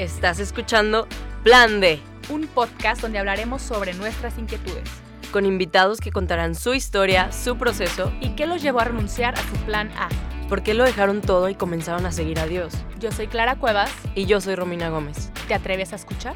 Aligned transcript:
Estás 0.00 0.40
escuchando 0.40 1.06
Plan 1.44 1.78
D, 1.78 2.00
un 2.30 2.46
podcast 2.46 3.02
donde 3.02 3.18
hablaremos 3.18 3.60
sobre 3.60 3.92
nuestras 3.92 4.38
inquietudes 4.38 4.88
con 5.30 5.44
invitados 5.44 6.00
que 6.00 6.10
contarán 6.10 6.54
su 6.54 6.72
historia, 6.72 7.30
su 7.32 7.58
proceso 7.58 8.10
y 8.18 8.30
qué 8.30 8.46
los 8.46 8.62
llevó 8.62 8.80
a 8.80 8.84
renunciar 8.84 9.34
a 9.34 9.42
su 9.42 9.56
plan 9.66 9.90
A. 9.98 10.08
¿Por 10.48 10.62
qué 10.62 10.72
lo 10.72 10.84
dejaron 10.84 11.20
todo 11.20 11.50
y 11.50 11.54
comenzaron 11.54 12.06
a 12.06 12.12
seguir 12.12 12.40
a 12.40 12.46
Dios? 12.46 12.72
Yo 12.98 13.12
soy 13.12 13.26
Clara 13.26 13.56
Cuevas. 13.56 13.92
Y 14.14 14.24
yo 14.24 14.40
soy 14.40 14.54
Romina 14.54 14.88
Gómez. 14.88 15.30
¿Te 15.46 15.52
atreves 15.52 15.92
a 15.92 15.96
escuchar? 15.96 16.34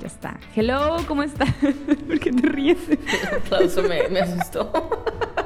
Ya 0.00 0.06
está. 0.06 0.38
Hello, 0.54 0.98
¿cómo 1.08 1.24
estás? 1.24 1.52
¿Por 2.06 2.20
qué 2.20 2.30
te 2.30 2.46
ríes? 2.46 2.78
El 2.88 3.38
aplauso 3.38 3.82
me, 3.82 4.06
me 4.06 4.20
asustó. 4.20 4.70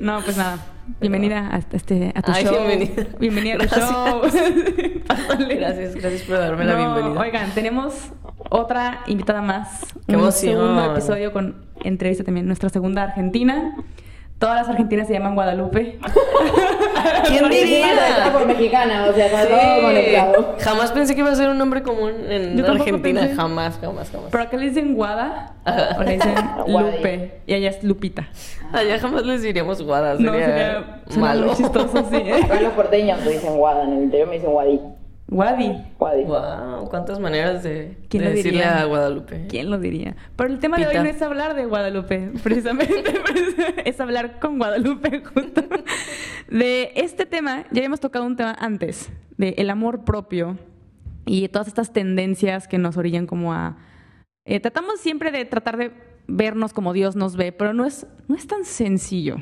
No, 0.00 0.20
pues 0.22 0.36
nada. 0.36 0.58
Bienvenida 1.00 1.48
a, 1.54 1.58
este, 1.74 2.12
a 2.14 2.22
tu 2.22 2.32
Ay, 2.32 2.44
show. 2.44 2.56
bienvenida. 2.66 3.06
Bienvenida 3.18 3.54
a 3.54 3.58
tu 3.58 3.66
Gracias. 3.66 3.90
show. 3.90 4.20
Pásale. 5.06 5.54
Gracias, 5.56 5.94
gracias 5.94 6.22
por 6.22 6.38
darme 6.38 6.64
la 6.64 6.74
bienvenida. 6.76 7.20
Oigan, 7.20 7.50
tenemos 7.52 7.94
otra 8.50 9.02
invitada 9.06 9.42
más. 9.42 9.86
¡Qué 10.06 10.14
un 10.16 10.22
emoción! 10.22 10.32
segundo 10.56 10.92
episodio 10.92 11.32
con 11.32 11.66
entrevista 11.84 12.24
también. 12.24 12.46
Nuestra 12.46 12.68
segunda 12.68 13.02
argentina. 13.04 13.76
Todas 14.42 14.56
las 14.56 14.68
argentinas 14.70 15.06
se 15.06 15.12
llaman 15.12 15.36
Guadalupe. 15.36 16.00
¿Quién 17.28 17.48
diría? 17.48 17.86
por 18.32 18.44
mexicana, 18.44 19.06
o 19.08 19.12
sea, 19.12 19.26
está 19.26 19.42
Sí. 19.42 19.48
todo 19.48 19.82
conectado. 19.82 20.56
Jamás 20.58 20.90
pensé 20.90 21.14
que 21.14 21.20
iba 21.20 21.30
a 21.30 21.34
ser 21.36 21.48
un 21.48 21.58
nombre 21.58 21.84
común 21.84 22.10
en 22.28 22.56
Yo 22.56 22.64
tampoco 22.64 22.82
Argentina. 22.88 23.20
pensé. 23.20 23.36
Jamás, 23.36 23.78
jamás, 23.80 24.10
jamás. 24.10 24.28
Pero 24.32 24.42
acá 24.42 24.56
le 24.56 24.64
dicen 24.70 24.94
Guada 24.96 25.52
o 25.96 26.02
le 26.02 26.14
dicen. 26.14 26.34
Lupe. 26.66 27.40
Y 27.46 27.54
ella 27.54 27.70
es 27.70 27.84
Lupita. 27.84 28.28
Allá 28.72 28.98
jamás 28.98 29.24
les 29.24 29.42
diríamos 29.42 29.80
guadas. 29.80 30.18
No, 30.18 30.32
sería, 30.32 30.46
sería, 30.46 30.86
sería 31.06 31.20
malo. 31.20 31.46
muy 31.46 31.54
chistoso, 31.54 32.04
sí. 32.10 32.16
¿eh? 32.16 32.40
Acá 32.44 32.60
los 32.60 32.72
porteños 32.72 33.20
me 33.24 33.30
dicen 33.30 33.56
Guada, 33.56 33.84
en 33.84 33.92
el 33.92 34.02
interior 34.02 34.26
me 34.28 34.34
dicen 34.34 34.50
Guadi. 34.50 34.80
Guadi. 35.32 35.72
Guadi. 35.98 36.24
Wow, 36.24 36.88
cuántas 36.90 37.18
maneras 37.18 37.62
de, 37.62 37.96
¿Quién 38.08 38.22
de 38.24 38.28
lo 38.30 38.34
decirle 38.36 38.58
diría? 38.60 38.80
a 38.80 38.84
Guadalupe. 38.84 39.46
¿Quién 39.48 39.70
lo 39.70 39.78
diría? 39.78 40.14
Pero 40.36 40.50
el 40.52 40.58
tema 40.58 40.76
de 40.76 40.86
hoy 40.86 40.94
no 40.96 41.04
es 41.04 41.20
hablar 41.22 41.54
de 41.56 41.64
Guadalupe, 41.66 42.32
precisamente. 42.42 43.02
es 43.84 44.00
hablar 44.00 44.38
con 44.38 44.58
Guadalupe, 44.58 45.22
justo. 45.34 45.62
De 46.48 46.92
este 46.96 47.26
tema, 47.26 47.64
ya 47.70 47.78
habíamos 47.80 48.00
tocado 48.00 48.26
un 48.26 48.36
tema 48.36 48.54
antes, 48.58 49.10
de 49.38 49.54
el 49.58 49.70
amor 49.70 50.04
propio 50.04 50.58
y 51.24 51.48
todas 51.48 51.68
estas 51.68 51.92
tendencias 51.92 52.68
que 52.68 52.78
nos 52.78 52.96
orillan 52.96 53.26
como 53.26 53.52
a... 53.54 53.78
eh, 54.44 54.60
tratamos 54.60 55.00
siempre 55.00 55.30
de 55.30 55.44
tratar 55.44 55.76
de 55.76 55.92
vernos 56.26 56.72
como 56.72 56.92
Dios 56.92 57.16
nos 57.16 57.36
ve, 57.36 57.52
pero 57.52 57.74
no 57.74 57.84
es, 57.84 58.06
no 58.28 58.36
es 58.36 58.46
tan 58.46 58.64
sencillo. 58.64 59.36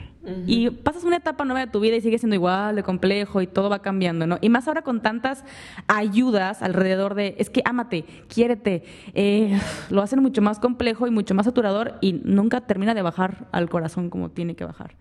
Y 0.46 0.70
pasas 0.70 1.04
una 1.04 1.16
etapa 1.16 1.44
nueva 1.44 1.60
de 1.60 1.66
tu 1.72 1.80
vida 1.80 1.96
y 1.96 2.00
sigue 2.00 2.18
siendo 2.18 2.36
igual 2.36 2.76
de 2.76 2.82
complejo 2.82 3.40
y 3.40 3.46
todo 3.46 3.70
va 3.70 3.80
cambiando, 3.80 4.26
¿no? 4.26 4.38
Y 4.40 4.50
más 4.50 4.68
ahora 4.68 4.82
con 4.82 5.00
tantas 5.00 5.44
ayudas 5.88 6.62
alrededor 6.62 7.14
de, 7.14 7.34
es 7.38 7.50
que 7.50 7.62
ámate, 7.64 8.04
quiérete, 8.28 8.84
eh, 9.14 9.58
lo 9.88 10.02
hacen 10.02 10.20
mucho 10.20 10.42
más 10.42 10.58
complejo 10.58 11.06
y 11.06 11.10
mucho 11.10 11.34
más 11.34 11.46
saturador 11.46 11.94
y 12.00 12.20
nunca 12.22 12.60
termina 12.60 12.94
de 12.94 13.02
bajar 13.02 13.48
al 13.50 13.68
corazón 13.70 14.10
como 14.10 14.30
tiene 14.30 14.54
que 14.54 14.64
bajar. 14.64 14.94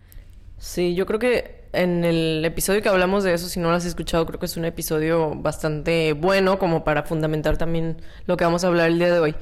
Sí, 0.57 0.95
yo 0.95 1.05
creo 1.05 1.19
que 1.19 1.69
en 1.73 2.03
el 2.03 2.43
episodio 2.43 2.81
que 2.81 2.89
hablamos 2.89 3.23
de 3.23 3.33
eso, 3.33 3.47
si 3.47 3.59
no 3.59 3.69
lo 3.69 3.75
has 3.75 3.85
escuchado, 3.85 4.25
creo 4.25 4.39
que 4.39 4.45
es 4.45 4.57
un 4.57 4.65
episodio 4.65 5.35
bastante 5.35 6.13
bueno 6.13 6.59
como 6.59 6.83
para 6.83 7.03
fundamentar 7.03 7.57
también 7.57 8.01
lo 8.25 8.35
que 8.35 8.45
vamos 8.45 8.63
a 8.63 8.67
hablar 8.67 8.89
el 8.89 8.99
día 8.99 9.13
de 9.13 9.19
hoy. 9.19 9.35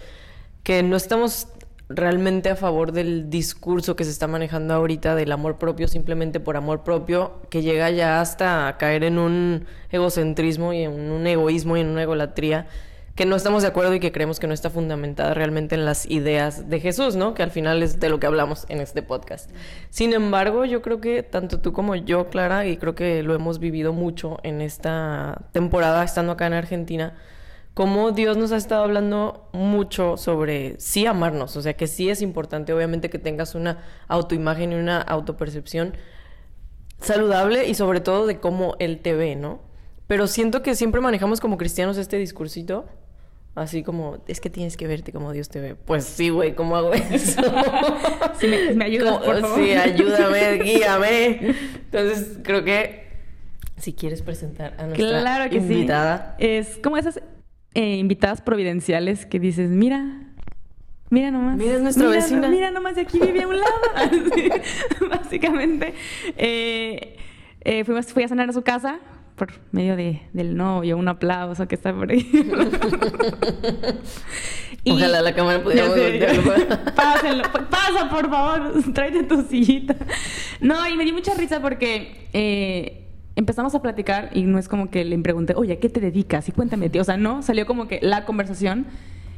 Que 0.64 0.84
no 0.84 0.96
estamos 0.96 1.48
realmente 1.90 2.50
a 2.50 2.56
favor 2.56 2.92
del 2.92 3.30
discurso 3.30 3.96
que 3.96 4.04
se 4.04 4.12
está 4.12 4.28
manejando 4.28 4.74
ahorita 4.74 5.16
del 5.16 5.32
amor 5.32 5.58
propio 5.58 5.88
simplemente 5.88 6.40
por 6.40 6.58
amor 6.58 6.84
propio, 6.84 7.42
que 7.50 7.62
llega 7.62 7.90
ya 7.92 8.20
hasta 8.20 8.76
caer 8.78 9.04
en 9.04 9.18
un 9.18 9.66
egocentrismo 9.90 10.74
y 10.74 10.84
en 10.84 11.12
un 11.12 11.28
egoísmo 11.28 11.78
y 11.78 11.82
en 11.82 11.88
una 11.88 12.04
egolatría 12.04 12.68
que 13.18 13.26
no 13.26 13.36
estamos 13.36 13.64
de 13.64 13.70
acuerdo 13.70 13.96
y 13.96 14.00
que 14.00 14.12
creemos 14.12 14.40
que 14.40 14.46
no 14.46 14.54
está 14.54 14.70
fundamentada 14.70 15.34
realmente 15.34 15.74
en 15.74 15.86
las 15.86 16.06
ideas 16.06 16.70
de 16.70 16.80
Jesús, 16.80 17.16
¿no? 17.16 17.34
Que 17.34 17.42
al 17.42 17.50
final 17.50 17.82
es 17.82 18.00
de 18.00 18.10
lo 18.10 18.20
que 18.20 18.28
hablamos 18.28 18.68
en 18.70 18.80
este 18.80 19.02
podcast. 19.02 19.50
Sin 19.90 20.14
embargo, 20.14 20.66
yo 20.66 20.84
creo 20.84 21.02
que 21.02 21.24
tanto 21.24 21.60
tú 21.60 21.74
como 21.74 21.96
yo, 21.96 22.30
Clara, 22.30 22.68
y 22.68 22.78
creo 22.78 22.94
que 22.94 23.24
lo 23.24 23.34
hemos 23.34 23.58
vivido 23.58 23.92
mucho 23.92 24.38
en 24.44 24.62
esta 24.62 25.48
temporada 25.52 26.04
estando 26.04 26.34
acá 26.34 26.46
en 26.46 26.54
Argentina, 26.54 27.16
como 27.78 28.12
Dios 28.12 28.38
nos 28.38 28.52
ha 28.54 28.58
estado 28.58 28.84
hablando 28.86 29.48
mucho 29.54 30.18
sobre 30.18 30.80
sí 30.80 31.06
amarnos, 31.06 31.56
o 31.58 31.62
sea 31.62 31.76
que 31.76 31.86
sí 31.86 32.10
es 32.10 32.24
importante 32.24 32.74
obviamente 32.74 33.12
que 33.12 33.20
tengas 33.20 33.54
una 33.54 33.84
autoimagen 34.08 34.72
y 34.72 34.76
una 34.78 35.00
autopercepción 35.00 35.94
saludable 37.00 37.68
y 37.68 37.76
sobre 37.76 38.00
todo 38.00 38.26
de 38.26 38.40
cómo 38.40 38.76
Él 38.80 38.98
te 38.98 39.14
ve, 39.14 39.36
¿no? 39.36 39.62
Pero 40.08 40.26
siento 40.26 40.64
que 40.64 40.74
siempre 40.74 41.02
manejamos 41.02 41.40
como 41.40 41.60
cristianos 41.60 41.98
este 41.98 42.18
discursito, 42.18 42.88
así 43.54 43.84
como, 43.84 44.24
es 44.28 44.42
que 44.42 44.50
tienes 44.50 44.76
que 44.76 44.88
verte 44.88 45.12
como 45.12 45.32
Dios 45.32 45.48
te 45.50 45.62
ve. 45.62 45.76
Pues 45.76 46.04
sí, 46.04 46.30
güey, 46.30 46.56
¿cómo 46.56 46.78
hago 46.78 46.94
eso? 46.94 47.40
Si 48.40 48.48
me, 48.48 48.74
me 48.74 48.86
ayudas, 48.86 49.20
por 49.20 49.40
favor. 49.40 49.60
Sí, 49.60 49.74
ayúdame, 49.74 50.58
guíame. 50.64 51.56
Entonces, 51.92 52.40
creo 52.42 52.64
que 52.64 53.06
si 53.78 53.94
quieres 53.94 54.24
presentar 54.24 54.74
a 54.80 54.88
nuestra 54.88 55.20
Claro 55.22 55.50
que 55.52 55.58
invitada. 55.58 56.36
sí. 56.40 56.46
Es 56.48 56.78
como 56.80 56.98
esas 56.98 57.22
eh, 57.74 57.96
invitadas 57.98 58.42
providenciales 58.42 59.26
que 59.26 59.40
dices, 59.40 59.70
mira, 59.70 60.22
mira 61.10 61.32
nomás. 61.32 61.58
Mira, 61.58 61.76
es 61.76 61.82
nuestra 61.82 62.08
mira, 62.08 62.20
vecina. 62.20 62.48
Mira 62.50 62.72
nomás, 62.72 62.96
de 62.96 63.02
aquí 63.02 63.20
vive 63.20 63.44
a 63.44 63.48
un 63.48 63.60
lado. 63.60 63.74
Así, 63.96 64.50
básicamente. 65.10 65.94
Eh, 66.38 67.18
eh, 67.62 67.84
fuimos, 67.84 68.08
fui 68.14 68.24
a 68.24 68.28
cenar 68.28 68.50
a 68.50 68.54
su 68.54 68.62
casa 68.64 69.00
por 69.36 69.50
medio 69.72 69.96
de, 69.96 70.22
del 70.34 70.58
novio, 70.58 70.98
un 70.98 71.08
aplauso 71.08 71.68
que 71.68 71.76
está 71.76 71.94
por 71.94 72.10
ahí. 72.12 72.28
Y- 74.84 74.92
Ojalá 74.92 75.22
la 75.22 75.34
cámara 75.36 75.62
pudiera. 75.62 75.86
Pásenlo, 76.96 77.44
pasa 77.70 78.10
por 78.10 78.30
favor, 78.30 78.72
tráete 78.94 79.24
tu 79.24 79.42
sillita. 79.44 79.96
No, 80.62 80.88
y 80.88 80.96
me 80.96 81.04
dio 81.04 81.14
mucha 81.14 81.34
risa 81.34 81.62
porque 81.62 82.28
eh, 82.32 83.07
empezamos 83.38 83.74
a 83.76 83.82
platicar 83.82 84.32
y 84.34 84.44
no 84.44 84.60
es 84.60 84.68
como 84.68 84.90
que 84.90 85.06
le 85.06 85.18
pregunté, 85.20 85.54
oye, 85.56 85.74
¿a 85.74 85.80
qué 85.80 85.88
te 85.88 86.02
dedicas? 86.02 86.50
Y 86.50 86.52
cuéntame, 86.52 86.90
tío. 86.90 87.02
O 87.02 87.06
sea, 87.06 87.16
no, 87.16 87.42
salió 87.44 87.66
como 87.66 87.88
que 87.88 88.00
la 88.02 88.26
conversación 88.26 88.88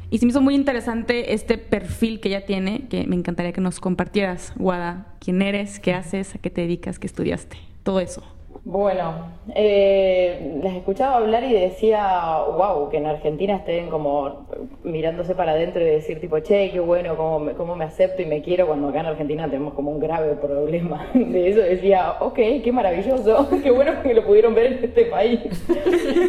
y 0.09 0.17
se 0.17 0.25
me 0.25 0.31
hizo 0.31 0.41
muy 0.41 0.55
interesante 0.55 1.33
este 1.33 1.57
perfil 1.57 2.19
que 2.19 2.29
ella 2.29 2.45
tiene, 2.45 2.87
que 2.87 3.05
me 3.05 3.15
encantaría 3.15 3.51
que 3.51 3.61
nos 3.61 3.79
compartieras, 3.79 4.53
Guada. 4.55 5.13
¿Quién 5.19 5.41
eres? 5.41 5.79
¿Qué 5.79 5.93
haces? 5.93 6.33
¿A 6.33 6.39
qué 6.39 6.49
te 6.49 6.61
dedicas? 6.61 6.97
¿Qué 6.97 7.07
estudiaste? 7.07 7.57
Todo 7.83 7.99
eso. 7.99 8.23
Bueno, 8.65 9.31
eh, 9.55 10.59
les 10.61 10.75
escuchaba 10.75 11.15
hablar 11.15 11.43
y 11.43 11.53
decía, 11.53 12.39
wow, 12.55 12.89
que 12.89 12.97
en 12.97 13.05
Argentina 13.05 13.55
estén 13.55 13.89
como 13.89 14.47
mirándose 14.83 15.33
para 15.33 15.53
adentro 15.53 15.81
y 15.81 15.85
decir 15.85 16.19
tipo, 16.19 16.39
che, 16.39 16.69
qué 16.71 16.79
bueno, 16.79 17.15
cómo 17.15 17.39
me, 17.39 17.53
cómo 17.53 17.75
me 17.75 17.85
acepto 17.85 18.21
y 18.21 18.25
me 18.25 18.41
quiero, 18.41 18.67
cuando 18.67 18.89
acá 18.89 18.99
en 18.99 19.05
Argentina 19.07 19.45
tenemos 19.45 19.73
como 19.73 19.91
un 19.91 19.99
grave 19.99 20.35
problema 20.35 21.09
de 21.13 21.49
eso. 21.49 21.61
Decía, 21.61 22.15
ok, 22.19 22.39
qué 22.63 22.71
maravilloso, 22.71 23.47
qué 23.63 23.71
bueno 23.71 24.03
que 24.03 24.13
lo 24.13 24.25
pudieron 24.25 24.53
ver 24.53 24.73
en 24.73 24.83
este 24.83 25.05
país. 25.05 25.39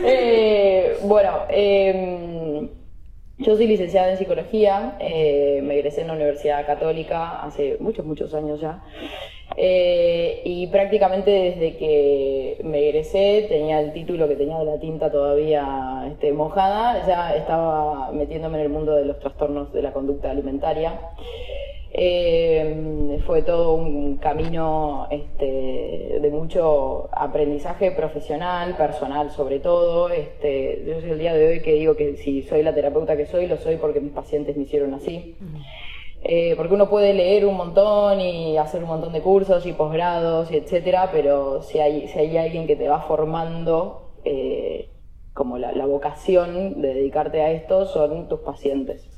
Eh, 0.03 0.99
bueno, 1.05 1.31
em, 1.49 2.69
yo 3.39 3.57
soy 3.57 3.67
licenciada 3.67 4.11
en 4.11 4.19
psicología, 4.19 4.97
eh, 5.01 5.61
me 5.63 5.75
egresé 5.75 6.03
en 6.03 6.09
la 6.09 6.15
Universidad 6.15 6.67
Católica 6.67 7.43
hace 7.43 7.77
muchos, 7.81 8.05
muchos 8.05 8.35
años 8.35 8.61
ya. 8.61 8.83
Eh, 9.57 10.43
y 10.45 10.67
prácticamente 10.69 11.31
desde 11.31 11.77
que 11.77 12.61
me 12.65 12.89
egresé, 12.89 13.47
tenía 13.49 13.81
el 13.81 13.93
título 13.93 14.29
que 14.29 14.37
tenía 14.37 14.59
de 14.59 14.65
la 14.65 14.79
tinta 14.79 15.11
todavía 15.11 16.07
este, 16.11 16.33
mojada, 16.33 17.07
ya 17.07 17.35
estaba 17.37 18.13
metiéndome 18.13 18.59
en 18.59 18.65
el 18.65 18.71
mundo 18.71 18.95
de 18.95 19.05
los 19.05 19.19
trastornos 19.19 19.73
de 19.73 19.83
la 19.83 19.93
conducta 19.93 20.31
alimentaria. 20.31 20.99
Eh, 21.93 23.21
fue 23.27 23.43
todo 23.43 23.75
un 23.75 24.17
camino 24.19 25.09
este, 25.11 26.19
de 26.21 26.31
mucho 26.31 27.09
aprendizaje 27.13 27.91
profesional, 27.91 28.77
personal 28.77 29.31
sobre 29.31 29.59
todo. 29.59 30.09
Este, 30.09 30.85
yo 30.87 31.01
soy 31.01 31.11
el 31.11 31.19
día 31.19 31.35
de 31.35 31.49
hoy 31.49 31.61
que 31.63 31.75
digo 31.75 31.97
que 31.97 32.17
si 32.17 32.43
soy 32.43 32.63
la 32.63 32.75
terapeuta 32.75 33.17
que 33.17 33.27
soy, 33.27 33.47
lo 33.47 33.57
soy 33.57 33.77
porque 33.77 34.01
mis 34.01 34.13
pacientes 34.13 34.57
me 34.57 34.63
hicieron 34.63 34.95
así. 34.95 35.37
Eh, 36.23 36.55
porque 36.57 36.75
uno 36.75 36.91
puede 36.91 37.15
leer 37.15 37.47
un 37.47 37.57
montón 37.57 38.21
y 38.21 38.59
hacer 38.59 38.83
un 38.83 38.91
montón 38.91 39.13
de 39.13 39.23
cursos 39.23 39.65
y 39.65 39.73
posgrados 39.73 40.51
y 40.53 40.57
etcétera, 40.57 41.09
pero 41.13 41.63
si 41.63 41.79
hay, 41.79 42.09
si 42.09 42.19
hay 42.19 42.37
alguien 42.37 42.67
que 42.67 42.77
te 42.77 42.89
va 42.89 43.01
formando 43.01 44.11
eh, 44.25 44.91
como 45.33 45.57
la, 45.57 45.87
vocación 45.87 46.83
de 46.83 46.95
dedicarte 46.95 47.41
a 47.41 47.53
esto, 47.53 47.87
son 47.87 48.29
tus 48.29 48.41
pacientes. 48.41 49.09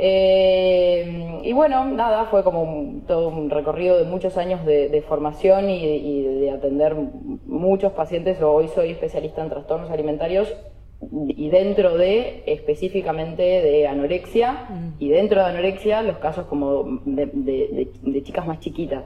Eh, 0.00 1.40
y 1.42 1.52
bueno, 1.52 1.84
nada, 1.86 2.26
fue 2.26 2.44
como 2.44 3.02
todo 3.08 3.28
un 3.28 3.50
recorrido 3.50 3.98
de 3.98 4.04
muchos 4.04 4.36
años 4.36 4.64
de, 4.64 5.04
formación 5.08 5.68
y 5.68 6.22
de 6.22 6.50
atender 6.52 6.94
muchos 7.46 7.92
pacientes. 7.92 8.40
Hoy 8.40 8.68
soy 8.68 8.90
especialista 8.90 9.42
en 9.42 9.50
trastornos 9.50 9.90
alimentarios 9.90 10.54
y 11.00 11.48
dentro 11.50 11.96
de 11.96 12.42
específicamente 12.46 13.42
de 13.42 13.86
anorexia 13.86 14.66
y 14.98 15.08
dentro 15.10 15.40
de 15.40 15.46
anorexia 15.46 16.02
los 16.02 16.18
casos 16.18 16.46
como 16.46 17.00
de, 17.04 17.26
de- 17.26 17.68
de- 17.68 17.90
de 18.02 18.22
chicas 18.24 18.46
más 18.46 18.58
chiquitas. 18.58 19.04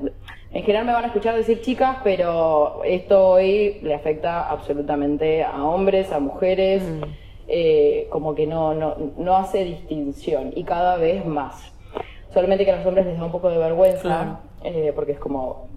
En 0.52 0.62
general 0.62 0.86
me 0.86 0.92
van 0.92 1.04
a 1.04 1.06
escuchar 1.08 1.34
decir 1.36 1.60
chicas, 1.60 1.98
pero 2.02 2.82
esto 2.84 3.28
hoy 3.28 3.78
le 3.82 3.94
afecta 3.94 4.48
absolutamente 4.48 5.42
a 5.44 5.62
hombres, 5.64 6.10
a 6.12 6.18
mujeres. 6.20 6.82
eh, 7.48 8.06
como 8.10 8.34
que 8.34 8.46
no, 8.46 8.72
no, 8.72 8.94
no 9.18 9.36
hace 9.36 9.64
distinción 9.64 10.52
y 10.56 10.64
cada 10.64 10.96
vez 10.96 11.26
más. 11.26 11.74
Solamente 12.32 12.64
que 12.64 12.70
a 12.70 12.76
los 12.76 12.86
hombres 12.86 13.04
les 13.04 13.18
da 13.18 13.24
un 13.26 13.32
poco 13.32 13.50
de 13.50 13.58
vergüenza, 13.58 14.00
Claro. 14.00 14.38
eh, 14.64 14.92
porque 14.94 15.12
es 15.12 15.18
como, 15.18 15.68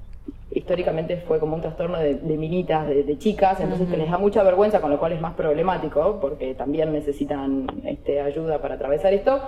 históricamente 0.52 1.18
fue 1.18 1.40
como 1.40 1.56
un 1.56 1.62
trastorno 1.62 1.98
de, 1.98 2.16
de 2.16 2.38
minitas, 2.38 2.88
de, 2.88 3.04
de 3.04 3.18
chicas, 3.18 3.60
entonces 3.60 3.90
que 3.90 3.98
les 3.98 4.10
da 4.10 4.18
mucha 4.18 4.44
vergüenza, 4.44 4.80
con 4.80 4.92
lo 4.92 5.00
cual 5.00 5.12
es 5.12 5.22
más 5.22 5.34
problemático, 5.34 6.20
porque 6.22 6.54
también 6.56 6.94
necesitan 6.94 7.68
este, 7.84 8.22
ayuda 8.22 8.62
para 8.62 8.76
atravesar 8.76 9.14
esto. 9.14 9.42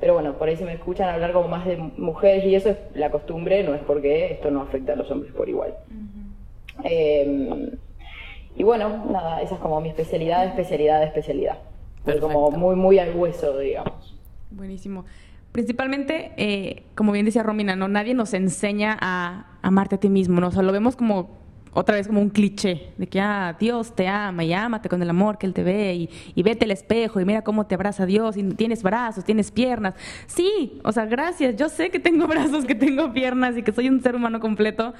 Pero 0.00 0.14
bueno, 0.14 0.32
por 0.34 0.48
ahí 0.48 0.56
si 0.56 0.64
me 0.64 0.72
escuchan 0.72 1.08
hablar 1.08 1.32
como 1.32 1.46
más 1.46 1.64
de 1.64 1.76
mujeres 1.76 2.44
y 2.44 2.54
eso 2.56 2.70
es 2.70 2.76
la 2.94 3.10
costumbre, 3.10 3.62
no 3.62 3.72
es 3.74 3.80
porque 3.82 4.32
esto 4.32 4.50
no 4.50 4.62
afecta 4.62 4.94
a 4.94 4.96
los 4.96 5.08
hombres 5.10 5.32
por 5.32 5.48
igual. 5.48 5.76
Eh, 6.82 7.70
y 8.56 8.62
bueno, 8.64 9.04
nada, 9.10 9.40
esa 9.40 9.54
es 9.54 9.60
como 9.60 9.80
mi 9.80 9.88
especialidad, 9.88 10.44
especialidad, 10.44 11.04
especialidad. 11.04 11.58
Fue 12.04 12.18
como 12.18 12.50
Perfecto. 12.50 12.58
muy, 12.58 12.74
muy 12.76 12.98
al 12.98 13.14
hueso, 13.14 13.56
digamos. 13.58 14.18
Buenísimo. 14.50 15.04
Principalmente, 15.52 16.32
eh, 16.38 16.84
como 16.94 17.12
bien 17.12 17.26
decía 17.26 17.42
Romina, 17.42 17.76
¿no? 17.76 17.86
nadie 17.86 18.14
nos 18.14 18.32
enseña 18.32 18.96
a 19.00 19.58
amarte 19.60 19.96
a 19.96 20.00
ti 20.00 20.08
mismo, 20.08 20.40
¿no? 20.40 20.48
O 20.48 20.50
sea, 20.50 20.62
lo 20.62 20.72
vemos 20.72 20.96
como 20.96 21.42
otra 21.74 21.96
vez 21.96 22.06
como 22.06 22.20
un 22.20 22.28
cliché 22.28 22.92
de 22.98 23.06
que 23.06 23.20
ah, 23.20 23.56
Dios 23.58 23.94
te 23.94 24.06
ama 24.06 24.44
y 24.44 24.52
ámate 24.52 24.88
con 24.88 25.02
el 25.02 25.08
amor 25.08 25.38
que 25.38 25.46
Él 25.46 25.54
te 25.54 25.62
ve 25.62 25.94
y, 25.94 26.10
y 26.34 26.42
vete 26.42 26.64
al 26.66 26.70
espejo 26.70 27.20
y 27.20 27.24
mira 27.24 27.42
cómo 27.42 27.66
te 27.66 27.74
abraza 27.74 28.04
Dios 28.04 28.36
y 28.36 28.42
tienes 28.54 28.82
brazos, 28.82 29.24
tienes 29.24 29.50
piernas. 29.50 29.94
Sí, 30.26 30.80
o 30.84 30.92
sea, 30.92 31.06
gracias, 31.06 31.56
yo 31.56 31.68
sé 31.68 31.90
que 31.90 31.98
tengo 31.98 32.26
brazos, 32.28 32.64
que 32.64 32.74
tengo 32.74 33.12
piernas 33.12 33.56
y 33.56 33.62
que 33.62 33.72
soy 33.72 33.88
un 33.88 34.02
ser 34.02 34.16
humano 34.16 34.40
completo, 34.40 34.94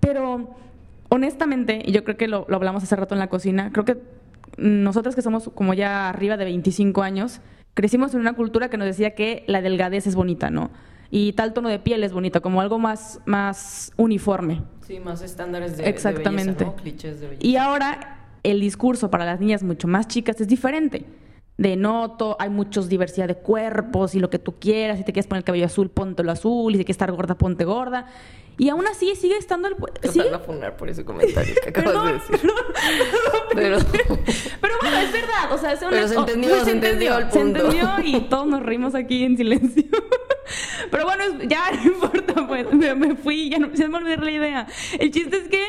pero 0.00 0.50
honestamente, 1.08 1.82
y 1.84 1.92
yo 1.92 2.04
creo 2.04 2.16
que 2.16 2.28
lo, 2.28 2.46
lo 2.48 2.56
hablamos 2.56 2.82
hace 2.82 2.96
rato 2.96 3.14
en 3.14 3.18
la 3.18 3.28
cocina, 3.28 3.70
creo 3.72 3.84
que 3.84 3.98
nosotros 4.60 5.14
que 5.14 5.22
somos 5.22 5.50
como 5.54 5.74
ya 5.74 6.08
arriba 6.08 6.36
de 6.36 6.44
25 6.44 7.02
años, 7.02 7.40
crecimos 7.74 8.14
en 8.14 8.20
una 8.20 8.34
cultura 8.34 8.68
que 8.70 8.76
nos 8.76 8.86
decía 8.86 9.14
que 9.14 9.44
la 9.46 9.62
delgadez 9.62 10.06
es 10.06 10.14
bonita, 10.14 10.50
¿no? 10.50 10.70
Y 11.10 11.32
tal 11.32 11.52
tono 11.52 11.68
de 11.68 11.80
piel 11.80 12.04
es 12.04 12.12
bonita, 12.12 12.40
como 12.40 12.60
algo 12.60 12.78
más, 12.78 13.20
más 13.26 13.92
uniforme. 13.96 14.62
Sí, 14.86 15.00
más 15.00 15.22
estándares 15.22 15.76
de, 15.76 15.84
de 15.84 15.88
Exactamente. 15.88 16.52
belleza, 16.52 16.64
¿no? 16.66 16.76
Clichés 16.76 17.20
de 17.20 17.26
belleza. 17.26 17.46
Y 17.46 17.56
ahora 17.56 18.28
el 18.42 18.60
discurso 18.60 19.10
para 19.10 19.24
las 19.24 19.40
niñas 19.40 19.62
mucho 19.62 19.88
más 19.88 20.06
chicas 20.06 20.40
es 20.40 20.46
diferente. 20.46 21.04
De 21.60 21.76
no, 21.76 22.12
to- 22.16 22.36
hay 22.40 22.48
muchos 22.48 22.88
diversidad 22.88 23.28
de 23.28 23.34
cuerpos 23.34 24.14
y 24.14 24.18
lo 24.18 24.30
que 24.30 24.38
tú 24.38 24.58
quieras. 24.58 24.96
Si 24.96 25.04
te 25.04 25.12
quieres 25.12 25.26
poner 25.26 25.40
el 25.40 25.44
cabello 25.44 25.66
azul, 25.66 25.90
póntelo 25.90 26.32
azul. 26.32 26.72
Y 26.72 26.78
si 26.78 26.84
quieres 26.84 26.94
estar 26.94 27.12
gorda, 27.12 27.34
ponte 27.36 27.66
gorda. 27.66 28.06
Y 28.56 28.70
aún 28.70 28.86
así 28.86 29.14
sigue 29.14 29.36
estando 29.36 29.68
el... 29.68 29.76
Te 30.00 30.08
¿sí? 30.08 30.20
van 30.20 30.34
a 30.34 30.38
funar 30.38 30.76
por 30.78 30.88
ese 30.88 31.04
comentario 31.04 31.54
que 31.62 31.68
acabas 31.68 31.92
Perdón, 31.92 32.06
de 32.06 32.12
decir. 32.14 32.50
Pero, 33.54 33.78
Pero 34.60 34.74
bueno, 34.80 34.98
es 35.00 35.12
verdad. 35.12 35.52
O 35.52 35.58
sea, 35.58 35.72
es 35.72 35.80
Pero 35.80 36.08
se 36.08 36.14
entendió, 36.14 36.64
se 36.64 36.70
entendió 36.70 37.18
el 37.18 37.30
Se 37.30 37.38
punto. 37.38 37.58
entendió 37.60 37.88
y 38.04 38.20
todos 38.30 38.46
nos 38.46 38.62
reímos 38.62 38.94
aquí 38.94 39.24
en 39.24 39.36
silencio. 39.36 39.84
Pero 40.90 41.04
bueno, 41.04 41.24
ya 41.46 41.70
no 41.72 41.82
importa, 41.92 42.46
pues 42.46 42.72
me, 42.72 42.94
me 42.94 43.14
fui, 43.16 43.50
ya, 43.50 43.58
no, 43.58 43.72
ya 43.74 43.86
me 43.88 43.98
olvidé 43.98 44.16
la 44.16 44.30
idea. 44.30 44.66
El 44.98 45.10
chiste 45.10 45.36
es 45.36 45.48
que 45.48 45.62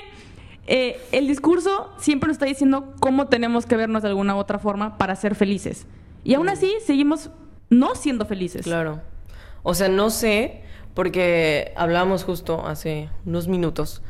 eh, 0.67 0.99
el 1.11 1.27
discurso 1.27 1.91
siempre 1.97 2.27
nos 2.27 2.35
está 2.35 2.45
diciendo 2.45 2.93
cómo 2.99 3.27
tenemos 3.27 3.65
que 3.65 3.75
vernos 3.75 4.03
de 4.03 4.09
alguna 4.09 4.35
u 4.35 4.39
otra 4.39 4.59
forma 4.59 4.97
para 4.97 5.15
ser 5.15 5.35
felices. 5.35 5.87
Y 6.23 6.35
aún 6.35 6.49
así 6.49 6.73
seguimos 6.85 7.29
no 7.69 7.95
siendo 7.95 8.25
felices. 8.25 8.63
claro. 8.63 9.01
O 9.63 9.75
sea, 9.75 9.89
no 9.89 10.09
sé, 10.09 10.61
porque 10.95 11.71
hablábamos 11.75 12.23
justo 12.23 12.65
hace 12.65 13.09
unos 13.25 13.47
minutos, 13.47 14.01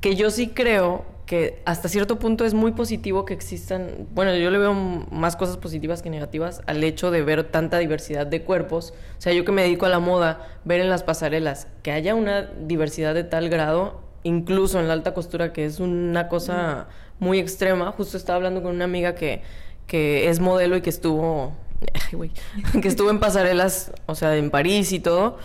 que 0.00 0.16
yo 0.16 0.30
sí 0.30 0.48
creo 0.48 1.04
que 1.24 1.60
hasta 1.66 1.88
cierto 1.88 2.18
punto 2.18 2.46
es 2.46 2.54
muy 2.54 2.72
positivo 2.72 3.26
que 3.26 3.34
existan, 3.34 4.08
bueno, 4.14 4.34
yo 4.34 4.50
le 4.50 4.58
veo 4.58 4.72
más 4.72 5.36
cosas 5.36 5.58
positivas 5.58 6.00
que 6.00 6.08
negativas 6.08 6.62
al 6.66 6.82
hecho 6.82 7.10
de 7.10 7.22
ver 7.22 7.44
tanta 7.44 7.78
diversidad 7.78 8.26
de 8.26 8.42
cuerpos. 8.42 8.94
O 9.18 9.20
sea, 9.20 9.34
yo 9.34 9.44
que 9.44 9.52
me 9.52 9.62
dedico 9.62 9.84
a 9.84 9.90
la 9.90 9.98
moda, 9.98 10.48
ver 10.64 10.80
en 10.80 10.88
las 10.88 11.02
pasarelas 11.02 11.68
que 11.82 11.92
haya 11.92 12.14
una 12.14 12.42
diversidad 12.42 13.14
de 13.14 13.24
tal 13.24 13.50
grado, 13.50 14.07
incluso 14.22 14.80
en 14.80 14.88
la 14.88 14.94
alta 14.94 15.14
costura, 15.14 15.52
que 15.52 15.64
es 15.64 15.80
una 15.80 16.28
cosa 16.28 16.88
muy 17.18 17.38
extrema. 17.38 17.92
Justo 17.92 18.16
estaba 18.16 18.36
hablando 18.36 18.62
con 18.62 18.74
una 18.74 18.84
amiga 18.84 19.14
que, 19.14 19.42
que 19.86 20.28
es 20.28 20.40
modelo 20.40 20.76
y 20.76 20.80
que 20.80 20.90
estuvo, 20.90 21.52
ay, 22.12 22.32
que 22.82 22.88
estuvo 22.88 23.10
en 23.10 23.20
pasarelas, 23.20 23.92
o 24.06 24.14
sea, 24.14 24.36
en 24.36 24.50
París 24.50 24.92
y 24.92 25.00
todo. 25.00 25.38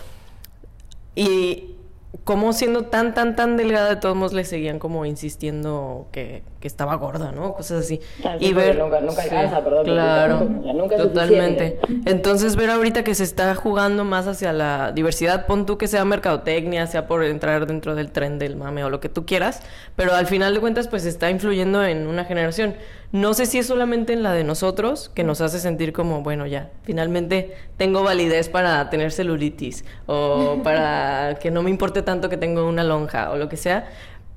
Y 1.14 1.73
como 2.22 2.52
siendo 2.52 2.84
tan, 2.84 3.12
tan, 3.12 3.34
tan 3.34 3.56
delgada, 3.56 3.88
de 3.90 3.96
todos 3.96 4.14
modos 4.14 4.32
le 4.32 4.44
seguían 4.44 4.78
como 4.78 5.04
insistiendo 5.04 6.06
que, 6.12 6.42
que 6.60 6.68
estaba 6.68 6.94
gorda, 6.94 7.32
¿no? 7.32 7.54
Cosas 7.54 7.80
así. 7.84 8.00
Sí, 8.38 8.52
porque 8.54 8.74
nunca- 8.74 9.00
nunca 9.00 9.22
alcanza, 9.22 9.64
perdón, 9.64 9.84
Claro, 9.86 10.40
nunca- 10.48 10.72
nunca 10.72 10.96
totalmente. 10.96 11.78
Entonces 12.06 12.54
ver 12.56 12.70
ahorita 12.70 13.02
que 13.04 13.14
se 13.14 13.24
está 13.24 13.54
jugando 13.56 14.04
más 14.04 14.26
hacia 14.28 14.52
la 14.52 14.92
diversidad, 14.92 15.46
pon 15.46 15.66
tú 15.66 15.76
que 15.76 15.88
sea 15.88 16.04
mercadotecnia, 16.04 16.86
sea 16.86 17.06
por 17.08 17.24
entrar 17.24 17.66
dentro 17.66 17.94
del 17.94 18.12
tren 18.12 18.38
del 18.38 18.56
mame 18.56 18.84
o 18.84 18.90
lo 18.90 19.00
que 19.00 19.08
tú 19.08 19.26
quieras, 19.26 19.60
pero 19.96 20.14
al 20.14 20.26
final 20.26 20.54
de 20.54 20.60
cuentas 20.60 20.86
pues 20.88 21.04
está 21.06 21.30
influyendo 21.30 21.84
en 21.84 22.06
una 22.06 22.24
generación. 22.24 22.74
No 23.14 23.32
sé 23.32 23.46
si 23.46 23.58
es 23.58 23.68
solamente 23.68 24.12
en 24.12 24.24
la 24.24 24.32
de 24.32 24.42
nosotros 24.42 25.08
que 25.08 25.22
nos 25.22 25.40
hace 25.40 25.60
sentir 25.60 25.92
como, 25.92 26.22
bueno, 26.22 26.48
ya, 26.48 26.72
finalmente 26.82 27.54
tengo 27.76 28.02
validez 28.02 28.48
para 28.48 28.90
tener 28.90 29.12
celulitis 29.12 29.84
o 30.06 30.56
para 30.64 31.38
que 31.40 31.52
no 31.52 31.62
me 31.62 31.70
importe 31.70 32.02
tanto 32.02 32.28
que 32.28 32.36
tengo 32.36 32.68
una 32.68 32.82
lonja 32.82 33.30
o 33.30 33.36
lo 33.36 33.48
que 33.48 33.56
sea. 33.56 33.88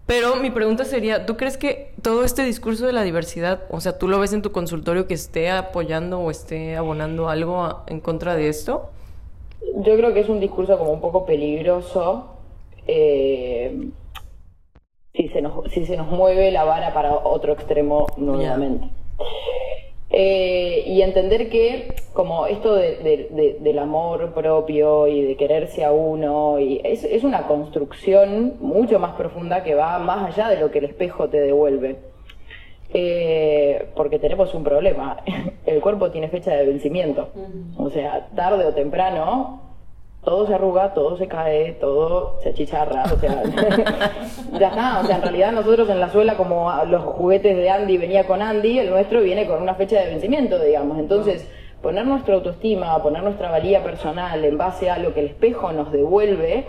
Pero 0.05 0.35
mi 0.35 0.51
pregunta 0.51 0.85
sería, 0.85 1.25
¿tú 1.25 1.37
crees 1.37 1.57
que 1.57 1.91
todo 2.03 2.23
este 2.23 2.43
discurso 2.43 2.85
de 2.85 2.93
la 2.93 3.01
diversidad, 3.01 3.61
o 3.71 3.81
sea, 3.81 3.97
tú 3.97 4.07
lo 4.07 4.19
ves 4.19 4.33
en 4.33 4.43
tu 4.43 4.51
consultorio 4.51 5.07
que 5.07 5.15
esté 5.15 5.49
apoyando 5.49 6.19
o 6.19 6.29
esté 6.29 6.77
abonando 6.77 7.29
algo 7.29 7.63
a- 7.63 7.83
en 7.87 7.99
contra 7.99 8.35
de 8.35 8.47
esto? 8.47 8.91
Yo 9.75 9.97
creo 9.97 10.13
que 10.13 10.19
es 10.19 10.29
un 10.29 10.39
discurso 10.39 10.77
como 10.77 10.91
un 10.91 11.01
poco 11.01 11.25
peligroso 11.25 12.27
eh, 12.85 13.89
si, 15.17 15.27
se 15.29 15.41
nos, 15.41 15.69
si 15.71 15.85
se 15.85 15.97
nos 15.97 16.07
mueve 16.09 16.51
la 16.51 16.63
vara 16.63 16.93
para 16.93 17.13
otro 17.15 17.51
extremo 17.53 18.05
nuevamente. 18.17 18.87
Eh, 20.09 20.83
y 20.87 21.01
entender 21.01 21.49
que 21.49 21.93
como 22.13 22.47
esto 22.47 22.73
de- 22.75 22.95
de- 22.97 23.27
de- 23.29 23.57
del 23.59 23.77
amor 23.79 24.33
propio 24.33 25.05
y 25.07 25.21
de 25.21 25.35
quererse 25.35 25.83
a 25.83 25.91
uno, 25.91 26.59
y 26.59 26.79
es, 26.83 27.03
es 27.03 27.25
una 27.25 27.45
construcción 27.47 28.53
mucho 28.61 28.99
más 28.99 29.15
profunda 29.15 29.63
que 29.63 29.75
va 29.75 29.99
más 29.99 30.33
allá 30.33 30.47
de 30.49 30.61
lo 30.61 30.71
que 30.71 30.79
el 30.79 30.85
espejo 30.85 31.27
te 31.27 31.41
devuelve. 31.41 31.97
Eh, 32.93 33.87
porque 33.97 34.17
tenemos 34.17 34.53
un 34.53 34.63
problema. 34.63 35.17
El 35.65 35.81
cuerpo 35.81 36.09
tiene 36.09 36.29
fecha 36.29 36.51
de 36.55 36.65
vencimiento. 36.65 37.27
O 37.77 37.89
sea, 37.89 38.29
tarde 38.33 38.63
o 38.65 38.73
temprano, 38.73 39.61
todo 40.27 40.45
se 40.45 40.55
arruga, 40.55 40.93
todo 40.93 41.15
se 41.15 41.25
cae, 41.29 41.71
todo 41.79 42.37
se 42.43 42.49
achicharra. 42.49 43.05
O 43.05 43.17
sea, 43.17 43.43
ya 44.59 44.67
está. 44.67 44.99
O 44.99 45.05
sea, 45.05 45.15
en 45.15 45.21
realidad 45.21 45.53
nosotros 45.53 45.89
en 45.89 46.01
la 46.01 46.09
suela, 46.09 46.35
como 46.35 46.69
los 46.89 47.01
juguetes 47.01 47.55
de 47.55 47.69
Andy 47.69 47.97
venía 47.97 48.27
con 48.27 48.41
Andy, 48.41 48.79
el 48.79 48.89
nuestro 48.89 49.21
viene 49.21 49.47
con 49.47 49.61
una 49.61 49.75
fecha 49.75 50.01
de 50.01 50.07
vencimiento, 50.07 50.59
digamos. 50.59 50.99
Entonces, 50.99 51.49
poner 51.81 52.05
nuestra 52.05 52.35
autoestima, 52.35 53.01
poner 53.01 53.23
nuestra 53.23 53.49
valía 53.49 53.85
personal 53.85 54.43
en 54.43 54.57
base 54.57 54.89
a 54.89 54.97
lo 54.97 55.13
que 55.13 55.21
el 55.21 55.27
espejo 55.27 55.71
nos 55.71 55.93
devuelve, 55.93 56.65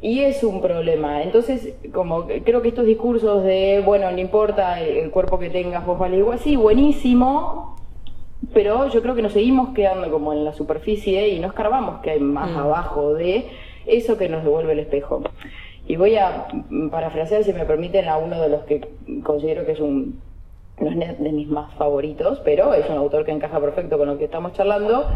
y 0.00 0.20
es 0.20 0.42
un 0.42 0.62
problema. 0.62 1.22
Entonces, 1.22 1.74
como 1.92 2.26
creo 2.26 2.62
que 2.62 2.68
estos 2.68 2.86
discursos 2.86 3.44
de, 3.44 3.82
bueno, 3.84 4.10
no 4.10 4.18
importa 4.18 4.80
el, 4.80 5.10
cuerpo 5.10 5.38
que 5.38 5.50
tengas, 5.50 5.84
vos 5.84 5.98
vales 5.98 6.20
igual, 6.20 6.38
sí, 6.38 6.56
buenísimo, 6.56 7.76
pero 8.52 8.88
yo 8.88 9.02
creo 9.02 9.14
que 9.14 9.22
nos 9.22 9.32
seguimos 9.32 9.74
quedando 9.74 10.10
como 10.10 10.32
en 10.32 10.44
la 10.44 10.52
superficie 10.52 11.28
y 11.28 11.40
no 11.40 11.48
escarbamos 11.48 12.00
que 12.00 12.10
hay 12.10 12.20
más 12.20 12.56
abajo 12.56 13.14
de 13.14 13.46
eso 13.86 14.16
que 14.16 14.28
nos 14.28 14.44
devuelve 14.44 14.72
el 14.72 14.80
espejo. 14.80 15.22
Y 15.86 15.96
voy 15.96 16.16
a 16.16 16.46
mm, 16.52 16.90
parafrasear, 16.90 17.44
si 17.44 17.52
me 17.52 17.64
permiten, 17.64 18.08
a 18.08 18.18
uno 18.18 18.40
de 18.40 18.48
los 18.48 18.62
que 18.62 18.88
considero 19.22 19.66
que 19.66 19.72
es 19.72 19.80
un, 19.80 20.20
no 20.78 20.90
es 20.90 21.18
de 21.18 21.32
mis 21.32 21.48
más 21.48 21.74
favoritos, 21.74 22.40
pero 22.44 22.74
es 22.74 22.88
un 22.88 22.96
autor 22.96 23.24
que 23.24 23.32
encaja 23.32 23.60
perfecto 23.60 23.98
con 23.98 24.08
lo 24.08 24.18
que 24.18 24.24
estamos 24.24 24.52
charlando, 24.52 25.06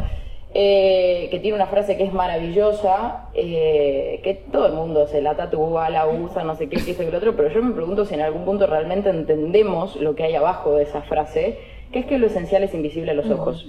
eh, 0.54 1.28
que 1.30 1.38
tiene 1.38 1.56
una 1.56 1.66
frase 1.66 1.96
que 1.96 2.04
es 2.04 2.12
maravillosa, 2.12 3.28
eh, 3.34 4.20
que 4.22 4.34
todo 4.34 4.66
el 4.66 4.72
mundo 4.72 5.06
se 5.06 5.20
la 5.20 5.36
tatúa, 5.36 5.90
la 5.90 6.06
usa, 6.08 6.44
no 6.44 6.56
sé 6.56 6.68
qué, 6.68 6.76
qué, 6.82 6.92
esto 6.92 7.02
y 7.02 7.10
lo 7.10 7.18
otro, 7.18 7.36
pero 7.36 7.50
yo 7.50 7.62
me 7.62 7.74
pregunto 7.74 8.04
si 8.04 8.14
en 8.14 8.22
algún 8.22 8.44
punto 8.44 8.66
realmente 8.66 9.10
entendemos 9.10 9.96
lo 9.96 10.14
que 10.14 10.24
hay 10.24 10.34
abajo 10.34 10.74
de 10.74 10.84
esa 10.84 11.02
frase, 11.02 11.58
que 11.92 12.00
es 12.00 12.06
que 12.06 12.18
lo 12.18 12.26
esencial 12.26 12.62
es 12.62 12.74
invisible 12.74 13.12
a 13.12 13.14
los 13.14 13.30
ojos. 13.30 13.68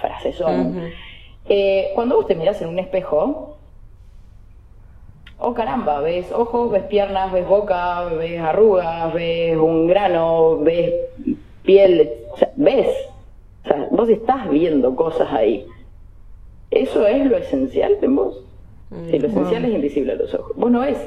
Frases 0.00 0.36
son. 0.36 0.90
Eh, 1.48 1.90
cuando 1.94 2.16
vos 2.16 2.26
te 2.26 2.34
mirás 2.34 2.60
en 2.62 2.68
un 2.68 2.78
espejo, 2.78 3.56
oh 5.38 5.54
caramba, 5.54 6.00
ves 6.00 6.30
ojos, 6.32 6.70
ves 6.70 6.84
piernas, 6.84 7.32
ves 7.32 7.46
boca, 7.46 8.04
ves 8.04 8.40
arrugas, 8.40 9.12
ves 9.14 9.56
un 9.56 9.86
grano, 9.86 10.58
ves 10.58 10.94
piel, 11.62 12.10
o 12.32 12.36
sea, 12.36 12.52
ves. 12.56 12.88
O 13.64 13.68
sea, 13.68 13.88
vos 13.90 14.08
estás 14.08 14.48
viendo 14.50 14.94
cosas 14.94 15.32
ahí. 15.32 15.66
¿Eso 16.70 17.06
es 17.06 17.26
lo 17.26 17.36
esencial 17.36 17.96
en 18.02 18.16
vos? 18.16 18.44
Si 19.10 19.18
lo 19.18 19.28
esencial 19.28 19.64
es 19.66 19.74
invisible 19.74 20.12
a 20.12 20.16
los 20.16 20.32
ojos. 20.34 20.56
Vos 20.56 20.70
no 20.70 20.80
ves 20.80 20.98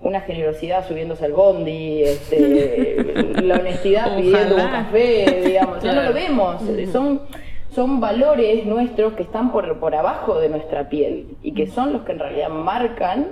una 0.00 0.20
generosidad 0.20 0.86
subiéndose 0.86 1.24
al 1.24 1.32
bondi, 1.32 2.02
este, 2.02 3.04
la 3.42 3.56
honestidad 3.56 4.16
pidiendo 4.16 4.56
un 4.56 4.68
café, 4.70 5.42
digamos, 5.44 5.82
ya 5.82 5.92
no 5.92 6.00
Claro. 6.00 6.08
lo 6.08 6.14
vemos, 6.14 6.62
son, 6.92 7.22
son 7.74 8.00
valores 8.00 8.64
nuestros 8.64 9.14
que 9.14 9.24
están 9.24 9.50
por, 9.52 9.78
por 9.80 9.94
abajo 9.94 10.38
de 10.40 10.48
nuestra 10.48 10.88
piel 10.88 11.26
y 11.42 11.52
que 11.52 11.66
son 11.66 11.92
los 11.92 12.02
que 12.02 12.12
en 12.12 12.20
realidad 12.20 12.48
marcan 12.48 13.26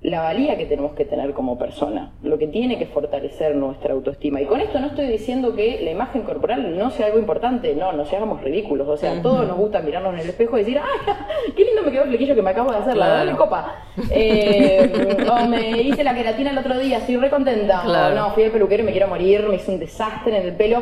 la 0.00 0.20
valía 0.20 0.56
que 0.56 0.64
tenemos 0.66 0.92
que 0.92 1.04
tener 1.04 1.32
como 1.32 1.58
persona, 1.58 2.12
lo 2.22 2.38
que 2.38 2.46
tiene 2.46 2.78
que 2.78 2.86
fortalecer 2.86 3.56
nuestra 3.56 3.94
autoestima. 3.94 4.40
Y 4.40 4.46
con 4.46 4.60
esto 4.60 4.78
no 4.78 4.86
estoy 4.86 5.08
diciendo 5.08 5.56
que 5.56 5.80
la 5.82 5.90
imagen 5.90 6.22
corporal 6.22 6.78
no 6.78 6.90
sea 6.90 7.06
algo 7.06 7.18
importante, 7.18 7.74
no, 7.74 7.90
no 7.92 8.04
seamos 8.04 8.40
ridículos. 8.40 8.86
O 8.86 8.96
sea, 8.96 9.18
a 9.18 9.22
todos 9.22 9.48
nos 9.48 9.56
gusta 9.56 9.80
mirarnos 9.80 10.14
en 10.14 10.20
el 10.20 10.28
espejo 10.28 10.56
y 10.56 10.60
decir, 10.60 10.78
¡ay, 10.78 11.14
qué 11.56 11.64
lindo 11.64 11.82
me 11.82 11.90
quedó 11.90 12.04
el 12.04 12.10
flequillo 12.10 12.36
que 12.36 12.42
me 12.42 12.50
acabo 12.50 12.70
de 12.70 12.78
hacer! 12.78 12.96
La 12.96 13.08
dale 13.08 13.32
copa. 13.32 13.74
Eh, 14.10 15.16
o 15.30 15.48
me 15.48 15.82
hice 15.82 16.04
la 16.04 16.14
queratina 16.14 16.52
el 16.52 16.58
otro 16.58 16.78
día, 16.78 16.98
estoy 16.98 17.16
re 17.16 17.28
contenta. 17.28 17.82
Claro. 17.84 18.14
O 18.14 18.18
no, 18.18 18.30
fui 18.34 18.44
al 18.44 18.52
peluquero 18.52 18.84
y 18.84 18.86
me 18.86 18.92
quiero 18.92 19.08
morir, 19.08 19.48
me 19.48 19.56
hice 19.56 19.72
un 19.72 19.80
desastre 19.80 20.38
en 20.38 20.46
el 20.46 20.54
pelo. 20.54 20.80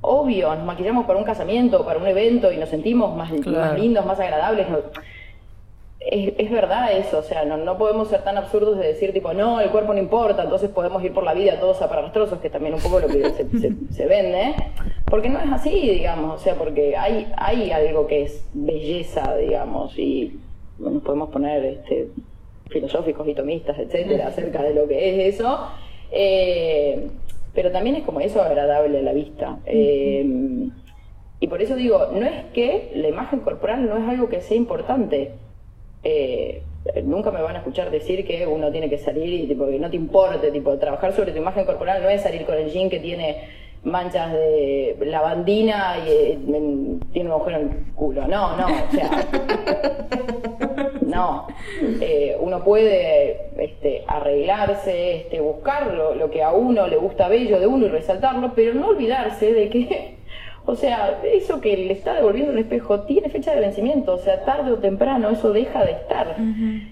Obvio, 0.00 0.54
nos 0.56 0.64
maquillamos 0.64 1.06
para 1.06 1.18
un 1.20 1.24
casamiento, 1.24 1.84
para 1.84 2.00
un 2.00 2.06
evento 2.06 2.52
y 2.52 2.56
nos 2.56 2.68
sentimos 2.68 3.16
más, 3.16 3.30
Claro. 3.42 3.58
más 3.58 3.78
lindos, 3.78 4.04
más 4.04 4.18
agradables. 4.18 4.66
Es, 6.10 6.34
es 6.38 6.50
verdad 6.50 6.92
eso, 6.96 7.18
o 7.18 7.22
sea, 7.22 7.44
no, 7.44 7.56
no 7.56 7.76
podemos 7.78 8.08
ser 8.08 8.22
tan 8.22 8.36
absurdos 8.38 8.78
de 8.78 8.86
decir 8.88 9.12
tipo, 9.12 9.32
no, 9.34 9.60
el 9.60 9.70
cuerpo 9.70 9.92
no 9.92 9.98
importa, 9.98 10.44
entonces 10.44 10.70
podemos 10.70 11.02
ir 11.02 11.12
por 11.12 11.24
la 11.24 11.34
vida 11.34 11.58
todos 11.58 11.82
aparastrosos, 11.82 12.38
que 12.40 12.48
también 12.50 12.74
un 12.74 12.80
poco 12.80 13.00
lo 13.00 13.08
que 13.08 13.30
se, 13.30 13.48
se- 13.58 13.72
se 13.90 14.06
vende, 14.14 14.54
porque 15.10 15.28
no 15.28 15.40
es 15.40 15.50
así, 15.52 15.70
digamos, 15.90 16.40
o 16.40 16.44
sea, 16.44 16.54
porque 16.54 16.96
hay, 16.96 17.32
hay 17.36 17.70
algo 17.72 18.06
que 18.06 18.22
es 18.22 18.44
belleza, 18.54 19.36
digamos, 19.36 19.98
y 19.98 20.38
nos 20.78 21.02
podemos 21.02 21.30
poner 21.30 21.64
este, 21.64 22.08
filosóficos 22.68 23.26
y 23.28 23.34
tomistas, 23.34 23.78
etcétera, 23.78 24.28
acerca 24.28 24.62
de 24.62 24.74
lo 24.74 24.86
que 24.86 25.10
es 25.28 25.34
eso, 25.34 25.68
eh, 26.12 27.08
pero 27.54 27.72
también 27.72 27.96
es 27.96 28.02
como 28.04 28.20
eso 28.20 28.42
agradable 28.42 28.98
a 28.98 29.02
la 29.02 29.12
vista. 29.12 29.58
Eh, 29.66 30.24
y 31.40 31.46
por 31.48 31.60
eso 31.62 31.74
digo, 31.76 32.08
no 32.12 32.24
es 32.26 32.44
que 32.54 32.92
la 32.94 33.08
imagen 33.08 33.40
corporal 33.40 33.88
no 33.88 33.96
es 33.96 34.08
algo 34.08 34.28
que 34.28 34.40
sea 34.40 34.56
importante. 34.56 35.32
Eh, 36.08 36.62
nunca 37.02 37.32
me 37.32 37.42
van 37.42 37.56
a 37.56 37.58
escuchar 37.58 37.90
decir 37.90 38.24
que 38.24 38.46
uno 38.46 38.70
tiene 38.70 38.88
que 38.88 38.98
salir 38.98 39.28
y 39.32 39.46
tipo, 39.48 39.66
que 39.66 39.78
no 39.80 39.90
te 39.90 39.96
importe, 39.96 40.52
tipo, 40.52 40.78
trabajar 40.78 41.12
sobre 41.12 41.32
tu 41.32 41.38
imagen 41.38 41.64
corporal 41.64 42.00
no 42.00 42.08
es 42.08 42.22
salir 42.22 42.44
con 42.46 42.54
el 42.56 42.70
jean 42.70 42.88
que 42.88 43.00
tiene 43.00 43.66
manchas 43.82 44.32
de 44.32 44.96
lavandina 45.00 45.96
y 46.06 46.08
eh, 46.10 46.32
en- 46.32 47.00
tiene 47.12 47.28
un 47.28 47.34
agujero 47.34 47.58
en 47.58 47.70
el 47.70 47.92
culo. 47.94 48.28
No, 48.28 48.56
no, 48.56 48.66
o 48.66 48.90
sea, 48.92 49.10
no. 51.02 51.46
Eh, 52.00 52.36
uno 52.40 52.62
puede 52.64 53.50
este, 53.58 54.04
arreglarse, 54.06 55.16
este, 55.16 55.40
buscar 55.40 55.92
lo, 55.92 56.14
lo 56.14 56.30
que 56.30 56.42
a 56.42 56.52
uno 56.52 56.86
le 56.86 56.96
gusta 56.96 57.28
bello 57.28 57.58
de 57.58 57.66
uno 57.66 57.86
y 57.86 57.88
resaltarlo, 57.88 58.52
pero 58.54 58.74
no 58.74 58.88
olvidarse 58.88 59.52
de 59.52 59.68
que, 59.70 60.15
o 60.68 60.74
sea, 60.74 61.20
eso 61.22 61.60
que 61.60 61.76
le 61.76 61.92
está 61.92 62.14
devolviendo 62.14 62.52
un 62.52 62.58
espejo 62.58 63.02
tiene 63.02 63.30
fecha 63.30 63.54
de 63.54 63.60
vencimiento, 63.60 64.14
o 64.14 64.18
sea, 64.18 64.44
tarde 64.44 64.72
o 64.72 64.78
temprano 64.78 65.30
eso 65.30 65.52
deja 65.52 65.84
de 65.84 65.92
estar. 65.92 66.36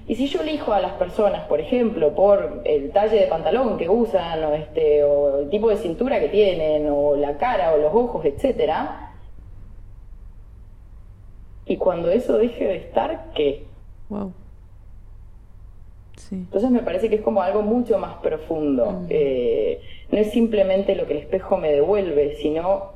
Y 0.06 0.14
si 0.14 0.28
yo 0.28 0.42
elijo 0.42 0.72
a 0.72 0.80
las 0.80 0.92
personas, 0.92 1.42
por 1.48 1.60
ejemplo, 1.60 2.14
por 2.14 2.62
el 2.64 2.92
talle 2.92 3.18
de 3.18 3.26
pantalón 3.26 3.76
que 3.76 3.88
usan, 3.88 4.44
o, 4.44 4.54
este, 4.54 5.02
o 5.02 5.40
el 5.40 5.50
tipo 5.50 5.68
de 5.70 5.76
cintura 5.76 6.20
que 6.20 6.28
tienen, 6.28 6.88
o 6.88 7.16
la 7.16 7.36
cara, 7.36 7.74
o 7.74 7.78
los 7.78 7.92
ojos, 7.92 8.24
etcétera, 8.24 9.12
y 11.66 11.76
cuando 11.76 12.10
eso 12.10 12.38
deje 12.38 12.64
de 12.64 12.76
estar, 12.76 13.32
¿qué? 13.34 13.64
Wow. 14.08 14.32
Sí. 16.16 16.36
Entonces 16.36 16.70
me 16.70 16.80
parece 16.80 17.08
que 17.08 17.16
es 17.16 17.22
como 17.22 17.42
algo 17.42 17.62
mucho 17.62 17.98
más 17.98 18.14
profundo. 18.18 19.02
Eh, 19.08 19.80
no 20.12 20.18
es 20.18 20.30
simplemente 20.30 20.94
lo 20.94 21.06
que 21.06 21.14
el 21.14 21.18
espejo 21.18 21.56
me 21.56 21.72
devuelve, 21.72 22.36
sino 22.36 22.93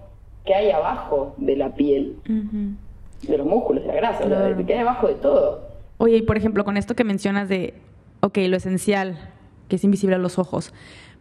que 0.48 0.54
hay 0.54 0.70
abajo 0.70 1.34
de 1.36 1.56
la 1.56 1.74
piel, 1.74 2.16
Ujú. 2.24 3.30
de 3.30 3.36
los 3.38 3.46
músculos, 3.46 3.82
de 3.82 3.88
la 3.88 3.94
grasa, 3.94 4.24
o 4.24 4.28
sea, 4.28 4.38
Claro. 4.38 4.56
de- 4.56 4.64
que 4.64 4.72
hay 4.72 4.80
abajo 4.80 5.06
de 5.06 5.14
todo. 5.16 5.68
Oye, 5.98 6.16
y 6.16 6.22
por 6.22 6.38
ejemplo, 6.38 6.64
con 6.64 6.76
esto 6.78 6.94
que 6.96 7.04
mencionas 7.04 7.50
de, 7.50 7.74
ok, 8.20 8.38
lo 8.48 8.56
esencial, 8.56 9.18
que 9.68 9.76
es 9.76 9.84
invisible 9.84 10.16
a 10.16 10.18
los 10.18 10.38
ojos, 10.38 10.72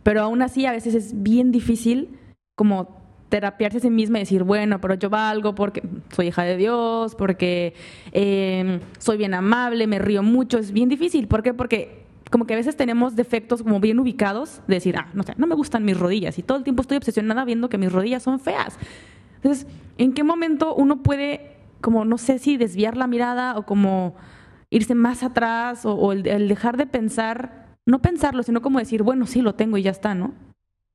pero 0.03 0.21
aún 0.21 0.41
así 0.41 0.65
a 0.65 0.71
veces 0.71 0.95
es 0.95 1.21
bien 1.21 1.51
difícil 1.51 2.17
como 2.55 2.95
terapiarse 3.27 3.79
a 3.79 3.81
sí 3.81 3.89
misma 3.89 4.19
y 4.19 4.21
decir, 4.21 4.43
bueno, 4.43 4.79
pero 4.79 4.93
yo 4.93 5.09
valgo 5.09 5.53
porque 5.53 5.83
soy 6.15 6.27
hija 6.27 6.43
de 6.43 6.55
Dios, 6.55 7.13
porque 7.15 7.73
eh, 8.13 8.79
soy 8.99 9.17
bien 9.17 9.33
amable, 9.33 9.85
me 9.87 9.99
río 9.99 10.23
mucho, 10.23 10.57
es 10.57 10.71
bien 10.71 10.87
difícil. 10.87 11.27
¿Por 11.27 11.43
qué? 11.43 11.53
Porque 11.53 12.06
como 12.31 12.45
que 12.45 12.53
a 12.53 12.57
veces 12.57 12.75
tenemos 12.75 13.15
defectos 13.15 13.63
como 13.63 13.79
bien 13.79 13.99
ubicados, 13.99 14.61
de 14.67 14.75
decir, 14.75 14.95
ah, 14.97 15.09
no 15.13 15.23
sé, 15.23 15.33
no 15.37 15.47
me 15.47 15.55
gustan 15.55 15.85
mis 15.85 15.97
rodillas 15.99 16.37
y 16.39 16.43
todo 16.43 16.57
el 16.57 16.63
tiempo 16.63 16.81
estoy 16.81 16.97
obsesionada 16.97 17.45
viendo 17.45 17.69
que 17.69 17.77
mis 17.77 17.91
rodillas 17.91 18.23
son 18.23 18.39
feas. 18.39 18.77
Entonces, 19.35 19.67
¿en 19.97 20.13
qué 20.13 20.23
momento 20.23 20.73
uno 20.75 21.03
puede, 21.03 21.51
como, 21.81 22.05
no 22.05 22.17
sé 22.17 22.39
si 22.39 22.57
desviar 22.57 22.97
la 22.97 23.07
mirada 23.07 23.57
o 23.57 23.65
como 23.65 24.15
irse 24.69 24.95
más 24.95 25.23
atrás 25.23 25.85
o, 25.85 25.93
o 25.93 26.11
el, 26.11 26.27
el 26.27 26.47
dejar 26.47 26.75
de 26.77 26.87
pensar, 26.87 27.67
no 27.85 27.99
pensarlo, 28.01 28.43
sino 28.43 28.61
como 28.61 28.79
decir, 28.79 29.03
bueno, 29.03 29.25
sí, 29.25 29.41
lo 29.41 29.55
tengo 29.55 29.77
y 29.77 29.83
ya 29.83 29.91
está, 29.91 30.13
¿no? 30.13 30.33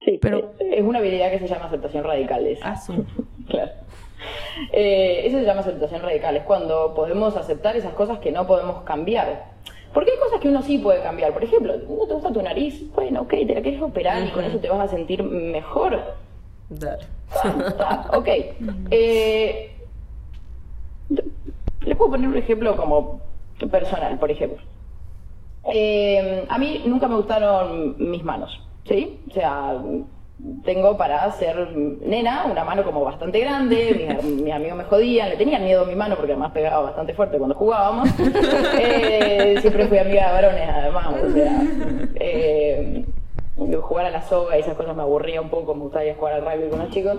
Sí, 0.04 0.18
Pero- 0.20 0.52
es 0.58 0.82
una 0.82 0.98
habilidad 0.98 1.30
que 1.30 1.38
se 1.38 1.46
llama 1.48 1.66
aceptación 1.66 2.04
radical. 2.04 2.46
esa. 2.46 2.72
Ah, 2.72 2.76
sí. 2.76 2.92
Claro. 3.48 3.70
Eh, 4.72 5.22
eso 5.26 5.38
se 5.38 5.44
llama 5.44 5.60
aceptación 5.60 6.00
radical, 6.02 6.36
es 6.36 6.44
cuando 6.44 6.94
podemos 6.94 7.36
aceptar 7.36 7.76
esas 7.76 7.92
cosas 7.94 8.18
que 8.18 8.30
no 8.32 8.46
podemos 8.46 8.82
cambiar. 8.82 9.51
Porque 9.92 10.10
hay 10.10 10.18
cosas 10.18 10.40
que 10.40 10.48
uno 10.48 10.62
sí 10.62 10.78
puede 10.78 11.02
cambiar. 11.02 11.32
Por 11.32 11.44
ejemplo, 11.44 11.74
¿no 11.76 12.06
te 12.06 12.14
gusta 12.14 12.32
tu 12.32 12.42
nariz? 12.42 12.82
Bueno, 12.94 13.22
ok, 13.22 13.30
te 13.30 13.54
la 13.54 13.62
quieres 13.62 13.82
operar 13.82 14.26
y 14.26 14.30
con 14.30 14.44
eso 14.44 14.58
te 14.58 14.68
vas 14.68 14.80
a 14.80 14.88
sentir 14.88 15.22
mejor. 15.22 16.00
Dale. 16.70 17.04
Ah, 17.78 18.10
ok. 18.14 18.28
Eh, 18.90 19.70
le 21.84 21.96
puedo 21.96 22.12
poner 22.12 22.28
un 22.28 22.36
ejemplo 22.36 22.76
como 22.76 23.20
personal, 23.70 24.18
por 24.18 24.30
ejemplo. 24.30 24.62
Eh, 25.72 26.44
a 26.48 26.58
mí 26.58 26.82
nunca 26.86 27.06
me 27.08 27.16
gustaron 27.16 27.94
mis 27.98 28.24
manos, 28.24 28.60
¿sí? 28.86 29.20
O 29.30 29.32
sea, 29.32 29.80
tengo 30.64 30.96
para 30.96 31.30
ser 31.32 31.70
nena 31.76 32.46
una 32.50 32.64
mano 32.64 32.84
como 32.84 33.04
bastante 33.04 33.40
grande, 33.40 34.18
mis, 34.22 34.42
mis 34.42 34.52
amigos 34.52 34.76
me 34.76 34.84
jodían, 34.84 35.28
le 35.28 35.36
tenían 35.36 35.64
miedo 35.64 35.82
a 35.82 35.86
mi 35.86 35.94
mano 35.94 36.16
porque 36.16 36.32
además 36.32 36.52
pegaba 36.52 36.82
bastante 36.82 37.14
fuerte 37.14 37.38
cuando 37.38 37.54
jugábamos. 37.54 38.08
Eh, 38.74 39.58
siempre 39.60 39.86
fui 39.86 39.98
amiga 39.98 40.26
de 40.26 40.32
varones 40.32 40.68
además, 40.68 41.06
o 41.08 41.30
sea, 41.30 41.62
eh, 42.16 43.04
jugar 43.80 44.06
a 44.06 44.10
la 44.10 44.22
soga 44.22 44.56
y 44.56 44.60
esas 44.60 44.74
cosas 44.76 44.96
me 44.96 45.02
aburría 45.02 45.40
un 45.40 45.50
poco, 45.50 45.74
me 45.74 45.82
gustaba 45.82 46.04
ir 46.04 46.12
a 46.12 46.14
jugar 46.14 46.34
al 46.34 46.44
rugby 46.44 46.70
con 46.70 46.78
los 46.80 46.90
chicos. 46.90 47.18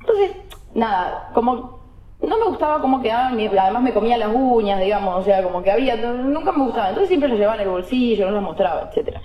Entonces, 0.00 0.36
nada, 0.74 1.30
como 1.34 1.80
no 2.20 2.38
me 2.38 2.44
gustaba 2.46 2.80
cómo 2.80 3.02
quedaban, 3.02 3.38
además 3.38 3.82
me 3.82 3.92
comía 3.92 4.16
las 4.16 4.30
uñas, 4.32 4.80
digamos, 4.80 5.20
o 5.20 5.24
sea, 5.24 5.42
como 5.42 5.62
que 5.62 5.70
había, 5.70 5.96
nunca 5.96 6.52
me 6.52 6.64
gustaba, 6.64 6.88
entonces 6.88 7.08
siempre 7.08 7.28
las 7.28 7.38
llevaba 7.38 7.56
en 7.56 7.62
el 7.62 7.68
bolsillo, 7.68 8.26
no 8.26 8.32
las 8.32 8.42
mostraba, 8.42 8.88
etcétera. 8.88 9.20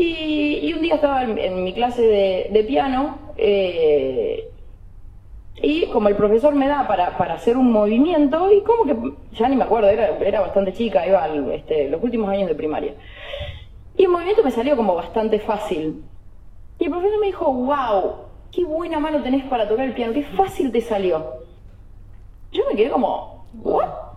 Y, 0.00 0.72
un 0.74 0.82
día 0.82 0.94
estaba 0.94 1.24
en, 1.24 1.64
mi 1.64 1.72
clase 1.72 2.02
de, 2.02 2.48
de 2.52 2.64
piano 2.64 3.18
eh, 3.36 4.48
y 5.60 5.86
como 5.86 6.08
el 6.08 6.14
profesor 6.14 6.54
me 6.54 6.68
da 6.68 6.86
para, 6.86 7.18
para 7.18 7.34
hacer 7.34 7.56
un 7.56 7.72
movimiento 7.72 8.52
y 8.52 8.62
como 8.62 8.84
que, 8.84 8.96
ya 9.32 9.48
ni 9.48 9.56
me 9.56 9.64
acuerdo, 9.64 9.88
era, 9.88 10.16
era 10.18 10.40
bastante 10.40 10.72
chica, 10.72 11.04
iba 11.04 11.24
al, 11.24 11.50
este, 11.50 11.88
los 11.88 12.00
últimos 12.00 12.28
años 12.28 12.48
de 12.48 12.54
primaria. 12.54 12.94
Y 13.96 14.04
el 14.04 14.10
movimiento 14.10 14.44
me 14.44 14.52
salió 14.52 14.76
como 14.76 14.94
bastante 14.94 15.40
fácil. 15.40 16.04
Y 16.78 16.84
el 16.84 16.90
profesor 16.90 17.18
me 17.18 17.26
dijo, 17.26 17.52
wow, 17.52 18.14
qué 18.52 18.64
buena 18.64 19.00
mano 19.00 19.20
tenés 19.20 19.44
para 19.46 19.68
tocar 19.68 19.86
el 19.86 19.94
piano, 19.94 20.12
qué 20.12 20.22
fácil 20.22 20.70
te 20.70 20.80
salió. 20.80 21.26
Yo 22.52 22.62
me 22.70 22.76
quedé 22.76 22.90
como, 22.90 23.46
¿what? 23.64 24.07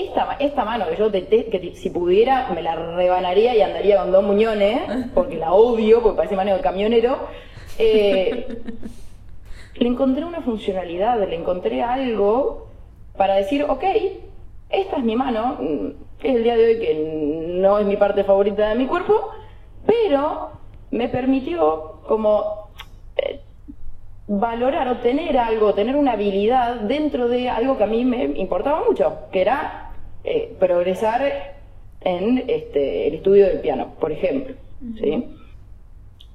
Esta, 0.00 0.36
esta 0.38 0.64
mano 0.64 0.86
que 0.88 0.96
yo 0.96 1.10
que 1.10 1.72
si 1.74 1.90
pudiera 1.90 2.48
me 2.54 2.62
la 2.62 2.74
rebanaría 2.74 3.54
y 3.54 3.60
andaría 3.60 4.00
con 4.00 4.12
dos 4.12 4.24
muñones, 4.24 4.80
porque 5.14 5.36
la 5.36 5.52
odio, 5.52 6.02
porque 6.02 6.16
parece 6.16 6.36
mano 6.36 6.54
de 6.54 6.60
camionero. 6.60 7.28
eh, 7.78 8.46
le 9.74 9.88
encontré 9.88 10.24
una 10.24 10.40
funcionalidad, 10.42 11.18
le 11.28 11.36
encontré 11.36 11.82
algo 11.82 12.68
para 13.16 13.34
decir, 13.34 13.64
ok, 13.64 13.84
esta 14.70 14.96
es 14.96 15.04
mi 15.04 15.16
mano, 15.16 15.58
mm, 15.60 15.86
es 16.22 16.34
el 16.36 16.44
día 16.44 16.56
de 16.56 16.64
hoy 16.64 16.78
que 16.78 17.54
no 17.60 17.78
es 17.78 17.86
mi 17.86 17.96
parte 17.96 18.24
favorita 18.24 18.68
de 18.68 18.74
mi 18.76 18.86
cuerpo, 18.86 19.30
pero 19.86 20.50
me 20.90 21.08
permitió 21.08 22.00
como 22.06 22.68
eh, 23.16 23.40
valorar 24.28 24.88
o 24.88 24.96
tener 24.98 25.36
algo, 25.38 25.74
tener 25.74 25.96
una 25.96 26.12
habilidad 26.12 26.76
dentro 26.80 27.28
de 27.28 27.50
algo 27.50 27.76
que 27.76 27.84
a 27.84 27.88
mí 27.88 28.04
me 28.04 28.24
importaba 28.24 28.82
mucho, 28.86 29.18
que 29.32 29.42
era 29.42 29.89
eh, 30.30 30.54
progresar 30.58 31.22
en 32.02 32.44
este, 32.48 33.08
el 33.08 33.14
estudio 33.16 33.46
del 33.46 33.60
piano, 33.60 33.94
por 34.00 34.12
ejemplo. 34.12 34.54
¿sí? 34.98 35.26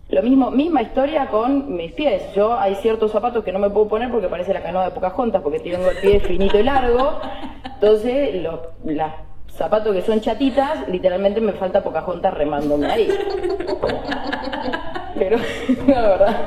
Lo 0.10 0.22
mismo, 0.22 0.52
misma 0.52 0.82
historia 0.84 1.28
con 1.28 1.76
mis 1.76 1.92
pies. 1.94 2.22
Yo 2.36 2.54
hay 2.60 2.76
ciertos 2.76 3.12
zapatos 3.12 3.44
que 3.44 3.52
no 3.52 3.58
me 3.60 3.70
puedo 3.72 3.88
poner 3.88 4.12
porque 4.12 4.28
parece 4.28 4.54
la 4.54 4.62
canoa 4.62 4.86
de 4.86 4.92
Pocahontas, 4.92 5.42
porque 5.42 5.60
tengo 5.60 5.90
el 5.90 5.98
pie 5.98 6.20
finito 6.20 6.60
y 6.60 6.64
largo. 6.64 7.20
Entonces, 7.74 8.36
los- 8.44 8.60
zapatos 9.48 9.96
que 9.96 10.02
son 10.02 10.20
chatitas, 10.20 10.88
literalmente 10.90 11.40
me 11.42 11.54
falta 11.54 11.82
Pocahontas 11.84 12.34
remándome 12.34 12.88
ahí. 12.88 13.10
Pero, 15.18 15.38
la 15.88 16.02
verdad. 16.02 16.46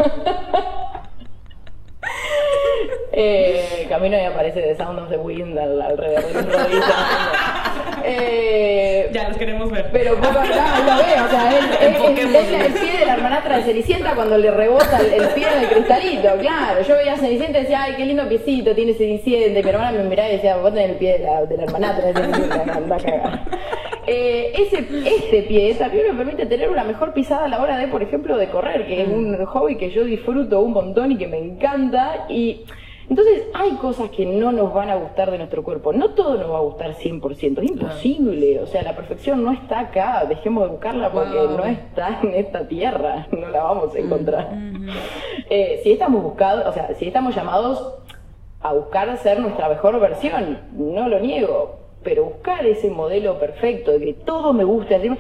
Eh, 3.13 3.87
camino 3.89 4.17
y 4.17 4.21
aparece 4.25 4.61
The 4.61 4.77
Sound 4.77 4.99
of 5.01 5.09
the 5.11 5.17
Wind 5.17 5.59
al- 5.59 5.81
alrededor 5.83 6.25
de 6.33 6.43
mis 6.43 6.53
rodillas. 6.53 6.85
Eh, 8.05 9.11
Ya, 9.13 9.29
los 9.29 9.37
queremos 9.37 9.71
ver. 9.71 9.91
pero 9.93 10.15
poco 10.17 10.39
acá 10.39 10.79
lo 10.87 10.97
veo, 11.05 11.25
o 11.25 11.29
sea, 11.29 11.51
es 11.59 12.67
el 12.67 12.73
pie 12.73 12.99
de 12.99 13.07
la 13.07 13.15
hermanastra 13.15 13.57
de 13.59 13.65
Cenicienta 13.65 14.15
cuando 14.15 14.39
le 14.39 14.51
rebota 14.51 14.99
el, 15.01 15.13
el 15.21 15.29
pie 15.31 15.47
en 15.55 15.63
el 15.65 15.69
cristalito, 15.69 16.29
claro. 16.39 16.81
Yo 16.83 16.95
veía 16.95 17.15
a 17.15 17.17
Cenicienta 17.17 17.59
y 17.59 17.63
decía, 17.63 17.83
ay, 17.83 17.95
qué 17.97 18.07
lindo 18.07 18.27
piecito 18.29 18.75
tiene 18.75 18.95
Cenicienta. 18.95 19.59
Y 19.59 19.63
mi 19.63 19.71
hermana 19.71 19.93
me 19.93 20.05
miraba 20.05 20.29
y 20.29 20.33
decía, 20.37 20.57
vos 20.57 20.73
tenés 20.73 20.91
el 20.91 20.97
pie 20.97 21.19
de 21.19 21.25
la, 21.25 21.45
de 21.45 21.57
la 21.57 21.65
hermanastra 21.65 22.07
de 22.07 22.15
Cenicienta, 22.15 22.63
anda 22.75 22.97
a 22.97 22.99
cagar. 22.99 23.41
Eh, 24.09 24.53
ese, 24.55 24.79
este 25.07 25.43
pie 25.43 25.75
también 25.75 26.07
me 26.11 26.25
permite 26.25 26.47
tener 26.47 26.71
una 26.71 26.83
mejor 26.85 27.13
pisada 27.13 27.45
a 27.45 27.49
la 27.49 27.61
hora 27.63 27.77
de, 27.77 27.89
por 27.89 28.03
ejemplo, 28.03 28.37
de 28.39 28.49
correr, 28.49 28.87
que 28.87 29.03
es 29.03 29.09
un 29.09 29.45
hobby 29.45 29.77
que 29.77 29.91
yo 29.91 30.05
disfruto 30.05 30.61
un 30.61 30.73
montón 30.73 31.13
y 31.13 31.19
que 31.19 31.27
me 31.29 31.39
encanta. 31.39 32.25
Y 32.29 32.65
entonces 33.11 33.47
hay 33.55 33.73
cosas 33.73 34.11
que 34.11 34.25
no 34.27 34.51
nos 34.53 34.73
van 34.73 34.91
a 34.91 34.97
gustar 34.97 35.31
de 35.31 35.39
nuestro 35.39 35.63
cuerpo. 35.63 35.93
No 35.93 36.11
todo 36.11 36.37
nos 36.39 36.51
va 36.51 36.59
a 36.59 36.63
gustar 36.63 36.95
100%, 36.95 37.59
es 37.63 37.71
imposible. 37.71 38.61
O 38.61 38.67
sea, 38.67 38.83
la 38.83 38.97
perfección 38.97 39.45
no 39.45 39.53
está 39.53 39.81
acá, 39.81 40.25
dejemos 40.29 40.65
de 40.65 40.71
buscarla 40.71 41.11
porque 41.11 41.37
Wow. 41.37 41.57
no 41.59 41.65
está 41.65 42.21
en 42.23 42.35
esta 42.35 42.67
tierra, 42.67 43.27
no 43.33 43.49
la 43.49 43.63
vamos 43.63 43.95
a 43.95 43.99
encontrar. 43.99 44.49
Eh, 45.51 45.81
si 45.83 45.93
estamos 45.93 46.23
buscados, 46.23 46.67
o 46.67 46.73
sea, 46.73 46.95
si 46.95 47.07
estamos 47.07 47.35
llamados 47.35 47.95
a 48.61 48.73
buscar 48.73 49.17
ser 49.19 49.39
nuestra 49.41 49.69
mejor 49.69 50.01
versión, 50.01 50.59
no 50.73 51.09
lo 51.09 51.21
niego, 51.21 51.78
pero 52.03 52.25
buscar 52.25 52.65
ese 52.67 52.91
modelo 52.91 53.39
perfecto 53.39 53.93
de 53.93 54.01
que 54.01 54.13
todo 54.15 54.53
me 54.53 54.65
guste, 54.65 54.97
así, 54.97 55.11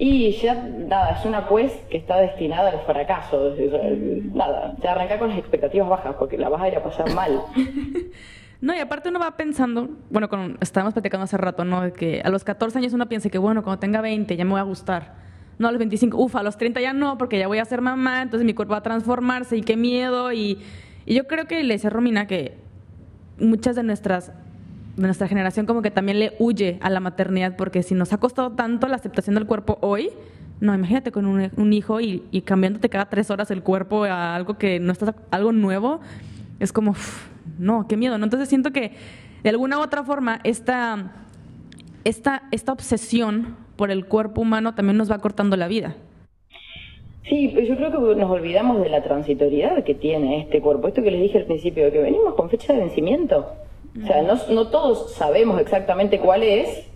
y 0.00 0.32
ya 0.32 0.54
nada, 0.54 1.18
es 1.18 1.24
una 1.24 1.48
quest 1.48 1.88
que 1.88 1.98
está 1.98 2.18
destinada 2.18 2.70
al 2.70 2.80
fracaso. 2.80 3.52
o 3.52 3.56
sea, 3.56 3.90
Nada, 4.32 4.76
ya 4.80 4.92
arrancar 4.92 5.18
con 5.18 5.30
las 5.30 5.38
expectativas 5.38 5.88
bajas 5.88 6.14
porque 6.18 6.38
la 6.38 6.48
vas 6.48 6.62
a 6.62 6.68
ir 6.68 6.76
a 6.76 6.82
pasar 6.82 7.12
mal. 7.14 7.40
No, 8.60 8.74
y 8.74 8.80
aparte 8.80 9.08
uno 9.08 9.20
va 9.20 9.36
pensando, 9.36 9.88
bueno, 10.10 10.28
con, 10.28 10.58
estábamos 10.60 10.92
platicando 10.92 11.22
hace 11.22 11.36
rato, 11.36 11.64
¿no? 11.64 11.82
De 11.82 11.92
que 11.92 12.22
a 12.24 12.28
los 12.28 12.42
14 12.42 12.76
años 12.78 12.92
uno 12.92 13.08
piensa 13.08 13.30
que, 13.30 13.38
bueno, 13.38 13.62
cuando 13.62 13.78
tenga 13.78 14.00
20 14.00 14.36
ya 14.36 14.44
me 14.44 14.54
va 14.54 14.58
a 14.58 14.64
gustar. 14.64 15.14
No, 15.60 15.68
a 15.68 15.70
los 15.70 15.78
25, 15.78 16.16
ufa, 16.20 16.40
a 16.40 16.42
los 16.42 16.56
30 16.56 16.80
ya 16.80 16.92
no, 16.92 17.18
porque 17.18 17.38
ya 17.38 17.46
voy 17.46 17.58
a 17.58 17.64
ser 17.64 17.82
mamá, 17.82 18.20
entonces 18.20 18.44
mi 18.44 18.54
cuerpo 18.54 18.72
va 18.72 18.78
a 18.78 18.82
transformarse 18.82 19.56
y 19.56 19.62
qué 19.62 19.76
miedo. 19.76 20.32
Y, 20.32 20.58
y 21.06 21.14
yo 21.14 21.28
creo 21.28 21.46
que 21.46 21.62
le 21.62 21.74
decía 21.74 21.88
Romina 21.88 22.26
que 22.26 22.58
muchas 23.38 23.76
de 23.76 23.84
nuestras 23.84 24.32
nuestra 25.06 25.28
generación 25.28 25.66
como 25.66 25.82
que 25.82 25.90
también 25.90 26.18
le 26.18 26.34
huye 26.38 26.78
a 26.80 26.90
la 26.90 27.00
maternidad 27.00 27.56
porque 27.56 27.82
si 27.82 27.94
nos 27.94 28.12
ha 28.12 28.18
costado 28.18 28.52
tanto 28.52 28.88
la 28.88 28.96
aceptación 28.96 29.34
del 29.34 29.46
cuerpo 29.46 29.78
hoy, 29.80 30.10
no, 30.60 30.74
imagínate 30.74 31.12
con 31.12 31.26
un, 31.26 31.50
un 31.56 31.72
hijo 31.72 32.00
y, 32.00 32.24
y 32.30 32.42
cambiándote 32.42 32.88
cada 32.88 33.06
tres 33.06 33.30
horas 33.30 33.50
el 33.50 33.62
cuerpo 33.62 34.04
a 34.04 34.34
algo 34.34 34.58
que 34.58 34.80
no 34.80 34.92
estás, 34.92 35.14
algo 35.30 35.52
nuevo, 35.52 36.00
es 36.58 36.72
como, 36.72 36.94
no, 37.58 37.86
qué 37.86 37.96
miedo, 37.96 38.18
¿no? 38.18 38.24
Entonces 38.24 38.48
siento 38.48 38.72
que 38.72 38.92
de 39.42 39.50
alguna 39.50 39.78
u 39.78 39.82
otra 39.82 40.02
forma 40.02 40.40
esta, 40.44 41.12
esta, 42.04 42.42
esta 42.50 42.72
obsesión 42.72 43.56
por 43.76 43.90
el 43.90 44.06
cuerpo 44.06 44.40
humano 44.40 44.74
también 44.74 44.96
nos 44.96 45.10
va 45.10 45.18
cortando 45.18 45.56
la 45.56 45.68
vida. 45.68 45.96
Sí, 47.28 47.52
pero 47.54 47.66
yo 47.66 47.76
creo 47.76 47.90
que 47.90 48.20
nos 48.20 48.30
olvidamos 48.30 48.80
de 48.80 48.88
la 48.88 49.02
transitoriedad 49.02 49.84
que 49.84 49.94
tiene 49.94 50.40
este 50.40 50.60
cuerpo. 50.60 50.88
Esto 50.88 51.02
que 51.02 51.10
les 51.10 51.20
dije 51.20 51.38
al 51.38 51.44
principio, 51.44 51.92
que 51.92 52.00
venimos 52.00 52.34
con 52.34 52.48
fecha 52.48 52.72
de 52.72 52.80
vencimiento. 52.80 53.46
O 54.02 54.06
sea, 54.06 54.22
no, 54.22 54.34
no 54.50 54.68
todos 54.68 55.12
sabemos 55.14 55.60
exactamente 55.60 56.20
cuál 56.20 56.42
es, 56.42 56.88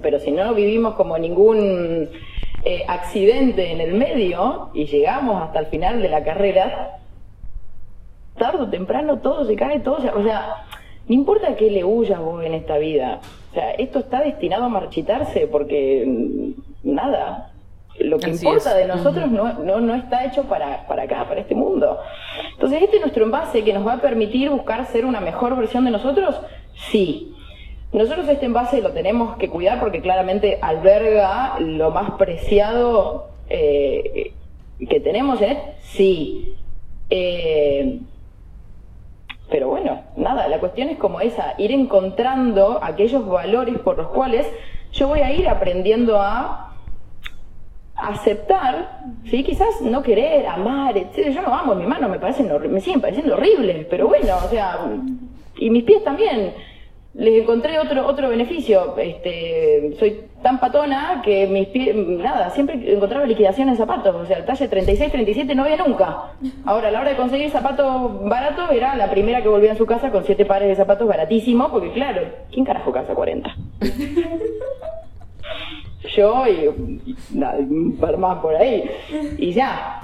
pero 0.00 0.18
si 0.20 0.30
no 0.30 0.54
vivimos 0.54 0.94
como 0.94 1.18
ningún 1.18 2.08
eh, 2.64 2.84
accidente 2.88 3.72
en 3.72 3.80
el 3.80 3.94
medio 3.94 4.70
y 4.74 4.86
llegamos 4.86 5.42
hasta 5.42 5.60
el 5.60 5.66
final 5.66 6.00
de 6.00 6.08
la 6.08 6.24
carrera, 6.24 6.98
tarde 8.38 8.62
o 8.62 8.68
temprano 8.68 9.18
todo 9.18 9.44
se 9.44 9.56
cae, 9.56 9.80
todo 9.80 10.00
se... 10.00 10.10
O 10.10 10.22
sea, 10.22 10.66
no 11.08 11.14
importa 11.14 11.54
que 11.56 11.70
le 11.70 11.84
huyas 11.84 12.20
vos 12.20 12.42
en 12.44 12.54
esta 12.54 12.78
vida. 12.78 13.20
O 13.50 13.54
sea, 13.54 13.70
esto 13.72 14.00
está 14.00 14.20
destinado 14.20 14.64
a 14.64 14.68
marchitarse 14.68 15.46
porque 15.46 16.04
mm, 16.06 16.94
nada, 16.94 17.52
lo 18.00 18.18
que 18.18 18.30
Así 18.30 18.44
importa 18.46 18.70
es. 18.70 18.76
de 18.76 18.86
nosotros 18.86 19.30
no, 19.30 19.54
no, 19.54 19.80
no 19.80 19.94
está 19.94 20.24
hecho 20.24 20.44
para, 20.44 20.86
para 20.86 21.04
acá, 21.04 21.24
para 21.28 21.40
este 21.40 21.54
mundo. 21.54 21.98
Entonces, 22.52 22.82
¿este 22.82 22.96
es 22.96 23.02
nuestro 23.02 23.24
envase 23.24 23.64
que 23.64 23.72
nos 23.72 23.86
va 23.86 23.94
a 23.94 24.00
permitir 24.00 24.50
buscar 24.50 24.84
ser 24.86 25.04
una 25.04 25.20
mejor 25.20 25.56
versión 25.56 25.84
de 25.84 25.90
nosotros? 25.90 26.40
Sí. 26.90 27.32
Nosotros 27.92 28.28
este 28.28 28.46
envase 28.46 28.82
lo 28.82 28.90
tenemos 28.90 29.36
que 29.36 29.48
cuidar 29.48 29.80
porque 29.80 30.00
claramente 30.00 30.58
alberga 30.60 31.58
lo 31.60 31.90
más 31.90 32.12
preciado 32.12 33.28
eh, 33.48 34.32
que 34.88 35.00
tenemos 35.00 35.40
en 35.40 35.50
él. 35.52 35.58
Sí. 35.80 36.54
Eh, 37.08 38.00
pero 39.48 39.68
bueno, 39.68 40.02
nada, 40.16 40.48
la 40.48 40.58
cuestión 40.58 40.88
es 40.88 40.98
como 40.98 41.20
esa, 41.20 41.54
ir 41.58 41.70
encontrando 41.70 42.80
aquellos 42.82 43.26
valores 43.26 43.78
por 43.78 43.96
los 43.96 44.08
cuales 44.08 44.46
yo 44.92 45.08
voy 45.08 45.20
a 45.20 45.32
ir 45.32 45.48
aprendiendo 45.48 46.20
a 46.20 46.74
aceptar, 47.96 49.02
¿sí? 49.24 49.42
quizás 49.42 49.80
no 49.80 50.02
querer, 50.02 50.46
amar, 50.46 50.96
etc. 50.96 51.30
Yo 51.30 51.42
no 51.42 51.54
amo 51.54 51.74
mis 51.74 51.86
manos, 51.86 52.10
me 52.10 52.18
parecen 52.18 52.50
me 52.70 52.80
siguen 52.80 53.00
pareciendo 53.00 53.34
horribles, 53.34 53.86
pero 53.88 54.06
bueno, 54.08 54.36
o 54.44 54.48
sea, 54.48 54.78
y 55.58 55.70
mis 55.70 55.84
pies 55.84 56.04
también. 56.04 56.52
Les 57.14 57.42
encontré 57.42 57.78
otro 57.78 58.06
otro 58.06 58.28
beneficio. 58.28 58.94
Este, 58.98 59.96
soy 59.98 60.20
tan 60.42 60.60
patona 60.60 61.22
que 61.24 61.46
mis 61.46 61.68
pies, 61.68 61.96
nada, 61.96 62.50
siempre 62.50 62.92
encontraba 62.92 63.24
liquidación 63.24 63.70
en 63.70 63.76
zapatos. 63.76 64.14
O 64.14 64.26
sea, 64.26 64.36
el 64.36 64.44
talle 64.44 64.68
36, 64.68 65.12
37 65.12 65.54
no 65.54 65.62
había 65.62 65.78
nunca. 65.78 66.32
Ahora, 66.66 66.88
a 66.88 66.90
la 66.90 67.00
hora 67.00 67.10
de 67.10 67.16
conseguir 67.16 67.48
zapatos 67.50 68.22
baratos, 68.28 68.70
era 68.70 68.94
la 68.96 69.10
primera 69.10 69.42
que 69.42 69.48
volvía 69.48 69.72
a 69.72 69.76
su 69.76 69.86
casa 69.86 70.10
con 70.10 70.24
siete 70.24 70.44
pares 70.44 70.68
de 70.68 70.76
zapatos 70.76 71.08
baratísimos, 71.08 71.70
porque 71.70 71.90
claro, 71.92 72.20
¿quién 72.52 72.66
carajo 72.66 72.92
casa 72.92 73.14
40? 73.14 73.56
yo 76.16 76.44
y, 76.46 76.68
un 76.68 77.96
par 78.00 78.16
más 78.16 78.38
por 78.38 78.54
ahí. 78.54 78.90
Y 79.38 79.52
ya. 79.52 80.02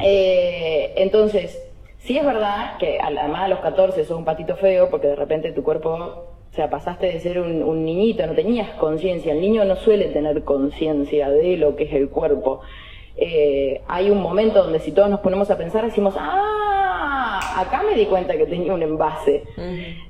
Eh, 0.00 0.92
entonces, 0.96 1.60
sí 1.98 2.16
es 2.16 2.24
verdad 2.24 2.76
que 2.78 2.98
además 3.00 3.42
a 3.42 3.48
los 3.48 3.60
14 3.60 4.04
sos 4.04 4.16
un 4.16 4.24
patito 4.24 4.56
feo 4.56 4.90
porque 4.90 5.08
de 5.08 5.16
repente 5.16 5.52
tu 5.52 5.62
cuerpo, 5.62 5.90
o 5.90 6.54
sea, 6.54 6.70
pasaste 6.70 7.06
de 7.06 7.20
ser 7.20 7.40
un, 7.40 7.62
un 7.62 7.84
niñito, 7.84 8.26
no 8.26 8.34
tenías 8.34 8.70
conciencia. 8.74 9.32
El 9.32 9.40
niño 9.40 9.64
no 9.64 9.76
suele 9.76 10.06
tener 10.06 10.44
conciencia 10.44 11.30
de 11.30 11.56
lo 11.56 11.76
que 11.76 11.84
es 11.84 11.92
el 11.92 12.08
cuerpo. 12.08 12.60
Eh, 13.16 13.82
hay 13.88 14.10
un 14.10 14.22
momento 14.22 14.62
donde 14.62 14.80
si 14.80 14.92
todos 14.92 15.10
nos 15.10 15.20
ponemos 15.20 15.50
a 15.50 15.58
pensar 15.58 15.84
decimos, 15.84 16.14
ah, 16.18 16.42
acá 17.56 17.82
me 17.82 17.94
di 17.96 18.06
cuenta 18.06 18.36
que 18.36 18.46
tenía 18.46 18.72
un 18.72 18.82
envase. 18.82 19.44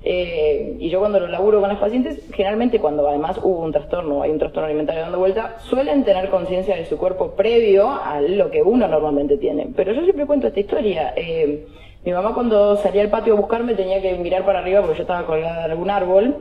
Eh, 0.05 0.77
y 0.79 0.91
yo 0.91 1.01
cuando 1.01 1.21
lo 1.21 1.29
laburo 1.29 1.61
con 1.61 1.69
las 1.69 1.79
pacientes, 1.79 2.21
generalmente 2.33 2.79
cuando 2.79 3.09
además 3.09 3.39
hubo 3.43 3.61
un 3.61 3.73
trastorno, 3.73 4.23
hay 4.23 4.31
un 4.31 4.39
trastorno 4.39 4.67
alimentario 4.67 5.03
dando 5.03 5.19
vuelta, 5.19 5.57
suelen 5.61 6.05
tener 6.05 6.31
conciencia 6.31 6.77
de 6.77 6.87
su 6.87 6.97
cuerpo 6.97 7.33
previo 7.33 7.89
a 7.89 8.21
lo 8.21 8.51
que 8.51 8.63
uno 8.63 8.89
normalmente 8.89 9.37
tiene. 9.37 9.69
Pero 9.75 9.93
yo 9.93 10.03
siempre 10.03 10.27
cuento 10.27 10.49
esta 10.49 10.61
historia. 10.61 11.13
Eh, 11.17 11.67
mi 12.05 12.13
mamá 12.13 12.35
cuando 12.35 12.77
salía 12.77 13.03
al 13.03 13.11
patio 13.11 13.35
a 13.35 13.37
buscarme 13.37 13.75
tenía 13.75 14.03
que 14.03 14.15
mirar 14.15 14.45
para 14.45 14.59
arriba 14.59 14.81
porque 14.81 14.97
yo 14.97 15.03
estaba 15.03 15.25
colgada 15.25 15.67
de 15.67 15.73
algún 15.73 15.91
árbol. 15.91 16.37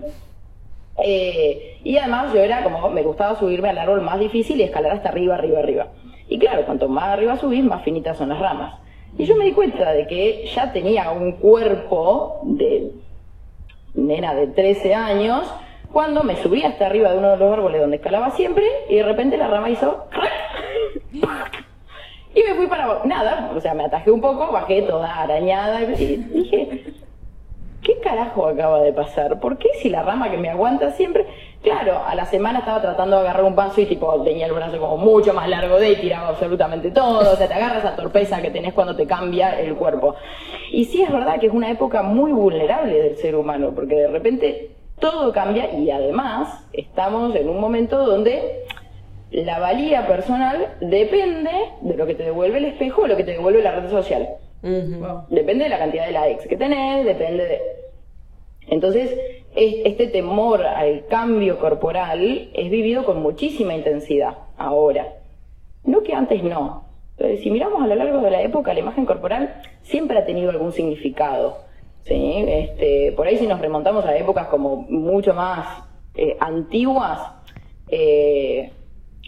Eh, 1.03 1.79
y 1.83 1.97
además 1.97 2.33
yo 2.33 2.39
era 2.39 2.63
como, 2.63 2.89
me 2.89 3.03
gustaba 3.03 3.37
subirme 3.39 3.69
al 3.69 3.77
árbol 3.77 4.01
más 4.01 4.19
difícil 4.19 4.59
y 4.59 4.63
escalar 4.63 4.93
hasta 4.93 5.09
arriba, 5.09 5.35
arriba, 5.35 5.59
arriba. 5.59 5.87
Y 6.27 6.39
claro, 6.39 6.65
cuanto 6.65 6.87
más 6.87 7.05
arriba 7.05 7.37
subís, 7.37 7.63
más 7.63 7.83
finitas 7.83 8.17
son 8.17 8.29
las 8.29 8.39
ramas. 8.39 8.80
Y 9.17 9.25
yo 9.25 9.35
me 9.35 9.45
di 9.45 9.51
cuenta 9.51 9.91
de 9.91 10.07
que 10.07 10.49
ya 10.53 10.71
tenía 10.71 11.11
un 11.11 11.33
cuerpo 11.33 12.41
de 12.43 12.91
nena 13.93 14.33
de 14.33 14.47
13 14.47 14.95
años 14.95 15.53
cuando 15.91 16.23
me 16.23 16.37
subí 16.37 16.63
hasta 16.63 16.85
arriba 16.85 17.11
de 17.11 17.17
uno 17.17 17.31
de 17.31 17.37
los 17.37 17.53
árboles 17.53 17.81
donde 17.81 17.97
escalaba 17.97 18.31
siempre 18.31 18.65
y 18.89 18.95
de 18.95 19.03
repente 19.03 19.37
la 19.37 19.47
rama 19.47 19.69
hizo 19.69 20.05
y 22.33 22.43
me 22.43 22.55
fui 22.55 22.67
para. 22.67 23.01
Nada, 23.05 23.51
o 23.55 23.59
sea, 23.59 23.73
me 23.73 23.85
atajé 23.85 24.11
un 24.11 24.21
poco, 24.21 24.51
bajé 24.51 24.83
toda 24.83 25.21
arañada 25.21 25.81
y 25.83 26.17
dije, 26.17 26.83
¿qué 27.83 27.99
carajo 27.99 28.47
acaba 28.47 28.81
de 28.81 28.93
pasar? 28.93 29.39
¿Por 29.39 29.57
qué 29.57 29.67
si 29.81 29.89
la 29.89 30.03
rama 30.03 30.31
que 30.31 30.37
me 30.37 30.49
aguanta 30.49 30.91
siempre? 30.91 31.25
Claro, 31.61 32.01
a 32.03 32.15
la 32.15 32.25
semana 32.25 32.59
estaba 32.59 32.81
tratando 32.81 33.17
de 33.17 33.21
agarrar 33.21 33.43
un 33.43 33.53
paso 33.53 33.81
y 33.81 33.85
tipo 33.85 34.23
tenía 34.23 34.47
el 34.47 34.53
brazo 34.53 34.79
como 34.79 34.97
mucho 34.97 35.31
más 35.31 35.47
largo 35.47 35.77
de 35.79 35.91
y 35.91 35.95
tiraba 35.97 36.29
absolutamente 36.29 36.89
todo, 36.89 37.19
o 37.33 37.35
sea, 37.35 37.47
te 37.47 37.53
agarra 37.53 37.77
esa 37.77 37.95
torpeza 37.95 38.41
que 38.41 38.49
tenés 38.49 38.73
cuando 38.73 38.95
te 38.95 39.05
cambia 39.05 39.59
el 39.59 39.75
cuerpo. 39.75 40.15
Y 40.71 40.85
sí 40.85 41.03
es 41.03 41.11
verdad 41.11 41.39
que 41.39 41.47
es 41.47 41.53
una 41.53 41.69
época 41.69 42.01
muy 42.01 42.31
vulnerable 42.31 42.99
del 42.99 43.17
ser 43.17 43.35
humano, 43.35 43.73
porque 43.75 43.93
de 43.95 44.07
repente 44.07 44.71
todo 44.99 45.31
cambia 45.31 45.71
y 45.73 45.91
además 45.91 46.67
estamos 46.73 47.35
en 47.35 47.47
un 47.47 47.59
momento 47.59 48.05
donde 48.07 48.63
la 49.29 49.59
valía 49.59 50.07
personal 50.07 50.67
depende 50.81 51.51
de 51.81 51.95
lo 51.95 52.07
que 52.07 52.15
te 52.15 52.23
devuelve 52.23 52.57
el 52.57 52.65
espejo 52.65 53.03
o 53.03 53.07
lo 53.07 53.15
que 53.15 53.23
te 53.23 53.33
devuelve 53.33 53.61
la 53.61 53.71
red 53.79 53.89
social. 53.91 54.27
Depende 55.29 55.65
de 55.65 55.69
la 55.69 55.77
cantidad 55.77 56.07
de 56.07 56.11
likes 56.11 56.47
que 56.47 56.57
tenés, 56.57 57.05
depende 57.05 57.45
de... 57.45 57.61
Entonces, 58.67 59.11
es- 59.11 59.19
este 59.55 60.07
temor 60.07 60.65
al 60.65 61.05
cambio 61.07 61.59
corporal 61.59 62.49
es 62.53 62.69
vivido 62.69 63.03
con 63.05 63.21
muchísima 63.21 63.73
intensidad 63.73 64.37
ahora. 64.57 65.15
No 65.83 66.01
que 66.03 66.13
antes 66.13 66.43
no. 66.43 66.85
Entonces, 67.17 67.41
si 67.41 67.51
miramos 67.51 67.83
a 67.83 67.87
lo 67.87 67.95
largo 67.95 68.19
de 68.19 68.31
la 68.31 68.41
época, 68.41 68.73
la 68.73 68.79
imagen 68.79 69.05
corporal 69.05 69.61
siempre 69.83 70.17
ha 70.17 70.25
tenido 70.25 70.49
algún 70.49 70.71
significado. 70.71 71.57
¿sí? 72.03 72.45
Este, 72.47 73.11
por 73.11 73.27
ahí 73.27 73.37
si 73.37 73.47
nos 73.47 73.59
remontamos 73.59 74.05
a 74.05 74.17
épocas 74.17 74.47
como 74.47 74.77
mucho 74.77 75.33
más 75.33 75.83
eh, 76.15 76.37
antiguas, 76.39 77.19
eh, 77.89 78.71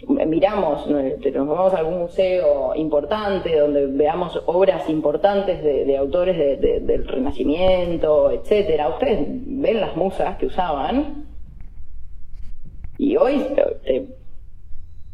miramos. 0.08 0.86
Este, 0.88 1.30
nos 1.32 1.46
vamos 1.48 1.72
a 1.74 1.78
algún 1.78 2.00
museo 2.00 2.74
importante 2.74 3.58
donde 3.58 3.86
veamos 3.86 4.40
obras 4.46 4.88
importantes 4.88 5.62
de, 5.62 5.84
de 5.84 5.96
autores 5.96 6.36
de- 6.36 6.56
de- 6.56 6.80
del 6.80 7.06
Renacimiento, 7.06 8.30
etcétera. 8.30 8.88
Ustedes 8.88 9.18
ven 9.28 9.80
las 9.80 9.96
musas 9.96 10.36
que 10.36 10.46
usaban 10.46 11.24
y 12.98 13.16
hoy 13.16 13.44
eh, 13.84 14.06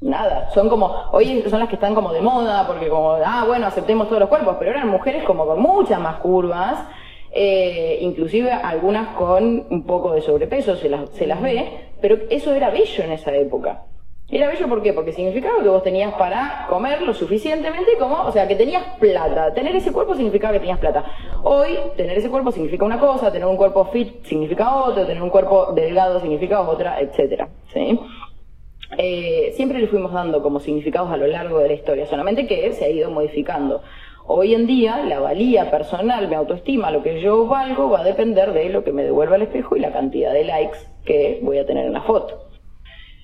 nada, 0.02 0.50
son 0.50 0.68
como, 0.68 0.94
hoy 1.12 1.42
son 1.48 1.60
las 1.60 1.68
que 1.68 1.76
están 1.76 1.94
como 1.94 2.12
de 2.12 2.20
moda, 2.20 2.66
porque 2.66 2.88
como, 2.88 3.12
ah, 3.24 3.44
bueno, 3.46 3.66
aceptemos 3.66 4.06
todos 4.08 4.20
los 4.20 4.28
cuerpos, 4.28 4.56
pero 4.58 4.70
eran 4.72 4.88
mujeres 4.88 5.24
como 5.24 5.46
con 5.46 5.60
muchas 5.60 5.98
más 6.00 6.16
curvas, 6.16 6.86
eh, 7.32 7.98
inclusive 8.00 8.50
algunas 8.52 9.14
con 9.16 9.66
un 9.70 9.84
poco 9.86 10.12
de 10.12 10.20
sobrepeso, 10.20 10.76
se 10.76 10.88
las, 10.90 11.08
se 11.10 11.26
las 11.26 11.40
ve, 11.40 11.68
pero 12.00 12.16
eso 12.28 12.52
era 12.54 12.70
bello 12.70 13.04
en 13.04 13.12
esa 13.12 13.32
época. 13.34 13.82
Era 14.30 14.48
bello 14.48 14.68
¿por 14.68 14.82
qué? 14.82 14.92
Porque 14.92 15.12
significaba 15.12 15.62
que 15.62 15.68
vos 15.68 15.82
tenías 15.82 16.14
para 16.14 16.66
comer 16.68 17.02
lo 17.02 17.12
suficientemente 17.14 17.92
como, 17.98 18.22
o 18.22 18.32
sea, 18.32 18.46
que 18.46 18.54
tenías 18.54 18.84
plata. 19.00 19.52
Tener 19.54 19.74
ese 19.74 19.92
cuerpo 19.92 20.14
significaba 20.14 20.52
que 20.52 20.60
tenías 20.60 20.78
plata. 20.78 21.04
Hoy, 21.42 21.78
tener 21.96 22.16
ese 22.16 22.30
cuerpo 22.30 22.52
significa 22.52 22.84
una 22.84 23.00
cosa, 23.00 23.32
tener 23.32 23.48
un 23.48 23.56
cuerpo 23.56 23.86
fit 23.86 24.24
significa 24.24 24.74
otra, 24.74 25.06
tener 25.06 25.22
un 25.22 25.30
cuerpo 25.30 25.72
delgado 25.72 26.20
significa 26.20 26.60
otra, 26.60 27.00
etcétera. 27.00 27.48
¿sí? 27.72 27.98
eh, 28.98 29.52
siempre 29.54 29.78
le 29.78 29.86
fuimos 29.86 30.12
dando 30.12 30.42
como 30.42 30.60
significados 30.60 31.10
a 31.10 31.16
lo 31.16 31.26
largo 31.26 31.58
de 31.58 31.68
la 31.68 31.74
historia, 31.74 32.06
solamente 32.06 32.46
que 32.46 32.72
se 32.72 32.84
ha 32.84 32.88
ido 32.88 33.10
modificando. 33.10 33.82
Hoy 34.26 34.54
en 34.54 34.66
día 34.66 35.04
la 35.04 35.18
valía 35.18 35.70
personal, 35.70 36.28
mi 36.28 36.34
autoestima, 36.34 36.90
lo 36.90 37.02
que 37.02 37.20
yo 37.20 37.46
valgo 37.46 37.90
va 37.90 38.00
a 38.00 38.04
depender 38.04 38.52
de 38.52 38.68
lo 38.68 38.84
que 38.84 38.92
me 38.92 39.02
devuelva 39.02 39.36
el 39.36 39.42
espejo 39.42 39.76
y 39.76 39.80
la 39.80 39.92
cantidad 39.92 40.32
de 40.32 40.44
likes 40.44 40.78
que 41.04 41.40
voy 41.42 41.58
a 41.58 41.66
tener 41.66 41.86
en 41.86 41.92
la 41.92 42.02
foto. 42.02 42.49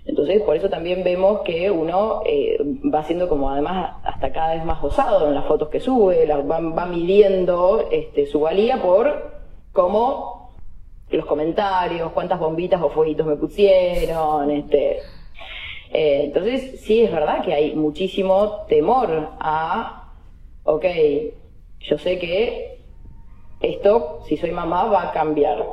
Entonces, 0.07 0.40
por 0.42 0.57
eso 0.57 0.69
también 0.69 1.03
vemos 1.03 1.40
que 1.40 1.71
uno 1.71 2.23
eh, 2.25 2.59
va 2.95 3.03
siendo 3.05 3.29
como 3.29 3.51
además 3.51 3.97
hasta 4.05 4.33
cada 4.33 4.55
vez 4.55 4.64
más 4.64 4.83
osado 4.83 5.29
en 5.29 5.35
las 5.35 5.47
fotos 5.47 5.69
que 5.69 5.81
sube, 5.81 6.27
va, 6.27 6.87
midiendo 6.87 7.88
este, 7.90 8.27
su 8.27 8.40
valía 8.40 8.81
por 8.81 9.33
cómo 9.73 10.55
los 11.11 11.27
comentarios, 11.27 12.12
cuántas 12.12 12.38
bombitas 12.38 12.81
o 12.83 12.90
fueguitos 12.90 13.27
me 13.27 13.37
pusieron, 13.37 14.51
este, 14.51 15.01
eh, 15.92 16.25
entonces, 16.25 16.81
sí 16.81 17.03
es 17.03 17.12
verdad 17.12 17.45
que 17.45 17.55
hay 17.55 17.75
muchísimo 17.75 18.66
temor 18.69 19.31
a, 19.38 20.12
ok, 20.64 20.85
yo 21.81 21.99
sé 21.99 22.19
que 22.19 22.81
esto, 23.61 24.21
si 24.27 24.37
soy 24.37 24.51
mamá, 24.51 24.85
va 24.85 25.09
a 25.09 25.12
cambiar. 25.12 25.64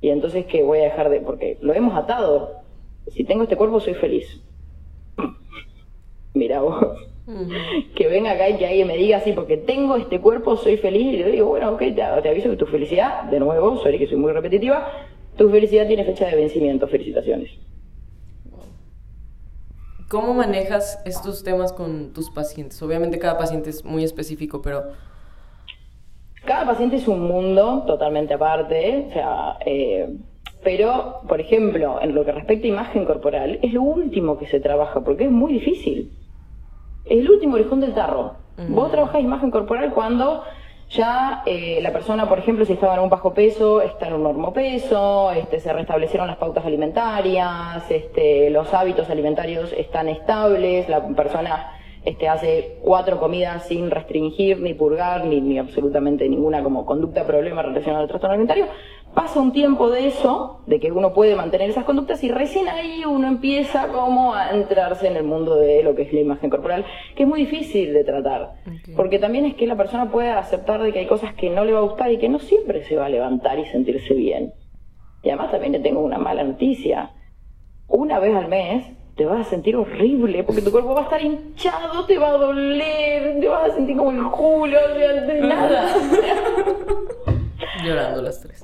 Y 0.00 0.10
entonces, 0.10 0.46
¿qué 0.46 0.62
voy 0.62 0.78
a 0.78 0.84
dejar 0.84 1.10
de...? 1.10 1.20
Porque 1.20 1.58
lo 1.60 1.74
hemos 1.74 1.96
atado. 1.96 2.57
Si 3.10 3.24
tengo 3.24 3.42
este 3.44 3.56
cuerpo, 3.56 3.80
soy 3.80 3.94
feliz. 3.94 4.42
Mira 6.34 6.60
vos. 6.60 6.84
Que 7.94 8.08
venga 8.08 8.32
acá 8.32 8.48
y 8.48 8.56
que 8.56 8.66
alguien 8.66 8.86
me 8.88 8.96
diga 8.96 9.18
así, 9.18 9.32
porque 9.32 9.58
tengo 9.58 9.96
este 9.96 10.20
cuerpo, 10.20 10.56
soy 10.56 10.78
feliz. 10.78 11.14
Y 11.14 11.18
yo 11.18 11.26
digo, 11.26 11.46
bueno, 11.48 11.72
ok, 11.72 11.78
te, 11.80 11.94
te 11.94 12.28
aviso 12.28 12.50
que 12.50 12.56
tu 12.56 12.66
felicidad, 12.66 13.24
de 13.24 13.38
nuevo, 13.40 13.76
sorry 13.82 13.98
que 13.98 14.06
soy 14.06 14.16
muy 14.16 14.32
repetitiva, 14.32 14.88
tu 15.36 15.50
felicidad 15.50 15.86
tiene 15.86 16.04
fecha 16.04 16.26
de 16.26 16.36
vencimiento. 16.36 16.88
Felicitaciones. 16.88 17.50
¿Cómo 20.08 20.32
manejas 20.32 21.02
estos 21.04 21.44
temas 21.44 21.72
con 21.74 22.14
tus 22.14 22.30
pacientes? 22.30 22.80
Obviamente 22.82 23.18
cada 23.18 23.36
paciente 23.36 23.68
es 23.68 23.84
muy 23.84 24.04
específico, 24.04 24.62
pero 24.62 24.84
Cada 26.46 26.64
paciente 26.64 26.96
es 26.96 27.06
un 27.08 27.20
mundo 27.28 27.84
totalmente 27.86 28.32
aparte, 28.32 29.06
o 29.10 29.12
sea, 29.12 29.58
eh, 29.66 30.16
pero, 30.62 31.20
por 31.28 31.40
ejemplo, 31.40 32.00
en 32.02 32.14
lo 32.14 32.24
que 32.24 32.32
respecta 32.32 32.66
a 32.66 32.70
imagen 32.70 33.04
corporal, 33.04 33.58
es 33.62 33.72
lo 33.72 33.82
último 33.82 34.38
que 34.38 34.46
se 34.46 34.60
trabaja, 34.60 35.00
porque 35.00 35.24
es 35.24 35.30
muy 35.30 35.52
difícil. 35.52 36.12
Es 37.04 37.20
el 37.20 37.30
último 37.30 37.54
orejón 37.54 37.80
del 37.80 37.94
tarro. 37.94 38.34
Vos 38.68 38.90
trabajás 38.90 39.22
imagen 39.22 39.52
corporal 39.52 39.92
cuando 39.94 40.42
ya 40.90 41.42
eh, 41.46 41.78
la 41.82 41.92
persona, 41.92 42.28
por 42.28 42.38
ejemplo, 42.38 42.64
si 42.64 42.72
estaba 42.72 42.94
en 42.94 43.00
un 43.00 43.10
bajo 43.10 43.34
peso, 43.34 43.82
está 43.82 44.08
en 44.08 44.14
un 44.14 44.22
normopeso, 44.24 45.30
este, 45.32 45.60
se 45.60 45.72
restablecieron 45.72 46.26
las 46.26 46.38
pautas 46.38 46.64
alimentarias, 46.64 47.88
este, 47.90 48.50
los 48.50 48.72
hábitos 48.74 49.08
alimentarios 49.10 49.72
están 49.72 50.08
estables, 50.08 50.88
la 50.88 51.06
persona 51.08 51.72
este, 52.04 52.26
hace 52.26 52.78
cuatro 52.82 53.20
comidas 53.20 53.66
sin 53.66 53.90
restringir, 53.90 54.60
ni 54.60 54.72
purgar, 54.72 55.26
ni, 55.26 55.40
ni 55.42 55.58
absolutamente 55.58 56.26
ninguna 56.28 56.62
como 56.62 56.86
conducta 56.86 57.26
problema 57.26 57.62
relacionada 57.62 58.02
al 58.02 58.08
trastorno 58.08 58.32
alimentario, 58.32 58.66
pasa 59.18 59.40
un 59.40 59.50
tiempo 59.50 59.90
de 59.90 60.06
eso, 60.06 60.60
de 60.68 60.78
que 60.78 60.92
uno 60.92 61.12
puede 61.12 61.34
mantener 61.34 61.68
esas 61.68 61.82
conductas 61.82 62.22
y 62.22 62.30
recién 62.30 62.68
ahí 62.68 63.04
uno 63.04 63.26
empieza 63.26 63.88
como 63.88 64.32
a 64.32 64.52
entrarse 64.52 65.08
en 65.08 65.16
el 65.16 65.24
mundo 65.24 65.56
de 65.56 65.82
lo 65.82 65.96
que 65.96 66.02
es 66.02 66.12
la 66.12 66.20
imagen 66.20 66.48
corporal, 66.50 66.84
que 67.16 67.24
es 67.24 67.28
muy 67.28 67.40
difícil 67.40 67.92
de 67.94 68.04
tratar, 68.04 68.52
porque 68.94 69.18
también 69.18 69.44
es 69.44 69.56
que 69.56 69.66
la 69.66 69.74
persona 69.74 70.12
puede 70.12 70.30
aceptar 70.30 70.80
de 70.80 70.92
que 70.92 71.00
hay 71.00 71.06
cosas 71.06 71.34
que 71.34 71.50
no 71.50 71.64
le 71.64 71.72
va 71.72 71.80
a 71.80 71.82
gustar 71.82 72.12
y 72.12 72.18
que 72.18 72.28
no 72.28 72.38
siempre 72.38 72.84
se 72.84 72.94
va 72.94 73.06
a 73.06 73.08
levantar 73.08 73.58
y 73.58 73.64
sentirse 73.66 74.14
bien. 74.14 74.52
Y 75.24 75.30
además 75.30 75.50
también 75.50 75.72
le 75.72 75.80
tengo 75.80 76.00
una 76.00 76.18
mala 76.18 76.44
noticia. 76.44 77.10
Una 77.88 78.20
vez 78.20 78.36
al 78.36 78.46
mes 78.46 78.86
te 79.16 79.26
vas 79.26 79.48
a 79.48 79.50
sentir 79.50 79.74
horrible 79.74 80.44
porque 80.44 80.62
tu 80.62 80.70
cuerpo 80.70 80.94
va 80.94 81.00
a 81.00 81.04
estar 81.04 81.20
hinchado, 81.20 82.06
te 82.06 82.18
va 82.18 82.28
a 82.28 82.32
doler, 82.34 83.40
te 83.40 83.48
vas 83.48 83.72
a 83.72 83.74
sentir 83.74 83.96
como 83.96 84.12
el 84.12 84.30
culo, 84.30 84.78
o 84.78 84.96
sea, 84.96 85.12
de 85.12 85.40
nada. 85.40 85.92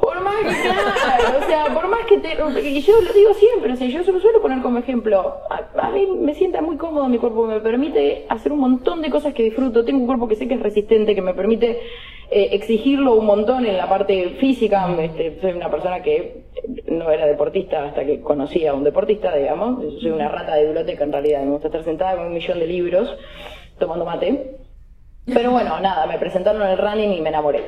Por 0.00 0.20
más 0.20 0.34
que, 0.36 0.44
claro, 0.44 1.38
o 1.42 1.46
sea, 1.46 1.64
por 1.74 1.88
más 1.88 2.06
que 2.06 2.18
te. 2.18 2.32
Y 2.62 2.80
yo 2.82 3.00
lo 3.00 3.12
digo 3.12 3.34
siempre, 3.34 3.72
o 3.72 3.76
sea, 3.76 3.88
yo 3.88 4.04
se 4.04 4.12
lo 4.12 4.20
suelo 4.20 4.42
poner 4.42 4.62
como 4.62 4.78
ejemplo. 4.78 5.38
A, 5.50 5.86
a 5.86 5.90
mí 5.90 6.06
me 6.06 6.34
sienta 6.34 6.60
muy 6.60 6.76
cómodo 6.76 7.08
mi 7.08 7.18
cuerpo, 7.18 7.46
me 7.46 7.60
permite 7.60 8.26
hacer 8.28 8.52
un 8.52 8.60
montón 8.60 9.02
de 9.02 9.10
cosas 9.10 9.34
que 9.34 9.42
disfruto. 9.42 9.84
Tengo 9.84 10.00
un 10.00 10.06
cuerpo 10.06 10.28
que 10.28 10.36
sé 10.36 10.48
que 10.48 10.54
es 10.54 10.60
resistente, 10.60 11.14
que 11.14 11.22
me 11.22 11.34
permite 11.34 11.80
eh, 12.30 12.48
exigirlo 12.52 13.14
un 13.14 13.26
montón 13.26 13.66
en 13.66 13.76
la 13.76 13.88
parte 13.88 14.36
física. 14.40 14.88
Este, 15.00 15.38
soy 15.40 15.52
una 15.52 15.70
persona 15.70 16.02
que 16.02 16.44
no 16.88 17.10
era 17.10 17.26
deportista 17.26 17.84
hasta 17.84 18.04
que 18.04 18.20
conocí 18.20 18.66
a 18.66 18.74
un 18.74 18.84
deportista, 18.84 19.34
digamos. 19.34 20.00
Soy 20.00 20.10
una 20.10 20.28
rata 20.28 20.54
de 20.54 20.64
biblioteca 20.64 21.04
en 21.04 21.12
realidad. 21.12 21.42
Me 21.42 21.50
gusta 21.50 21.68
estar 21.68 21.84
sentada 21.84 22.16
con 22.16 22.26
un 22.26 22.34
millón 22.34 22.58
de 22.58 22.66
libros 22.66 23.16
tomando 23.78 24.04
mate. 24.04 24.56
Pero 25.26 25.50
bueno, 25.52 25.80
nada, 25.80 26.06
me 26.06 26.18
presentaron 26.18 26.60
en 26.62 26.68
el 26.68 26.78
running 26.78 27.12
y 27.14 27.20
me 27.22 27.30
enamoré. 27.30 27.62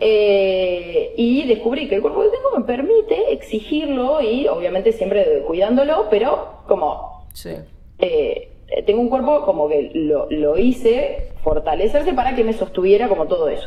Eh, 0.00 1.12
y 1.16 1.42
descubrí 1.48 1.88
que 1.88 1.96
el 1.96 2.00
cuerpo 2.02 2.22
que 2.22 2.28
tengo 2.28 2.50
me 2.56 2.64
permite 2.64 3.32
exigirlo 3.32 4.20
y 4.20 4.46
obviamente 4.46 4.92
siempre 4.92 5.42
cuidándolo, 5.46 6.06
pero 6.10 6.58
como 6.68 7.26
Sí. 7.32 7.50
eh, 7.98 8.48
tengo 8.86 9.00
un 9.00 9.08
cuerpo 9.08 9.44
como 9.44 9.68
que 9.68 9.90
lo, 9.94 10.28
lo 10.30 10.56
hice 10.56 11.32
fortalecerse 11.42 12.12
para 12.14 12.36
que 12.36 12.44
me 12.44 12.52
sostuviera 12.52 13.08
como 13.08 13.26
todo 13.26 13.48
eso. 13.48 13.66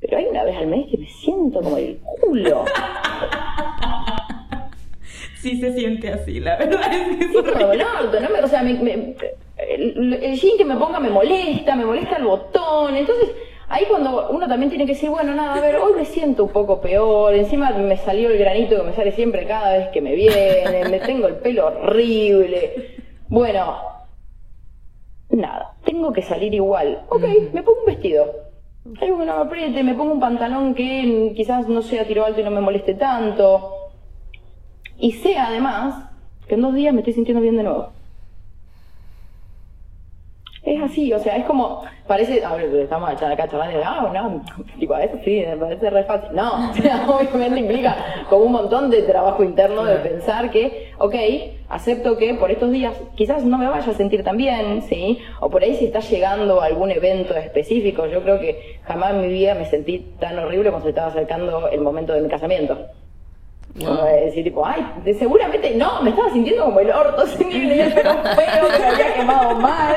Pero 0.00 0.16
hay 0.18 0.26
una 0.26 0.44
vez 0.44 0.56
al 0.56 0.68
mes 0.68 0.86
que 0.88 0.96
me 0.98 1.06
siento 1.08 1.60
como 1.60 1.76
el 1.76 1.98
culo. 2.20 2.64
Sí 5.48 5.60
se 5.60 5.72
siente 5.72 6.12
así, 6.12 6.40
la 6.40 6.56
verdad 6.56 6.80
es 6.92 7.16
que 7.16 7.24
Sí, 7.28 7.36
orto, 7.38 8.20
¿no? 8.20 8.28
Me- 8.30 8.40
o 8.42 8.48
sea, 8.48 8.62
me- 8.62 8.74
me- 8.74 9.14
el, 9.56 10.14
el 10.22 10.34
jean 10.38 10.56
que 10.58 10.64
me 10.64 10.76
ponga 10.76 11.00
me 11.00 11.10
molesta, 11.10 11.74
me 11.74 11.84
molesta 11.84 12.16
el 12.16 12.24
botón. 12.24 12.94
Entonces, 12.96 13.30
ahí 13.68 13.84
cuando 13.88 14.28
uno 14.30 14.46
también 14.46 14.70
tiene 14.70 14.84
que 14.86 14.92
decir, 14.92 15.10
bueno, 15.10 15.34
nada, 15.34 15.54
a 15.54 15.60
ver, 15.60 15.76
hoy 15.76 15.94
me 15.94 16.04
siento 16.04 16.44
un 16.44 16.50
poco 16.50 16.80
peor. 16.80 17.34
Encima 17.34 17.70
me 17.70 17.96
salió 17.96 18.28
el 18.30 18.38
granito 18.38 18.76
que 18.76 18.82
me 18.82 18.92
sale 18.92 19.12
siempre 19.12 19.46
cada 19.46 19.76
vez 19.78 19.88
que 19.88 20.00
me 20.00 20.14
viene. 20.14 20.84
Me 20.90 21.00
tengo 21.00 21.26
el 21.28 21.36
pelo 21.36 21.66
horrible. 21.66 22.96
Bueno, 23.28 23.76
nada, 25.30 25.74
tengo 25.84 26.12
que 26.12 26.22
salir 26.22 26.54
igual. 26.54 27.02
Ok, 27.08 27.24
me 27.52 27.62
pongo 27.62 27.80
un 27.80 27.86
vestido. 27.86 28.26
Algo 29.00 29.18
que 29.18 29.24
no 29.26 29.36
me 29.36 29.42
apriete, 29.42 29.82
me 29.82 29.94
pongo 29.94 30.12
un 30.12 30.20
pantalón 30.20 30.74
que 30.74 31.32
quizás 31.36 31.68
no 31.68 31.82
sea 31.82 32.06
tiro 32.06 32.24
alto 32.24 32.40
y 32.40 32.44
no 32.44 32.50
me 32.50 32.60
moleste 32.60 32.94
tanto. 32.94 33.74
Y 34.98 35.12
sé 35.12 35.38
además 35.38 36.10
que 36.48 36.56
en 36.56 36.62
dos 36.62 36.74
días 36.74 36.92
me 36.92 37.00
estoy 37.00 37.14
sintiendo 37.14 37.40
bien 37.40 37.56
de 37.56 37.62
nuevo. 37.62 37.90
Es 40.64 40.82
así, 40.82 41.12
o 41.12 41.18
sea, 41.18 41.36
es 41.36 41.46
como, 41.46 41.82
parece, 42.06 42.44
a 42.44 42.54
ver, 42.54 42.74
estamos 42.74 43.08
acá 43.08 43.48
charlando, 43.48 43.78
y, 43.78 43.82
ah, 43.82 44.10
no, 44.12 44.42
tipo, 44.78 44.92
a 44.92 44.98
veces 44.98 45.20
sí, 45.24 45.42
me 45.46 45.56
parece 45.56 45.88
re 45.88 46.04
fácil. 46.04 46.34
No, 46.34 46.70
o 46.70 46.74
sea, 46.74 47.08
obviamente 47.08 47.60
implica 47.60 47.96
como 48.28 48.44
un 48.44 48.52
montón 48.52 48.90
de 48.90 49.02
trabajo 49.02 49.42
interno 49.44 49.84
de 49.84 49.96
pensar 49.96 50.50
que, 50.50 50.90
ok, 50.98 51.14
acepto 51.68 52.18
que 52.18 52.34
por 52.34 52.50
estos 52.50 52.72
días 52.72 52.94
quizás 53.14 53.44
no 53.44 53.56
me 53.56 53.68
vaya 53.68 53.90
a 53.90 53.94
sentir 53.94 54.24
tan 54.24 54.36
bien, 54.36 54.82
¿sí? 54.82 55.20
O 55.40 55.48
por 55.48 55.62
ahí 55.62 55.76
si 55.76 55.86
está 55.86 56.00
llegando 56.00 56.60
algún 56.60 56.90
evento 56.90 57.34
específico, 57.34 58.06
yo 58.06 58.22
creo 58.22 58.40
que 58.40 58.80
jamás 58.82 59.12
en 59.12 59.22
mi 59.22 59.28
vida 59.28 59.54
me 59.54 59.64
sentí 59.64 60.00
tan 60.18 60.38
horrible 60.38 60.70
cuando 60.70 60.86
se 60.86 60.90
estaba 60.90 61.08
acercando 61.08 61.68
el 61.68 61.80
momento 61.80 62.12
de 62.12 62.20
mi 62.20 62.28
casamiento. 62.28 62.76
Como 63.84 64.02
de 64.02 64.24
decir, 64.26 64.44
tipo, 64.44 64.64
ay, 64.66 64.84
seguramente 65.18 65.74
no, 65.74 66.02
me 66.02 66.10
estaba 66.10 66.30
sintiendo 66.30 66.64
como 66.64 66.80
el 66.80 66.90
orto, 66.90 67.24
tenía 67.38 67.86
el 67.86 67.92
pelo 67.94 68.12
feo, 68.12 68.68
que 68.72 68.78
me 68.78 68.86
había 68.86 69.14
quemado 69.14 69.54
mal. 69.56 69.96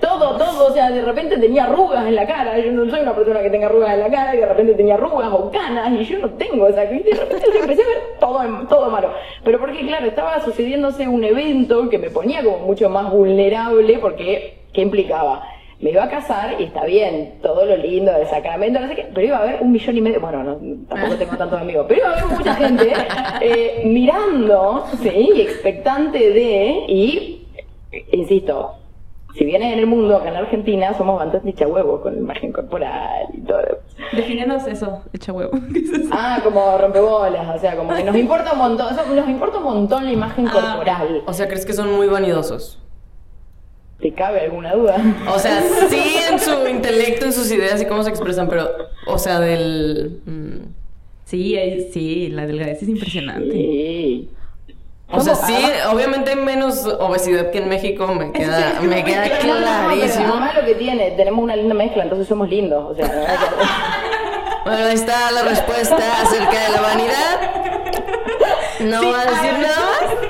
Todo, 0.00 0.36
todo, 0.36 0.66
o 0.66 0.72
sea, 0.72 0.90
de 0.90 1.02
repente 1.02 1.38
tenía 1.38 1.64
arrugas 1.64 2.06
en 2.06 2.14
la 2.14 2.26
cara. 2.26 2.58
Yo 2.58 2.70
no 2.72 2.90
soy 2.90 3.00
una 3.00 3.14
persona 3.14 3.40
que 3.40 3.50
tenga 3.50 3.66
arrugas 3.66 3.94
en 3.94 4.00
la 4.00 4.10
cara 4.10 4.34
y 4.34 4.38
de 4.38 4.46
repente 4.46 4.74
tenía 4.74 4.94
arrugas 4.94 5.32
o 5.32 5.50
canas 5.50 5.92
y 5.92 6.04
yo 6.04 6.18
no 6.18 6.30
tengo, 6.30 6.66
o 6.66 6.72
sea, 6.72 6.84
de 6.84 7.00
repente 7.12 7.58
empecé 7.60 7.82
a 7.82 7.88
ver 7.88 7.98
todo, 8.20 8.40
todo 8.68 8.90
malo. 8.90 9.10
Pero 9.44 9.58
porque, 9.58 9.86
claro, 9.86 10.06
estaba 10.06 10.40
sucediéndose 10.40 11.08
un 11.08 11.24
evento 11.24 11.88
que 11.88 11.98
me 11.98 12.10
ponía 12.10 12.42
como 12.44 12.58
mucho 12.58 12.90
más 12.90 13.10
vulnerable 13.10 13.98
porque, 13.98 14.58
¿qué 14.72 14.82
implicaba? 14.82 15.42
Me 15.80 15.90
iba 15.90 16.04
a 16.04 16.08
casar 16.08 16.58
y 16.58 16.64
está 16.64 16.84
bien, 16.84 17.34
todo 17.42 17.66
lo 17.66 17.76
lindo 17.76 18.10
del 18.12 18.26
sacramento, 18.26 18.80
no 18.80 18.88
sé 18.88 18.94
qué, 18.94 19.08
pero 19.14 19.26
iba 19.26 19.36
a 19.36 19.42
haber 19.42 19.62
un 19.62 19.72
millón 19.72 19.96
y 19.96 20.00
medio, 20.00 20.20
bueno, 20.20 20.42
no, 20.42 20.58
tampoco 20.88 21.16
tengo 21.16 21.36
tantos 21.36 21.60
amigos, 21.60 21.84
pero 21.86 22.00
iba 22.00 22.08
a 22.08 22.12
haber 22.12 22.38
mucha 22.38 22.54
gente 22.54 22.92
eh, 23.42 23.82
mirando, 23.84 24.86
sí, 25.02 25.30
y 25.34 25.40
expectante 25.42 26.18
de, 26.30 26.84
y, 26.88 27.46
insisto, 28.12 28.76
si 29.36 29.44
bien 29.44 29.62
en 29.62 29.78
el 29.78 29.86
mundo, 29.86 30.16
acá 30.16 30.30
en 30.30 30.36
Argentina, 30.36 30.94
somos 30.96 31.18
bastante 31.18 31.66
huevos 31.66 32.00
con 32.00 32.14
la 32.14 32.20
imagen 32.20 32.52
corporal 32.52 33.26
y 33.34 33.40
todo. 33.42 33.58
Defínenos 34.12 34.66
eso, 34.66 35.02
echa 35.12 35.32
huevo. 35.32 35.50
¿Qué 35.72 35.80
es 35.80 35.90
eso? 35.90 36.08
Ah, 36.10 36.40
como 36.42 36.78
rompebolas, 36.78 37.54
o 37.54 37.58
sea, 37.58 37.76
como 37.76 37.94
que 37.94 38.02
nos 38.02 38.16
importa 38.16 38.52
un 38.54 38.58
montón, 38.58 38.96
nos 39.14 39.28
importa 39.28 39.58
un 39.58 39.64
montón 39.64 40.04
la 40.06 40.12
imagen 40.12 40.46
corporal. 40.46 41.22
O 41.26 41.34
sea, 41.34 41.48
¿crees 41.48 41.66
que 41.66 41.74
son 41.74 41.92
muy 41.92 42.06
vanidosos? 42.06 42.78
¿Te 44.00 44.12
cabe 44.12 44.40
alguna 44.42 44.74
duda? 44.74 44.96
O 45.34 45.38
sea, 45.38 45.62
sí 45.88 46.16
en 46.30 46.38
su 46.38 46.66
intelecto, 46.68 47.24
en 47.26 47.32
sus 47.32 47.50
ideas 47.50 47.80
y 47.80 47.86
cómo 47.86 48.02
se 48.02 48.10
expresan, 48.10 48.48
pero, 48.48 48.68
o 49.06 49.18
sea, 49.18 49.40
del... 49.40 50.20
mm, 50.26 50.56
Sí, 51.24 51.88
sí, 51.92 52.28
la 52.28 52.46
delgadez 52.46 52.82
es 52.82 52.88
impresionante. 52.88 53.50
Sí. 53.50 54.28
O 55.10 55.20
sea, 55.20 55.34
sí, 55.34 55.54
obviamente 55.90 56.30
hay 56.30 56.36
menos 56.36 56.84
obesidad 56.86 57.50
que 57.50 57.58
en 57.58 57.68
México, 57.68 58.06
me 58.08 58.30
queda, 58.32 58.80
me 58.82 59.02
queda 59.04 59.26
No, 59.44 59.54
no, 59.60 59.94
clarísimo. 59.94 60.26
Además 60.32 60.54
lo 60.56 60.64
que 60.66 60.74
tiene, 60.76 61.10
tenemos 61.12 61.42
una 61.42 61.56
linda 61.56 61.74
mezcla, 61.74 62.02
entonces 62.04 62.28
somos 62.28 62.48
lindos. 62.48 62.92
O 62.92 62.94
sea, 62.94 63.06
no 63.08 63.20
hay 63.22 63.26
que- 63.26 64.64
Bueno, 64.70 64.84
ahí 64.86 64.94
está 64.94 65.30
la 65.32 65.42
respuesta 65.42 65.96
acerca 66.22 66.60
de 66.64 66.70
la 66.74 66.80
vanidad. 66.80 67.40
No 68.80 69.10
va 69.12 69.20
a 69.22 69.24
decir 69.26 69.52
nada 69.60 69.76
más. 69.76 70.25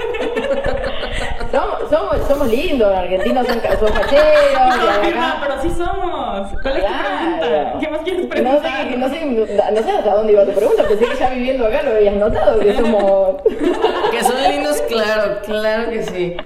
Somos, 1.51 1.91
somos, 1.91 2.17
somos 2.29 2.49
lindos, 2.49 2.89
los 2.89 2.99
argentinos 2.99 3.47
son, 3.47 3.61
son 3.79 3.89
facheros. 3.89 5.15
No, 5.15 5.35
pero 5.41 5.63
sí 5.63 5.71
somos. 5.71 6.49
¿Cuál 6.63 6.77
es 6.77 6.85
tu 6.85 6.93
pregunta? 6.93 7.75
¿Qué 7.81 7.89
más 7.89 8.01
quieres 8.01 8.23
No 8.23 8.29
preguntar? 8.29 8.63
sé, 8.91 8.97
no, 8.97 9.09
sé, 9.09 9.25
no 9.27 9.83
sé 9.83 9.91
hasta 9.91 10.15
dónde 10.15 10.33
iba 10.33 10.45
tu 10.45 10.53
pregunta, 10.53 10.85
pensé 10.89 11.07
que 11.07 11.17
ya 11.17 11.31
viviendo 11.31 11.67
acá 11.67 11.83
lo 11.83 11.91
habías 11.93 12.15
notado, 12.17 12.59
que 12.61 12.75
somos... 12.75 13.37
Que 14.11 14.23
son 14.23 14.43
lindos, 14.51 14.81
claro, 14.89 15.39
claro 15.45 15.91
que 15.91 16.03
sí. 16.05 16.37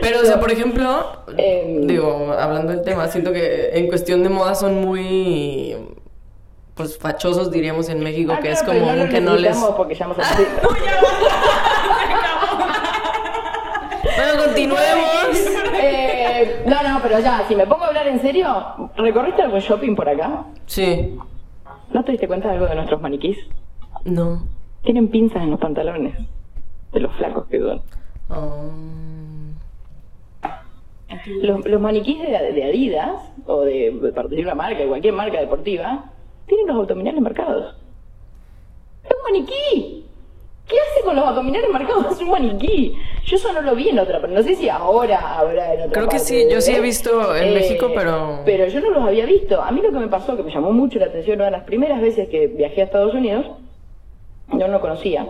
Pero, 0.00 0.20
o 0.20 0.24
sea, 0.24 0.40
por 0.40 0.50
ejemplo, 0.50 1.06
Em. 1.36 1.86
digo, 1.86 2.34
hablando 2.38 2.72
del 2.72 2.82
tema, 2.82 3.06
siento 3.08 3.32
que 3.32 3.70
en 3.74 3.86
cuestión 3.88 4.22
de 4.24 4.28
moda 4.30 4.54
son 4.54 4.80
muy, 4.80 5.76
pues, 6.74 6.98
fachosos, 6.98 7.50
diríamos, 7.52 7.88
en 7.88 8.00
México, 8.02 8.32
Ah, 8.36 8.40
que 8.40 8.50
es 8.50 8.62
como 8.62 8.92
no 8.92 9.08
que 9.08 9.20
no 9.20 9.36
les... 9.36 9.56
porque 9.76 9.94
ya 9.94 10.06
hemos. 10.06 10.16
Bueno, 14.22 14.44
continuemos. 14.44 15.48
Eh, 15.84 16.64
no, 16.66 16.82
no, 16.82 17.00
pero 17.02 17.18
ya, 17.18 17.44
si 17.48 17.56
me 17.56 17.66
pongo 17.66 17.84
a 17.84 17.88
hablar 17.88 18.06
en 18.06 18.20
serio, 18.20 18.46
¿recorriste 18.96 19.42
algún 19.42 19.58
shopping 19.60 19.96
por 19.96 20.08
acá? 20.08 20.44
Sí. 20.66 21.16
¿No 21.92 22.04
te 22.04 22.12
diste 22.12 22.28
cuenta 22.28 22.48
de 22.48 22.54
algo 22.54 22.66
de 22.66 22.74
nuestros 22.76 23.00
maniquís? 23.00 23.36
No. 24.04 24.46
Tienen 24.82 25.08
pinzas 25.08 25.42
en 25.42 25.50
los 25.50 25.58
pantalones, 25.58 26.14
de 26.92 27.00
los 27.00 27.12
flacos 27.16 27.46
que 27.46 27.58
son. 27.58 27.82
Um, 28.28 29.54
Los, 31.42 31.64
los 31.66 31.80
maniquís 31.80 32.20
de, 32.20 32.52
de 32.52 32.64
Adidas, 32.64 33.22
o 33.46 33.62
de, 33.62 33.90
de 34.00 34.12
partir 34.12 34.38
de 34.38 34.44
una 34.44 34.54
marca, 34.54 34.78
de 34.78 34.86
cualquier 34.88 35.14
marca 35.14 35.40
deportiva, 35.40 36.04
tienen 36.46 36.66
los 36.68 36.76
abdominales 36.76 37.20
marcados. 37.22 37.74
¡Es 39.04 39.10
un 39.10 39.32
maniquí! 39.32 40.06
¿Qué 40.68 40.76
hace 40.78 41.04
con 41.04 41.16
los 41.16 41.24
abdominales 41.26 41.68
marcados? 41.70 42.12
Es 42.12 42.20
un 42.22 42.30
maniquí. 42.30 42.94
Yo 43.24 43.36
eso 43.36 43.52
no 43.52 43.60
lo 43.62 43.74
vi 43.74 43.88
en 43.90 43.98
otra, 43.98 44.20
pero 44.20 44.32
no 44.32 44.42
sé 44.42 44.54
si 44.54 44.68
ahora 44.68 45.38
habrá 45.38 45.74
en 45.74 45.80
otra 45.82 45.92
Creo 45.92 46.08
que 46.08 46.18
sí, 46.18 46.44
yo 46.50 46.60
sí 46.60 46.72
he 46.72 46.78
¿eh? 46.78 46.80
visto 46.80 47.34
en 47.36 47.52
México, 47.54 47.90
pero- 47.94 48.40
Pero 48.44 48.66
yo 48.68 48.80
no 48.80 48.90
los 48.90 49.04
había 49.04 49.26
visto. 49.26 49.60
A 49.60 49.70
mí 49.70 49.80
lo 49.82 49.90
que 49.92 49.98
me 49.98 50.08
pasó, 50.08 50.36
que 50.36 50.42
me 50.42 50.52
llamó 50.52 50.72
mucho 50.72 50.98
la 50.98 51.06
atención, 51.06 51.36
una 51.36 51.46
de 51.46 51.50
las 51.50 51.64
primeras 51.64 52.00
veces 52.00 52.28
que 52.28 52.46
viajé 52.46 52.80
a 52.80 52.84
Estados 52.84 53.12
Unidos, 53.14 53.46
yo 54.48 54.58
no 54.58 54.68
lo 54.68 54.80
conocía. 54.80 55.26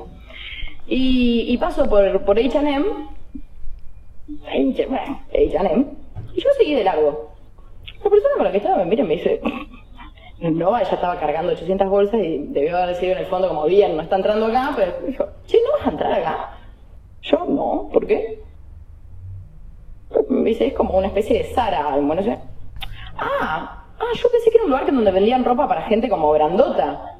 Y, 0.86 1.46
y 1.48 1.56
paso 1.58 1.88
por, 1.88 2.20
por 2.24 2.38
H&M, 2.38 2.84
H&M, 4.46 5.86
y 6.34 6.40
yo 6.40 6.48
seguí 6.58 6.74
de 6.74 6.84
largo. 6.84 7.30
La 8.04 8.10
persona 8.10 8.34
con 8.34 8.44
la 8.44 8.50
que 8.52 8.58
estaba 8.58 8.76
me 8.78 8.84
mira 8.86 9.02
y 9.04 9.06
me 9.06 9.14
dice, 9.16 9.40
no, 10.50 10.76
ella 10.76 10.90
estaba 10.90 11.18
cargando 11.18 11.52
800 11.52 11.88
bolsas 11.88 12.20
y 12.20 12.38
debió 12.48 12.76
haber 12.78 12.96
sido 12.96 13.12
en 13.12 13.18
el 13.18 13.26
fondo 13.26 13.48
como 13.48 13.64
bien, 13.66 13.96
no 13.96 14.02
está 14.02 14.16
entrando 14.16 14.46
acá, 14.46 14.72
pero 14.76 14.92
dijo, 15.06 15.24
che, 15.46 15.58
¿no 15.64 15.78
vas 15.78 15.86
a 15.86 15.90
entrar 15.90 16.12
acá? 16.12 16.50
Yo, 17.22 17.44
no, 17.48 17.88
¿por 17.92 18.06
qué? 18.06 18.42
Me 20.28 20.50
dice, 20.50 20.66
es 20.66 20.74
como 20.74 20.96
una 20.98 21.06
especie 21.06 21.38
de 21.38 21.60
Aires. 21.60 22.38
Ah, 23.16 23.84
ah, 23.98 24.04
yo 24.14 24.28
pensé 24.30 24.50
que 24.50 24.56
era 24.56 24.64
un 24.64 24.70
lugar 24.70 24.86
donde 24.86 25.10
vendían 25.12 25.44
ropa 25.44 25.68
para 25.68 25.82
gente 25.82 26.08
como 26.08 26.30
grandota. 26.32 27.16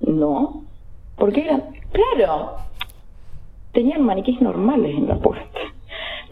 No. 0.00 0.64
¿Por 1.16 1.32
qué 1.32 1.42
gran- 1.42 1.72
Claro. 1.92 2.56
Tenían 3.72 4.02
maniquís 4.02 4.40
normales 4.40 4.96
en 4.96 5.08
la 5.08 5.16
puerta. 5.16 5.58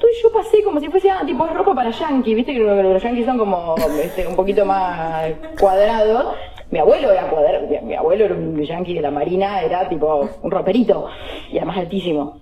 Entonces 0.01 0.23
yo 0.23 0.33
pasé 0.33 0.63
como 0.63 0.81
si 0.81 0.89
fuese, 0.89 1.11
ah, 1.11 1.21
tipo, 1.27 1.45
es 1.45 1.53
ropa 1.53 1.75
para 1.75 1.91
yankee, 1.91 2.35
viste 2.35 2.55
que 2.55 2.61
los 2.61 3.03
yankees 3.03 3.27
son 3.27 3.37
como 3.37 3.75
este, 4.03 4.27
un 4.27 4.35
poquito 4.35 4.65
más 4.65 5.31
cuadrados. 5.61 6.37
Mi 6.71 6.79
abuelo 6.79 7.13
era 7.13 7.29
cuadrado, 7.29 7.67
mi, 7.67 7.79
mi 7.81 7.95
abuelo 7.95 8.25
era 8.25 8.35
un 8.35 8.59
yankee 8.59 8.95
de 8.95 9.03
la 9.03 9.11
marina, 9.11 9.61
era 9.61 9.87
tipo 9.91 10.27
un 10.41 10.51
roperito 10.51 11.07
y 11.53 11.59
además 11.59 11.77
altísimo. 11.77 12.41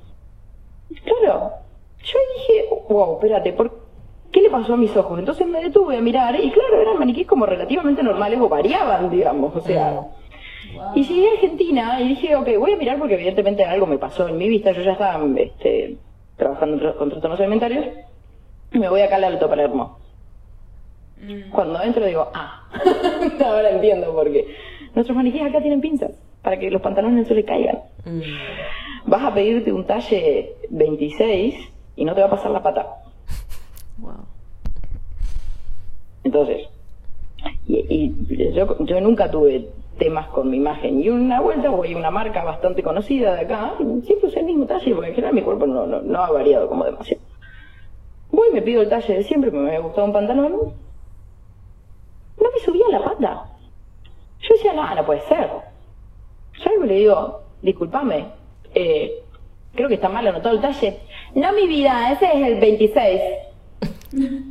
Claro, 1.03 1.51
yo 2.05 2.19
dije, 2.37 2.65
wow, 2.89 3.15
espérate, 3.15 3.53
¿por 3.53 3.73
qué 4.31 4.41
le 4.41 4.51
pasó 4.51 4.75
a 4.75 4.77
mis 4.77 4.97
ojos? 4.97 5.19
Entonces 5.19 5.45
me 5.45 5.61
detuve 5.61 5.97
a 5.97 6.01
mirar 6.01 6.37
y 6.37 6.53
claro, 6.53 6.81
eran 6.81 6.97
maniquíes 6.97 7.27
como 7.27 7.45
relativamente 7.45 8.05
normales 8.05 8.39
o 8.41 8.49
variaban, 8.49 9.11
digamos, 9.11 9.57
o 9.57 9.61
sea. 9.63 10.03
Y 10.95 11.03
llegué 11.03 11.29
a 11.29 11.33
Argentina 11.33 12.01
y 12.01 12.09
dije, 12.11 12.37
ok, 12.37 12.51
voy 12.57 12.75
a 12.75 12.77
mirar 12.77 12.99
porque 13.01 13.15
evidentemente 13.15 13.65
algo 13.65 13.87
me 13.87 13.99
pasó 13.99 14.29
en 14.29 14.39
mi 14.39 14.49
vista, 14.49 14.71
yo 14.71 14.83
ya 14.83 14.93
estaba 14.93 15.27
este, 15.37 15.99
trabajando 16.39 16.97
con 16.97 17.11
trastornos 17.11 17.39
alimentarios, 17.41 17.85
y 18.73 18.79
me 18.79 18.89
voy 18.89 19.03
acá 19.03 19.17
al 19.17 19.25
Alto 19.25 19.49
Palermo. 19.49 19.99
Cuando 21.51 21.83
entro 21.83 22.07
digo, 22.07 22.31
ah, 22.33 22.63
ahora 23.45 23.71
entiendo 23.71 24.13
por 24.15 24.31
qué. 24.33 24.47
Nuestros 24.95 25.17
maniquíes 25.17 25.47
acá 25.49 25.61
tienen 25.61 25.81
pinzas 25.81 26.13
para 26.43 26.59
que 26.59 26.71
los 26.71 26.81
pantalones 26.81 27.19
no 27.23 27.25
se 27.29 27.35
le 27.35 27.45
caigan. 27.45 27.81
mm, 28.07 28.21
Vas 29.07 29.23
a 29.25 29.35
pedirte 29.35 29.73
un 29.73 29.85
talle 29.85 30.55
26 30.71 31.55
y 31.97 32.05
no 32.05 32.15
te 32.15 32.21
va 32.21 32.29
a 32.29 32.31
pasar 32.31 32.51
la 32.53 32.63
pata. 32.63 32.87
wow. 33.99 34.13
Entonces, 36.25 36.69
y, 37.67 37.77
y 37.89 38.53
yo, 38.53 38.77
yo 38.85 39.01
nunca 39.01 39.31
tuve 39.31 39.69
temas 39.99 40.29
con 40.29 40.51
mi 40.51 40.57
imagen. 40.57 41.01
Y 41.01 41.11
una 41.11 41.41
vuelta 41.41 41.69
voy 41.71 41.93
a 41.93 41.97
una 41.97 42.11
marca 42.11 42.43
bastante 42.45 42.83
conocida 42.83 43.35
de 43.35 43.43
acá, 43.43 43.75
siempre 43.79 44.29
usé 44.29 44.41
el 44.41 44.47
mismo 44.47 44.67
talle, 44.67 44.95
porque 44.95 45.11
en 45.11 45.15
general 45.15 45.35
mi 45.35 45.43
cuerpo 45.43 45.67
no, 45.67 46.21
ha 46.21 46.31
variado 46.31 46.69
como 46.69 46.85
demasiado. 46.85 47.23
Voy, 48.31 48.49
me 48.53 48.63
pido 48.63 48.83
el 48.83 48.89
talle 48.89 49.15
de 49.15 49.25
siempre, 49.25 49.51
porque 49.51 49.65
me 49.65 49.71
había 49.71 49.81
gustado 49.81 50.07
un 50.07 50.13
pantalón. 50.13 50.53
No 52.41 52.51
me 52.53 52.61
subía 52.65 52.87
la 52.91 53.03
pata. 53.03 53.45
Yo 54.41 54.55
decía, 54.55 54.73
no, 54.73 54.95
no 54.95 55.05
puede 55.05 55.21
ser. 55.23 55.51
Salgo 56.63 56.85
y 56.85 56.89
le 56.89 56.95
digo, 56.95 57.41
discúlpame, 57.63 58.27
eh, 58.75 59.23
creo 59.75 59.89
que 59.89 59.95
está 59.95 60.09
mal 60.09 60.27
anotado 60.27 60.55
el 60.55 60.61
talle. 60.61 61.01
No, 61.35 61.53
mi 61.53 61.67
vida, 61.67 62.13
ese 62.13 62.27
es 62.27 62.47
el 62.47 62.61
26. 62.61 63.21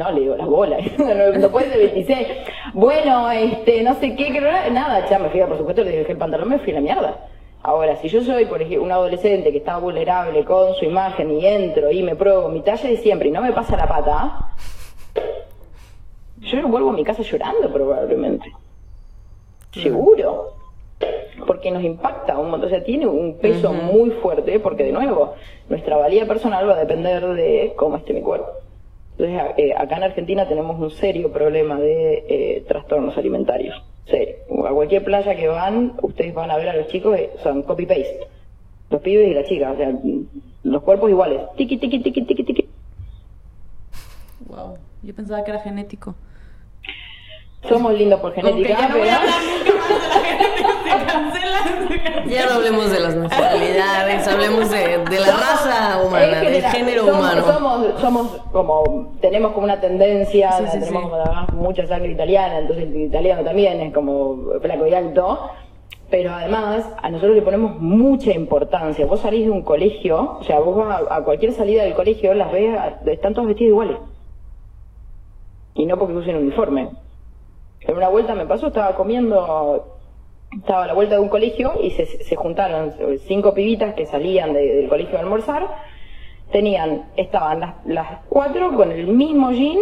No, 0.00 0.10
le 0.12 0.20
digo, 0.22 0.34
las 0.34 0.48
bolas, 0.48 0.80
no, 0.98 1.38
no 1.38 1.50
puede 1.50 1.68
ser 1.68 1.78
26. 1.92 2.26
Bueno, 2.72 3.30
este, 3.30 3.82
no 3.82 3.94
sé 3.96 4.16
qué, 4.16 4.30
nada, 4.30 5.06
ya 5.10 5.18
me 5.18 5.28
fui, 5.28 5.40
por 5.40 5.58
supuesto, 5.58 5.84
le 5.84 5.98
dije 5.98 6.12
el 6.12 6.16
pantalón, 6.16 6.48
me 6.48 6.58
fui 6.58 6.72
a 6.72 6.76
la 6.76 6.80
mierda. 6.80 7.28
Ahora, 7.62 7.96
si 7.96 8.08
yo 8.08 8.22
soy, 8.22 8.46
por 8.46 8.62
ejemplo, 8.62 8.82
un 8.82 8.92
adolescente 8.92 9.52
que 9.52 9.58
está 9.58 9.76
vulnerable 9.76 10.42
con 10.46 10.74
su 10.76 10.86
imagen 10.86 11.38
y 11.38 11.44
entro 11.44 11.90
y 11.90 12.02
me 12.02 12.16
pruebo 12.16 12.48
mi 12.48 12.62
talla 12.62 12.88
de 12.88 12.96
siempre 12.96 13.28
y 13.28 13.30
no 13.30 13.42
me 13.42 13.52
pasa 13.52 13.76
la 13.76 13.86
pata, 13.86 14.54
yo 16.38 16.66
vuelvo 16.66 16.88
a 16.88 16.94
mi 16.94 17.04
casa 17.04 17.20
llorando 17.20 17.70
probablemente. 17.70 18.50
Seguro. 19.72 20.54
Porque 21.46 21.70
nos 21.70 21.84
impacta 21.84 22.38
un 22.38 22.50
montón, 22.50 22.68
o 22.68 22.70
sea, 22.70 22.82
tiene 22.82 23.06
un 23.06 23.36
peso 23.36 23.74
muy 23.74 24.12
fuerte, 24.12 24.60
porque 24.60 24.82
de 24.82 24.92
nuevo, 24.92 25.34
nuestra 25.68 25.98
valía 25.98 26.26
personal 26.26 26.66
va 26.66 26.72
a 26.72 26.78
depender 26.78 27.22
de 27.34 27.74
cómo 27.76 27.98
esté 27.98 28.14
mi 28.14 28.22
cuerpo. 28.22 28.48
Entonces, 29.20 29.54
eh, 29.58 29.74
acá 29.76 29.98
en 29.98 30.04
Argentina 30.04 30.48
tenemos 30.48 30.80
un 30.80 30.90
serio 30.90 31.30
problema 31.30 31.78
de 31.78 32.24
eh, 32.26 32.64
trastornos 32.66 33.18
alimentarios. 33.18 33.76
Serio. 34.06 34.36
A 34.66 34.72
cualquier 34.72 35.04
playa 35.04 35.36
que 35.36 35.46
van, 35.46 35.92
ustedes 36.00 36.32
van 36.32 36.50
a 36.50 36.56
ver 36.56 36.70
a 36.70 36.76
los 36.76 36.88
chicos, 36.88 37.18
eh, 37.18 37.30
son 37.42 37.62
copy-paste. 37.62 38.28
Los 38.88 39.02
pibes 39.02 39.28
y 39.28 39.34
las 39.34 39.46
chicas, 39.46 39.74
o 39.74 39.76
sea, 39.76 39.92
los 40.62 40.82
cuerpos 40.82 41.10
iguales. 41.10 41.42
Tiki, 41.56 41.76
tiki, 41.76 42.00
tiki, 42.00 42.24
tiki, 42.24 42.44
tiki. 42.44 42.68
Wow. 44.46 44.78
Yo 45.02 45.14
pensaba 45.14 45.44
que 45.44 45.50
era 45.50 45.60
genético. 45.60 46.14
Somos 47.68 47.92
lindos 47.94 48.20
por 48.20 48.32
genética, 48.32 48.68
ya 48.70 48.88
no 48.88 48.94
voy 48.98 49.02
pero- 49.02 49.12
a 49.12 49.20
hablar 49.20 49.40
nunca 49.66 49.78
más 49.78 50.00
de 50.00 50.00
la 50.10 50.22
genética. 50.22 50.82
Se 50.82 51.06
cancela, 51.06 51.58
se 51.88 52.02
cancela. 52.02 52.24
Ya 52.26 52.46
no 52.46 52.52
hablemos 52.54 52.90
de 52.90 53.00
las 53.00 53.16
nacionalidades, 53.16 54.28
hablemos 54.28 54.70
de, 54.70 54.78
de 54.98 55.20
la 55.20 55.26
raza 55.26 56.00
En 56.00 56.06
humana, 56.06 56.26
del 56.26 56.44
general, 56.46 56.72
género 56.72 57.04
somos, 57.06 57.18
humano. 57.18 57.42
Somos, 57.46 58.00
somos 58.00 58.26
como, 58.52 59.12
tenemos 59.20 59.52
como 59.52 59.64
una 59.64 59.80
tendencia, 59.80 60.52
Sí, 60.52 60.64
sí, 60.66 60.78
tenemos 60.80 61.02
sí. 61.02 61.08
como 61.10 61.14
además 61.16 61.52
mucha 61.52 61.86
sangre 61.86 62.12
italiana, 62.12 62.58
entonces 62.60 62.84
el 62.88 62.96
italiano 63.02 63.42
también 63.44 63.80
es 63.80 63.92
como 63.94 64.38
flaco 64.62 64.86
y 64.86 64.94
alto. 64.94 65.50
Pero 66.10 66.32
además, 66.32 66.84
a 67.00 67.08
nosotros 67.08 67.36
le 67.36 67.42
ponemos 67.42 67.78
mucha 67.78 68.32
importancia. 68.32 69.06
Vos 69.06 69.20
salís 69.20 69.44
de 69.44 69.50
un 69.52 69.62
colegio, 69.62 70.38
o 70.40 70.44
sea, 70.44 70.58
vos 70.58 70.76
vas 70.76 71.02
a, 71.08 71.16
a 71.16 71.22
cualquier 71.24 71.52
salida 71.52 71.84
del 71.84 71.94
colegio, 71.94 72.34
las 72.34 72.50
ves, 72.50 72.76
están 73.06 73.32
todos 73.34 73.46
vestidos 73.46 73.70
iguales. 73.70 73.96
Y 75.74 75.86
no 75.86 75.96
porque 75.98 76.14
usen 76.14 76.36
uniforme. 76.36 76.88
En 77.80 77.96
una 77.96 78.08
vuelta 78.08 78.34
me 78.34 78.46
pasó, 78.46 78.68
estaba 78.68 78.94
comiendo, 78.94 79.96
estaba 80.56 80.84
a 80.84 80.86
la 80.86 80.94
vuelta 80.94 81.14
de 81.16 81.20
un 81.20 81.28
colegio 81.28 81.72
y 81.82 81.90
se, 81.92 82.06
se 82.06 82.36
juntaron 82.36 82.94
cinco 83.26 83.54
pibitas 83.54 83.94
que 83.94 84.06
salían 84.06 84.52
de- 84.52 84.74
del 84.76 84.88
colegio 84.88 85.16
a 85.16 85.20
almorzar. 85.22 85.66
Tenían, 86.52 87.06
estaban 87.16 87.60
las, 87.60 87.74
las 87.86 88.18
cuatro 88.28 88.74
con 88.74 88.92
el 88.92 89.06
mismo 89.06 89.52
jean, 89.52 89.78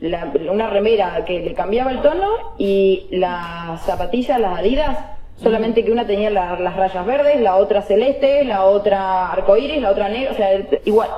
la- 0.00 0.32
una 0.50 0.68
remera 0.70 1.24
que 1.24 1.40
le 1.40 1.52
cambiaba 1.54 1.90
el 1.90 2.00
tono 2.00 2.28
y 2.58 3.06
las 3.10 3.82
zapatillas, 3.82 4.40
las 4.40 4.58
adidas, 4.58 4.98
solamente 5.36 5.84
que 5.84 5.92
una 5.92 6.06
tenía 6.06 6.30
la- 6.30 6.58
las 6.58 6.76
rayas 6.76 7.04
verdes, 7.04 7.40
la 7.40 7.56
otra 7.56 7.82
celeste, 7.82 8.44
la 8.44 8.64
otra 8.64 9.30
arcoíris, 9.32 9.80
la 9.82 9.90
otra 9.90 10.08
negra, 10.08 10.32
o 10.32 10.34
sea, 10.34 10.48
igual 10.84 11.10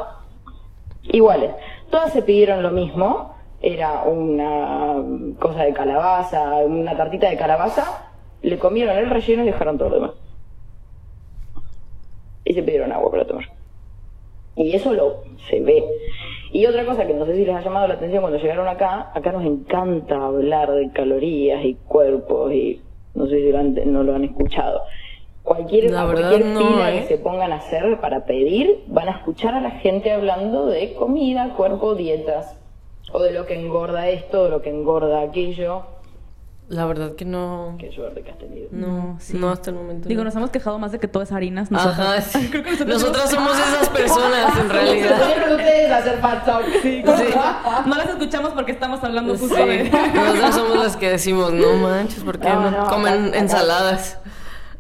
iguales. 1.02 1.50
Todas 1.90 2.12
se 2.12 2.22
pidieron 2.22 2.62
lo 2.62 2.70
mismo, 2.70 3.33
era 3.66 4.03
una 4.03 5.03
cosa 5.40 5.62
de 5.64 5.72
calabaza, 5.72 6.57
una 6.66 6.96
tartita 6.96 7.31
de 7.31 7.37
calabaza, 7.37 8.09
le 8.42 8.59
comieron 8.59 8.96
el 8.98 9.09
relleno 9.09 9.42
y 9.42 9.46
dejaron 9.46 9.79
todo 9.79 9.88
lo 9.88 9.94
demás. 9.96 10.11
Y 12.44 12.53
se 12.55 12.62
pidieron 12.62 12.92
agua 12.92 13.11
para 13.11 13.27
tomar. 13.27 13.44
Y 14.57 14.77
eso 14.77 14.92
lo 14.92 15.22
se 15.48 15.61
ve. 15.61 15.83
Y 16.53 16.66
otra 16.66 16.85
cosa 16.85 17.07
que 17.07 17.14
no 17.14 17.24
sé 17.27 17.35
si 17.37 17.44
les 17.44 17.57
ha 17.57 17.62
llamado 17.62 17.88
la 17.88 17.94
atención 17.94 18.20
cuando 18.20 18.38
llegaron 18.38 18.68
acá, 18.68 19.11
acá 19.14 19.33
nos 19.33 19.44
encanta 19.44 20.16
hablar 20.27 20.70
de 20.70 20.90
calorías 20.92 21.64
y 21.64 21.74
cuerpos 21.74 22.53
y 22.53 22.83
no 23.14 23.27
sé 23.27 23.37
si 23.40 23.50
lo 23.50 23.59
han- 23.59 23.92
no 23.92 24.03
lo 24.03 24.14
han 24.14 24.24
escuchado. 24.24 24.83
Cualquier, 25.42 25.90
cualquier 26.31 26.44
no, 26.46 26.61
fila 26.61 26.92
¿eh? 26.94 27.00
que 27.00 27.07
se 27.07 27.18
pongan 27.18 27.53
a 27.53 27.57
hacer 27.57 27.98
para 28.00 28.24
pedir, 28.24 28.85
van 28.88 29.09
a 29.09 29.12
escuchar 29.12 29.55
a 29.55 29.61
la 29.61 29.72
gente 29.72 30.12
hablando 30.12 30.66
de 30.66 30.94
comida, 30.94 31.55
cuerpo, 31.57 31.94
dietas. 31.94 32.59
O 33.16 33.22
de 33.22 33.31
lo 33.31 33.46
que 33.46 33.55
engorda 33.55 34.09
esto, 34.09 34.44
de 34.44 34.50
lo 34.50 34.61
que 34.61 34.70
engorda 34.70 35.22
aquello. 35.22 35.83
La 36.68 36.85
verdad 36.87 37.14
que 37.14 37.24
no. 37.24 37.77
Qué 37.79 37.92
suerte 37.92 38.22
que 38.22 38.31
has 38.33 38.38
tenido. 38.38 38.68
No, 38.72 39.16
sí. 39.20 39.37
no 39.37 39.50
hasta 39.50 39.70
el 39.70 39.77
momento. 39.77 40.09
Digo, 40.09 40.20
no. 40.22 40.24
nos 40.24 40.35
hemos 40.37 40.50
quejado 40.50 40.79
más 40.79 40.90
de 40.92 40.98
que 40.98 41.07
todo 41.07 41.22
es 41.22 41.31
harinas. 41.31 41.70
Ajá, 41.70 41.85
nosotras. 41.90 42.24
sí. 42.24 42.48
Creo 42.50 42.64
que 42.64 42.70
nosotros 42.72 42.88
Nosotras 43.03 43.31
somos- 43.31 43.57
esas 43.59 43.88
personas 43.90 44.59
en 44.59 44.68
realidad. 44.70 45.27
Siempre 45.27 45.55
ustedes 45.55 45.90
hacer 45.92 46.20
talk. 46.20 47.87
No 47.87 47.94
las 47.96 48.09
escuchamos 48.09 48.53
porque 48.53 48.72
estamos 48.72 49.05
hablando 49.05 49.35
Sí, 49.37 49.40
justo 49.46 49.64
de... 49.66 49.90
nosotras 49.90 50.55
somos 50.55 50.77
las 50.79 50.96
que 50.96 51.11
decimos, 51.11 51.53
no 51.53 51.74
manches, 51.77 52.24
¿por 52.24 52.38
qué 52.40 52.48
No, 52.48 52.70
no, 52.70 52.87
comen 52.88 53.27
acá- 53.29 53.38
ensaladas? 53.38 54.18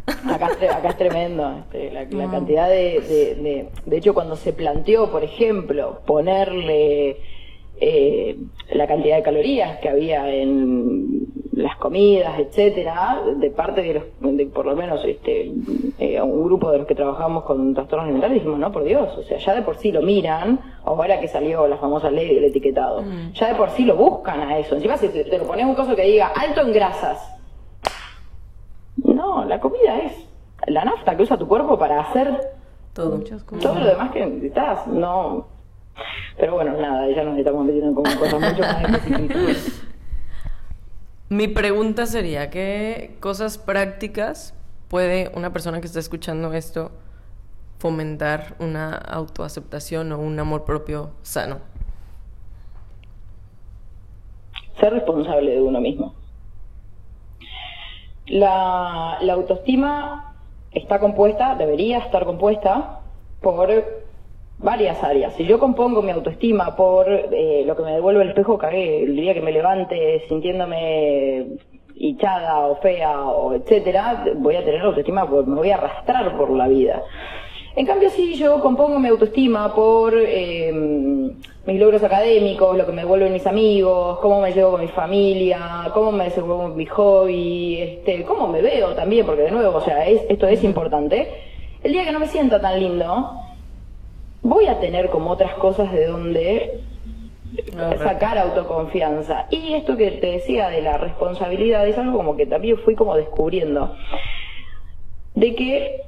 Acá, 0.06 0.46
acá 0.46 0.88
es 0.88 0.96
tremendo, 0.98 1.58
este, 1.60 1.90
la, 1.92 2.04
la 2.04 2.30
cantidad 2.30 2.68
de, 2.68 3.00
de, 3.00 3.34
de... 3.42 3.70
De 3.86 3.96
hecho, 3.96 4.12
cuando 4.14 4.36
se 4.36 4.52
planteó, 4.52 5.10
por 5.10 5.22
ejemplo, 5.24 6.00
ponerle 6.06 7.18
eh, 7.80 8.36
la 8.72 8.86
cantidad 8.86 9.16
de 9.16 9.22
calorías 9.22 9.78
que 9.78 9.88
había 9.88 10.32
en 10.32 11.26
las 11.52 11.76
comidas, 11.76 12.38
etcétera, 12.38 13.22
de 13.36 13.50
parte 13.50 13.82
de 13.82 13.94
los, 13.94 14.36
de 14.36 14.46
por 14.46 14.66
lo 14.66 14.74
menos 14.74 15.04
este, 15.04 15.52
eh, 15.98 16.20
un 16.20 16.44
grupo 16.44 16.70
de 16.72 16.78
los 16.78 16.86
que 16.86 16.94
trabajamos 16.96 17.44
con 17.44 17.74
trastornos 17.74 18.04
alimentarios, 18.04 18.40
dijimos, 18.40 18.58
no, 18.58 18.72
por 18.72 18.82
Dios, 18.84 19.16
o 19.16 19.22
sea, 19.22 19.38
ya 19.38 19.54
de 19.54 19.62
por 19.62 19.76
sí 19.76 19.92
lo 19.92 20.02
miran, 20.02 20.58
ahora 20.84 21.20
que 21.20 21.28
salió 21.28 21.68
la 21.68 21.76
famosa 21.76 22.10
ley 22.10 22.34
del 22.34 22.44
etiquetado, 22.44 23.04
ya 23.34 23.48
de 23.48 23.54
por 23.54 23.70
sí 23.70 23.84
lo 23.84 23.94
buscan 23.96 24.40
a 24.40 24.58
eso. 24.58 24.74
Encima, 24.74 24.96
si 24.96 25.08
te, 25.08 25.24
te 25.24 25.38
lo 25.38 25.44
pones 25.44 25.64
un 25.64 25.74
coso 25.74 25.94
que 25.94 26.02
diga 26.02 26.28
alto 26.28 26.60
en 26.62 26.72
grasas, 26.72 27.30
no, 28.96 29.44
la 29.44 29.60
comida 29.60 29.98
es 30.00 30.28
la 30.66 30.84
nafta 30.84 31.16
que 31.16 31.22
usa 31.22 31.36
tu 31.36 31.46
cuerpo 31.46 31.78
para 31.78 32.00
hacer 32.00 32.52
Todo. 32.92 33.20
todo 33.60 33.74
lo 33.78 33.86
demás 33.86 34.10
que 34.12 34.24
necesitas. 34.24 34.86
No. 34.86 35.46
Pero 36.36 36.54
bueno, 36.54 36.72
nada, 36.80 37.08
ya 37.10 37.22
nos 37.22 37.38
estamos 37.38 37.64
metiendo 37.66 37.94
con 37.94 38.04
cosas 38.16 38.40
mucho 38.40 38.62
más 38.62 38.82
específicas. 38.82 39.82
Mi 41.28 41.48
pregunta 41.48 42.06
sería, 42.06 42.50
¿qué 42.50 43.16
cosas 43.20 43.58
prácticas 43.58 44.54
puede 44.88 45.30
una 45.34 45.52
persona 45.52 45.80
que 45.80 45.86
está 45.86 45.98
escuchando 45.98 46.52
esto 46.52 46.92
fomentar 47.78 48.56
una 48.60 48.94
autoaceptación 48.94 50.12
o 50.12 50.18
un 50.18 50.38
amor 50.38 50.64
propio 50.64 51.10
sano? 51.22 51.58
Ser 54.78 54.92
responsable 54.92 55.52
de 55.52 55.62
uno 55.62 55.80
mismo. 55.80 56.14
La, 58.26 59.18
la 59.20 59.32
autoestima 59.32 60.34
está 60.72 60.98
compuesta, 60.98 61.54
debería 61.56 61.98
estar 61.98 62.24
compuesta 62.24 63.00
por 63.40 64.03
varias 64.64 65.04
áreas. 65.04 65.34
Si 65.34 65.44
yo 65.44 65.58
compongo 65.58 66.02
mi 66.02 66.10
autoestima 66.10 66.74
por 66.74 67.06
eh, 67.08 67.62
lo 67.66 67.76
que 67.76 67.82
me 67.82 67.92
devuelve 67.92 68.22
el 68.22 68.30
espejo, 68.30 68.56
cagué. 68.58 69.04
El 69.04 69.14
día 69.14 69.34
que 69.34 69.42
me 69.42 69.52
levante 69.52 70.24
sintiéndome 70.26 71.58
hinchada 71.96 72.66
o 72.66 72.76
fea 72.76 73.20
o 73.20 73.54
etcétera, 73.54 74.24
voy 74.36 74.56
a 74.56 74.64
tener 74.64 74.80
autoestima 74.80 75.28
porque 75.28 75.50
me 75.50 75.56
voy 75.56 75.70
a 75.70 75.76
arrastrar 75.76 76.36
por 76.36 76.50
la 76.50 76.66
vida. 76.66 77.02
En 77.76 77.86
cambio, 77.86 78.08
si 78.08 78.34
yo 78.34 78.60
compongo 78.60 78.98
mi 78.98 79.08
autoestima 79.08 79.74
por 79.74 80.14
eh, 80.16 80.72
mis 80.72 81.80
logros 81.80 82.02
académicos, 82.02 82.76
lo 82.76 82.86
que 82.86 82.92
me 82.92 83.02
devuelven 83.02 83.32
mis 83.32 83.46
amigos, 83.46 84.18
cómo 84.20 84.40
me 84.40 84.52
llevo 84.52 84.72
con 84.72 84.80
mi 84.80 84.88
familia, 84.88 85.90
cómo 85.92 86.10
me 86.10 86.24
desenvuelvo 86.24 86.62
con 86.62 86.76
mi 86.76 86.86
hobby, 86.86 87.80
este, 87.80 88.22
cómo 88.24 88.48
me 88.48 88.62
veo 88.62 88.94
también, 88.94 89.26
porque 89.26 89.42
de 89.42 89.50
nuevo, 89.50 89.76
o 89.76 89.80
sea, 89.80 90.06
es, 90.06 90.22
esto 90.28 90.46
es 90.46 90.64
importante. 90.64 91.28
El 91.82 91.92
día 91.92 92.04
que 92.04 92.12
no 92.12 92.20
me 92.20 92.28
sienta 92.28 92.60
tan 92.60 92.78
lindo, 92.78 93.43
voy 94.44 94.66
a 94.66 94.78
tener 94.78 95.10
como 95.10 95.30
otras 95.30 95.54
cosas 95.54 95.90
de 95.92 96.06
donde 96.06 96.80
sacar 97.98 98.38
autoconfianza. 98.38 99.46
Y 99.50 99.74
esto 99.74 99.96
que 99.96 100.10
te 100.12 100.32
decía 100.32 100.68
de 100.68 100.82
la 100.82 100.98
responsabilidad 100.98 101.86
es 101.88 101.98
algo 101.98 102.16
como 102.16 102.36
que 102.36 102.46
también 102.46 102.78
fui 102.78 102.94
como 102.94 103.16
descubriendo. 103.16 103.96
De 105.34 105.54
que 105.56 106.02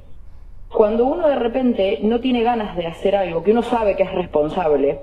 cuando 0.69 1.05
uno 1.05 1.27
de 1.27 1.35
repente 1.35 1.99
no 2.03 2.19
tiene 2.19 2.43
ganas 2.43 2.77
de 2.77 2.87
hacer 2.87 3.15
algo 3.15 3.43
que 3.43 3.51
uno 3.51 3.63
sabe 3.63 3.95
que 3.95 4.03
es 4.03 4.11
responsable 4.13 4.99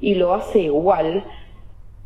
y 0.00 0.14
lo 0.14 0.34
hace 0.34 0.60
igual, 0.60 1.24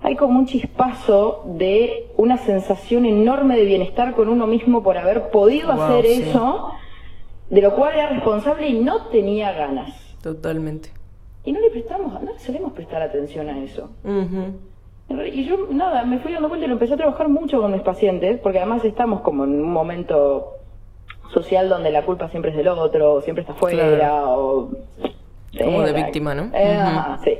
hay 0.02 0.14
como 0.16 0.38
un 0.38 0.46
chispazo 0.46 1.42
de 1.46 2.06
una 2.16 2.38
sensación 2.38 3.04
enorme 3.04 3.56
de 3.56 3.64
bienestar 3.64 4.14
con 4.14 4.28
uno 4.28 4.46
mismo 4.46 4.82
por 4.82 4.96
haber 4.96 5.30
podido 5.30 5.74
Wow, 5.74 5.82
hacer 5.82 6.06
sí. 6.06 6.22
eso, 6.28 6.72
de 7.50 7.60
lo 7.60 7.74
cual 7.74 7.94
era 7.94 8.06
responsable 8.08 8.68
y 8.68 8.78
no 8.78 9.06
tenía 9.06 9.52
ganas. 9.52 10.09
Totalmente. 10.22 10.90
Y 11.44 11.52
no 11.52 11.60
le 11.60 11.70
prestamos, 11.70 12.22
no 12.22 12.32
le 12.32 12.38
solemos 12.38 12.72
prestar 12.72 13.02
atención 13.02 13.48
a 13.48 13.62
eso. 13.62 13.90
Y 15.32 15.44
yo, 15.44 15.66
nada, 15.70 16.04
me 16.04 16.18
fui 16.18 16.32
dando 16.32 16.48
vuelta 16.48 16.66
y 16.66 16.68
lo 16.68 16.74
empecé 16.74 16.94
a 16.94 16.96
trabajar 16.98 17.28
mucho 17.28 17.60
con 17.60 17.72
mis 17.72 17.82
pacientes, 17.82 18.38
porque 18.40 18.58
además 18.58 18.84
estamos 18.84 19.22
como 19.22 19.44
en 19.44 19.50
un 19.62 19.72
momento 19.72 20.52
social 21.32 21.68
donde 21.68 21.90
la 21.90 22.04
culpa 22.04 22.28
siempre 22.28 22.50
es 22.50 22.56
del 22.56 22.68
otro, 22.68 23.14
o 23.14 23.20
siempre 23.22 23.42
está 23.42 23.52
afuera, 23.54 23.96
Claro. 23.96 24.34
o... 24.34 24.70
Como 25.58 25.82
de 25.82 25.92
víctima, 25.92 26.34
¿no? 26.34 26.50
eh, 26.54 26.76
ajá, 26.76 27.18
sí. 27.24 27.32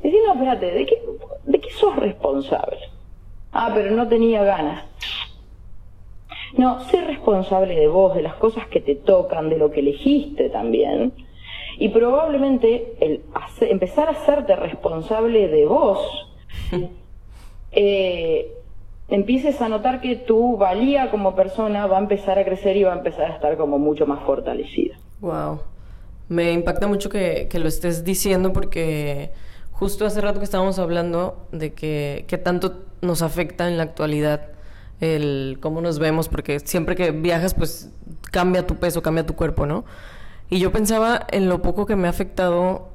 Y 0.00 0.04
decir, 0.04 0.20
no, 0.26 0.32
espérate, 0.34 0.66
¿de 0.72 0.86
qué, 0.86 1.02
¿de 1.44 1.60
qué 1.60 1.70
sos 1.70 1.94
responsable? 1.96 2.78
Ah, 3.52 3.70
pero 3.74 3.90
no 3.90 4.08
tenía 4.08 4.42
ganas. 4.42 4.84
No, 6.56 6.80
sé 6.80 7.00
responsable 7.02 7.74
de 7.76 7.88
vos, 7.88 8.14
de 8.14 8.22
las 8.22 8.34
cosas 8.34 8.66
que 8.68 8.80
te 8.80 8.94
tocan, 8.94 9.50
de 9.50 9.58
lo 9.58 9.70
que 9.70 9.80
elegiste 9.80 10.48
también. 10.50 11.12
Y 11.82 11.88
probablemente 11.88 12.94
el 13.00 13.22
hacer- 13.34 13.70
empezar 13.72 14.06
a 14.08 14.12
hacerte 14.12 14.54
responsable 14.54 15.48
de 15.48 15.66
vos, 15.66 15.98
eh, 17.72 18.52
empieces 19.08 19.60
a 19.60 19.68
notar 19.68 20.00
que 20.00 20.16
tu 20.16 20.56
valía 20.56 21.10
como 21.10 21.34
persona 21.34 21.86
va 21.86 21.96
a 21.98 22.00
empezar 22.00 22.38
a 22.38 22.44
crecer 22.44 22.76
y 22.76 22.84
va 22.84 22.92
a 22.92 22.96
empezar 22.98 23.30
a 23.30 23.34
estar 23.34 23.56
como 23.56 23.78
mucho 23.78 24.06
más 24.06 24.22
fortalecida. 24.24 24.96
Wow. 25.20 25.60
Me 26.28 26.52
impacta 26.52 26.86
mucho 26.86 27.10
que, 27.10 27.48
que 27.50 27.58
lo 27.58 27.68
estés 27.68 28.04
diciendo 28.04 28.52
porque 28.52 29.30
justo 29.72 30.06
hace 30.06 30.20
rato 30.20 30.38
que 30.38 30.44
estábamos 30.44 30.78
hablando 30.78 31.46
de 31.50 31.72
que, 31.74 32.24
que 32.28 32.38
tanto 32.38 32.84
nos 33.00 33.22
afecta 33.22 33.68
en 33.68 33.76
la 33.76 33.82
actualidad 33.82 34.48
el 35.00 35.58
cómo 35.60 35.80
nos 35.80 35.98
vemos, 35.98 36.28
porque 36.28 36.60
siempre 36.60 36.94
que 36.94 37.10
viajas, 37.10 37.54
pues 37.54 37.90
cambia 38.30 38.66
tu 38.68 38.76
peso, 38.76 39.02
cambia 39.02 39.26
tu 39.26 39.34
cuerpo, 39.34 39.66
¿no? 39.66 39.84
Y 40.52 40.58
yo 40.58 40.70
pensaba 40.70 41.26
en 41.30 41.48
lo 41.48 41.62
poco 41.62 41.86
que 41.86 41.96
me 41.96 42.08
ha 42.08 42.10
afectado 42.10 42.90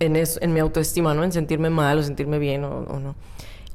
en, 0.00 0.16
eso, 0.16 0.40
en 0.42 0.52
mi 0.52 0.58
autoestima, 0.58 1.14
¿no? 1.14 1.22
En 1.22 1.30
sentirme 1.30 1.70
mal 1.70 2.00
o 2.00 2.02
sentirme 2.02 2.40
bien 2.40 2.64
o, 2.64 2.78
o 2.80 2.98
no. 2.98 3.14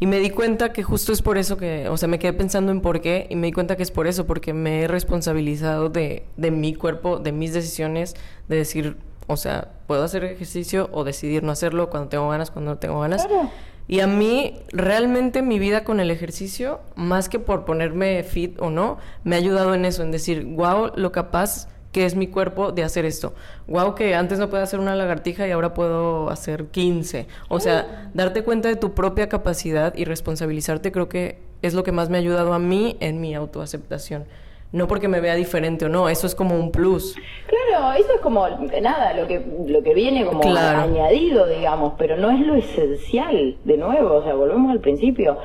Y 0.01 0.05
me 0.05 0.19
di 0.19 0.31
cuenta 0.31 0.73
que 0.73 0.83
justo 0.83 1.13
es 1.13 1.21
por 1.21 1.37
eso 1.37 1.55
que, 1.55 1.87
o 1.87 1.95
sea, 1.95 2.09
me 2.09 2.19
quedé 2.19 2.33
pensando 2.33 2.73
en 2.73 2.81
por 2.81 2.99
qué 2.99 3.27
y 3.29 3.37
me 3.37 3.47
di 3.47 3.53
cuenta 3.53 3.77
que 3.77 3.83
es 3.83 3.91
por 3.91 4.05
eso, 4.05 4.27
porque 4.27 4.51
me 4.51 4.81
he 4.81 4.87
responsabilizado 4.89 5.87
de, 5.87 6.25
de 6.35 6.51
mi 6.51 6.75
cuerpo, 6.75 7.19
de 7.19 7.31
mis 7.31 7.53
decisiones, 7.53 8.15
de 8.49 8.57
decir, 8.57 8.97
o 9.27 9.37
sea, 9.37 9.69
puedo 9.87 10.03
hacer 10.03 10.25
ejercicio 10.25 10.89
o 10.91 11.05
decidir 11.05 11.41
no 11.41 11.53
hacerlo 11.53 11.89
cuando 11.89 12.09
tengo 12.09 12.27
ganas, 12.27 12.51
cuando 12.51 12.71
no 12.71 12.79
tengo 12.79 12.99
ganas. 12.99 13.25
Claro. 13.25 13.49
Y 13.87 14.01
a 14.01 14.07
mí, 14.07 14.59
realmente 14.73 15.41
mi 15.41 15.57
vida 15.57 15.85
con 15.85 16.01
el 16.01 16.11
ejercicio, 16.11 16.81
más 16.95 17.29
que 17.29 17.39
por 17.39 17.63
ponerme 17.63 18.23
fit 18.23 18.59
o 18.59 18.69
no, 18.69 18.97
me 19.23 19.37
ha 19.37 19.39
ayudado 19.39 19.73
en 19.73 19.85
eso, 19.85 20.03
en 20.03 20.11
decir, 20.11 20.43
wow, 20.43 20.91
lo 20.95 21.13
capaz 21.13 21.69
que 21.91 22.05
es 22.05 22.15
mi 22.15 22.27
cuerpo 22.27 22.71
de 22.71 22.83
hacer 22.83 23.05
esto. 23.05 23.33
Wow, 23.67 23.95
que 23.95 24.15
antes 24.15 24.39
no 24.39 24.49
podía 24.49 24.63
hacer 24.63 24.79
una 24.79 24.95
lagartija 24.95 25.47
y 25.47 25.51
ahora 25.51 25.73
puedo 25.73 26.29
hacer 26.29 26.65
15. 26.67 27.27
O 27.49 27.59
sea, 27.59 28.09
darte 28.13 28.43
cuenta 28.43 28.69
de 28.69 28.75
tu 28.75 28.93
propia 28.93 29.27
capacidad 29.29 29.93
y 29.95 30.05
responsabilizarte 30.05 30.91
creo 30.91 31.09
que 31.09 31.39
es 31.61 31.73
lo 31.73 31.83
que 31.83 31.91
más 31.91 32.09
me 32.09 32.17
ha 32.17 32.21
ayudado 32.21 32.53
a 32.53 32.59
mí 32.59 32.97
en 32.99 33.21
mi 33.21 33.35
autoaceptación. 33.35 34.25
No 34.71 34.87
porque 34.87 35.09
me 35.09 35.19
vea 35.19 35.35
diferente 35.35 35.83
o 35.85 35.89
no, 35.89 36.07
eso 36.07 36.25
es 36.25 36.33
como 36.33 36.55
un 36.55 36.71
plus. 36.71 37.15
Claro, 37.45 37.91
eso 37.91 38.07
es 38.15 38.21
como 38.21 38.47
nada, 38.81 39.13
lo 39.13 39.27
que 39.27 39.45
lo 39.67 39.83
que 39.83 39.93
viene 39.93 40.25
como 40.25 40.39
Claro. 40.39 40.79
añadido, 40.79 41.45
digamos, 41.45 41.95
pero 41.97 42.15
no 42.15 42.31
es 42.31 42.39
lo 42.39 42.55
esencial, 42.55 43.57
de 43.65 43.77
nuevo, 43.77 44.15
o 44.15 44.23
sea, 44.23 44.33
volvemos 44.33 44.71
al 44.71 44.79
principio. 44.79 45.37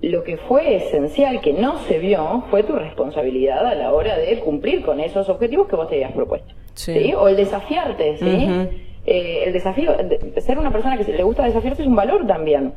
Lo 0.00 0.22
que 0.22 0.36
fue 0.36 0.76
esencial 0.76 1.40
que 1.40 1.52
no 1.52 1.78
se 1.80 1.98
vio 1.98 2.44
fue 2.50 2.62
tu 2.62 2.74
responsabilidad 2.74 3.66
a 3.66 3.74
la 3.74 3.92
hora 3.92 4.16
de 4.16 4.38
cumplir 4.40 4.84
con 4.84 5.00
esos 5.00 5.28
objetivos 5.28 5.66
que 5.68 5.74
vos 5.76 5.88
te 5.88 5.96
habías 5.96 6.12
propuesto. 6.12 6.54
Sí. 6.74 7.12
O 7.14 7.26
el 7.28 7.36
desafiarte, 7.36 8.16
¿sí? 8.18 8.48
Eh, 9.06 9.42
el 9.46 9.52
desafío, 9.52 9.92
de- 9.96 10.40
ser 10.40 10.58
una 10.58 10.70
persona 10.70 10.96
que 10.96 11.04
se 11.04 11.12
le 11.14 11.22
gusta 11.24 11.44
desafiarse 11.44 11.82
es 11.82 11.88
un 11.88 11.96
valor 11.96 12.26
también. 12.26 12.74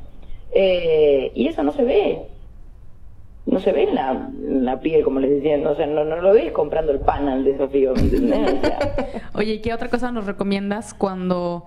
Eh, 0.51 1.31
y 1.35 1.47
eso 1.47 1.61
no 1.61 1.71
se 1.73 1.83
ve. 1.83 2.21
No 3.45 3.59
se 3.59 3.71
ve 3.71 3.83
en 3.83 3.95
la, 3.95 4.11
en 4.11 4.65
la 4.65 4.79
piel, 4.79 5.03
como 5.03 5.19
les 5.19 5.29
decía, 5.31 5.57
no, 5.57 5.71
o 5.71 5.75
sea, 5.75 5.87
no, 5.87 6.03
no 6.05 6.15
lo 6.21 6.33
ves 6.33 6.51
comprando 6.51 6.91
el 6.91 6.99
pan 6.99 7.27
al 7.27 7.43
desafío, 7.43 7.93
¿me 7.93 8.01
entendés? 8.01 8.53
O 8.53 8.65
sea, 8.65 8.79
Oye, 9.35 9.53
¿y 9.55 9.59
qué 9.61 9.73
otra 9.73 9.89
cosa 9.89 10.11
nos 10.11 10.25
recomiendas 10.25 10.93
cuando, 10.93 11.65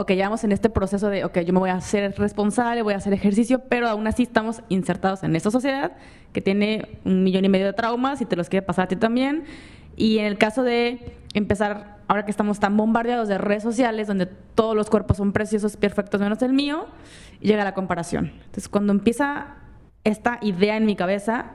ok, 0.00 0.12
ya 0.12 0.24
vamos 0.24 0.44
en 0.44 0.52
este 0.52 0.70
proceso 0.70 1.10
de, 1.10 1.26
ok, 1.26 1.40
yo 1.40 1.52
me 1.52 1.58
voy 1.58 1.68
a 1.68 1.74
hacer 1.74 2.14
responsable, 2.16 2.80
voy 2.80 2.94
a 2.94 2.96
hacer 2.96 3.12
ejercicio, 3.12 3.64
pero 3.68 3.86
aún 3.86 4.06
así 4.06 4.22
estamos 4.22 4.62
insertados 4.70 5.22
en 5.24 5.36
esta 5.36 5.50
sociedad 5.50 5.92
que 6.32 6.40
tiene 6.40 7.00
un 7.04 7.22
millón 7.22 7.44
y 7.44 7.50
medio 7.50 7.66
de 7.66 7.74
traumas 7.74 8.22
y 8.22 8.24
te 8.24 8.34
los 8.34 8.48
quiere 8.48 8.64
pasar 8.64 8.86
a 8.86 8.88
ti 8.88 8.96
también? 8.96 9.44
Y 9.96 10.16
en 10.18 10.24
el 10.24 10.38
caso 10.38 10.62
de 10.62 11.18
empezar, 11.34 11.98
ahora 12.08 12.24
que 12.24 12.30
estamos 12.30 12.58
tan 12.60 12.78
bombardeados 12.78 13.28
de 13.28 13.36
redes 13.36 13.62
sociales, 13.62 14.06
donde 14.06 14.24
todos 14.24 14.74
los 14.74 14.88
cuerpos 14.88 15.18
son 15.18 15.32
preciosos, 15.32 15.76
perfectos, 15.76 16.18
menos 16.18 16.40
el 16.40 16.54
mío, 16.54 16.86
llega 17.40 17.62
la 17.62 17.74
comparación. 17.74 18.32
Entonces, 18.36 18.70
cuando 18.70 18.94
empieza 18.94 19.56
esta 20.04 20.38
idea 20.40 20.78
en 20.78 20.86
mi 20.86 20.96
cabeza, 20.96 21.50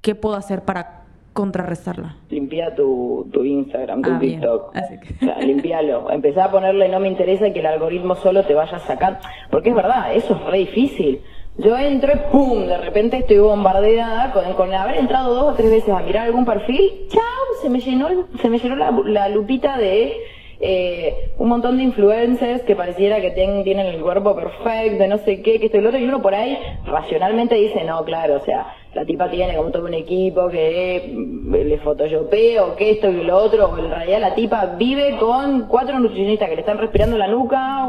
¿qué 0.00 0.14
puedo 0.14 0.36
hacer 0.36 0.62
para 0.62 1.01
contrarrestarla? 1.32 2.16
limpia 2.30 2.74
tu, 2.74 3.28
tu 3.32 3.44
Instagram, 3.44 4.02
tu 4.02 4.10
Ah. 4.10 4.18
TikTok. 4.18 4.70
Así 4.76 4.94
que- 5.00 5.14
O 5.24 5.28
sea, 5.28 5.38
limpialo. 5.40 6.10
Empezá 6.10 6.44
a 6.46 6.50
ponerle 6.50 6.88
no 6.88 7.00
me 7.00 7.08
interesa 7.08 7.46
y 7.48 7.52
que 7.52 7.60
el 7.60 7.66
algoritmo 7.66 8.14
solo 8.16 8.42
te 8.44 8.54
vaya 8.54 8.78
sacando. 8.80 9.18
Porque 9.50 9.70
es 9.70 9.74
verdad, 9.74 10.14
eso 10.14 10.34
es 10.34 10.42
re 10.50 10.58
difícil. 10.58 11.20
Yo 11.58 11.76
entro 11.76 12.12
y 12.14 12.32
¡pum! 12.32 12.66
De 12.66 12.78
repente 12.78 13.18
estoy 13.18 13.36
bombardeada 13.38 14.32
con, 14.32 14.52
con 14.54 14.72
haber 14.72 14.96
entrado 14.96 15.34
dos 15.34 15.52
o 15.52 15.54
tres 15.54 15.70
veces 15.70 15.90
a 15.90 16.00
mirar 16.00 16.26
algún 16.26 16.46
perfil. 16.46 16.80
¡Chao! 17.08 17.22
Se 17.60 17.68
me 17.68 17.80
llenó, 17.80 18.08
se 18.40 18.48
me 18.48 18.58
llenó 18.58 18.74
la, 18.76 18.90
la 19.04 19.28
lupita 19.28 19.76
de 19.76 20.16
eh, 20.60 21.30
un 21.38 21.48
montón 21.48 21.76
de 21.76 21.82
influencers 21.82 22.62
que 22.62 22.74
pareciera 22.74 23.20
que 23.20 23.32
ten- 23.32 23.64
tienen 23.64 23.86
el 23.86 24.00
cuerpo 24.00 24.34
perfecto, 24.34 25.06
no 25.08 25.18
sé 25.18 25.42
qué, 25.42 25.58
que 25.60 25.66
esto 25.66 25.76
y 25.76 25.80
lo 25.82 25.88
otro. 25.90 26.00
Y 26.00 26.04
uno 26.04 26.22
por 26.22 26.34
ahí 26.34 26.56
racionalmente 26.86 27.54
dice, 27.56 27.84
no, 27.84 28.02
claro, 28.04 28.36
o 28.36 28.40
sea, 28.40 28.66
la 28.94 29.06
tipa 29.06 29.30
tiene 29.30 29.56
como 29.56 29.70
todo 29.70 29.86
un 29.86 29.94
equipo 29.94 30.48
que 30.48 31.12
mm, 31.14 31.54
le 31.54 31.78
photoshopea 31.78 32.64
o 32.64 32.76
que 32.76 32.90
esto 32.90 33.08
y 33.08 33.24
lo 33.24 33.36
otro, 33.38 33.76
en 33.78 33.90
realidad 33.90 34.20
la 34.20 34.34
tipa 34.34 34.74
vive 34.76 35.16
con 35.18 35.66
cuatro 35.66 35.98
nutricionistas 35.98 36.48
que 36.48 36.56
le 36.56 36.60
están 36.60 36.78
respirando 36.78 37.16
la 37.16 37.28
nuca, 37.28 37.88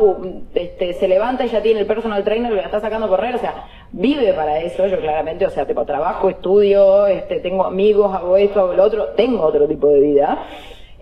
este, 0.55 0.93
se 0.93 1.07
levanta 1.07 1.45
y 1.45 1.49
ya 1.49 1.61
tiene 1.61 1.81
el 1.81 1.85
personal 1.85 2.23
trainer 2.23 2.51
que 2.51 2.57
la 2.57 2.63
está 2.63 2.79
sacando 2.79 3.07
a 3.07 3.09
correr, 3.09 3.35
o 3.35 3.39
sea, 3.39 3.65
vive 3.91 4.33
para 4.33 4.59
eso, 4.59 4.87
yo 4.87 4.99
claramente, 4.99 5.45
o 5.45 5.49
sea, 5.49 5.65
tipo 5.65 5.85
trabajo, 5.85 6.29
estudio, 6.29 7.07
este, 7.07 7.39
tengo 7.39 7.65
amigos, 7.65 8.13
hago 8.15 8.37
esto, 8.37 8.61
hago 8.61 8.73
lo 8.73 8.83
otro, 8.83 9.07
tengo 9.15 9.43
otro 9.43 9.67
tipo 9.67 9.89
de 9.89 9.99
vida. 9.99 10.45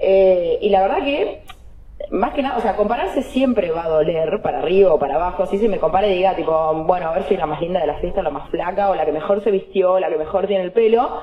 Eh, 0.04 0.58
y 0.62 0.70
la 0.70 0.82
verdad 0.82 1.06
que 1.06 1.42
más 2.10 2.34
que 2.34 2.42
nada, 2.42 2.58
o 2.58 2.62
sea, 2.62 2.76
compararse 2.76 3.22
siempre 3.22 3.72
va 3.72 3.86
a 3.86 3.90
doler 3.90 4.42
para 4.42 4.60
arriba 4.60 4.94
o 4.94 5.00
para 5.00 5.16
abajo. 5.16 5.46
Si 5.46 5.58
se 5.58 5.70
me 5.70 5.78
compara 5.78 6.08
y 6.08 6.16
diga, 6.16 6.36
tipo, 6.36 6.74
bueno, 6.86 7.08
a 7.08 7.14
ver, 7.14 7.24
soy 7.24 7.38
la 7.38 7.46
más 7.46 7.62
linda 7.62 7.80
de 7.80 7.88
la 7.88 7.96
fiesta, 7.96 8.22
la 8.22 8.30
más 8.30 8.50
flaca, 8.50 8.90
o 8.90 8.96
la 8.96 9.06
que 9.06 9.12
mejor 9.12 9.44
se 9.44 9.52
vistió, 9.52 10.00
la 10.00 10.10
que 10.10 10.18
mejor 10.18 10.48
tiene 10.48 10.64
el 10.64 10.72
pelo, 10.72 11.22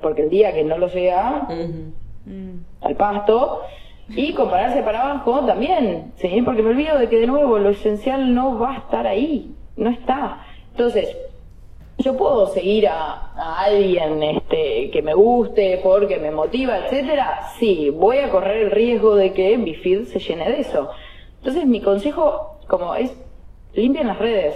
porque 0.00 0.22
el 0.22 0.30
día 0.30 0.52
que 0.52 0.64
no 0.64 0.78
lo 0.78 0.88
sea 0.88 1.48
al 2.82 2.96
pasto, 2.96 3.62
y 4.08 4.32
compararse 4.32 4.82
para 4.82 5.02
abajo 5.02 5.40
también, 5.44 6.12
¿sí? 6.16 6.42
Porque 6.42 6.62
me 6.62 6.70
olvido 6.70 6.98
de 6.98 7.08
que, 7.08 7.18
de 7.18 7.26
nuevo, 7.26 7.58
lo 7.58 7.70
esencial 7.70 8.34
no 8.34 8.58
va 8.58 8.72
a 8.72 8.76
estar 8.78 9.06
ahí, 9.06 9.54
no 9.76 9.90
está. 9.90 10.44
Entonces, 10.70 11.16
yo 11.98 12.16
puedo 12.16 12.46
seguir 12.46 12.88
a, 12.88 13.27
alguien 13.54 14.22
este, 14.22 14.90
que 14.90 15.02
me 15.02 15.14
guste 15.14 15.80
porque 15.82 16.18
me 16.18 16.30
motiva, 16.30 16.78
etcétera, 16.78 17.50
sí, 17.58 17.90
voy 17.90 18.18
a 18.18 18.30
correr 18.30 18.64
el 18.64 18.70
riesgo 18.70 19.14
de 19.14 19.32
que 19.32 19.58
mi 19.58 19.74
feed 19.74 20.04
se 20.04 20.18
llene 20.18 20.50
de 20.50 20.60
eso. 20.60 20.90
Entonces 21.38 21.66
mi 21.66 21.80
consejo 21.80 22.58
como 22.66 22.94
es 22.94 23.12
limpien 23.74 24.06
las 24.06 24.18
redes. 24.18 24.54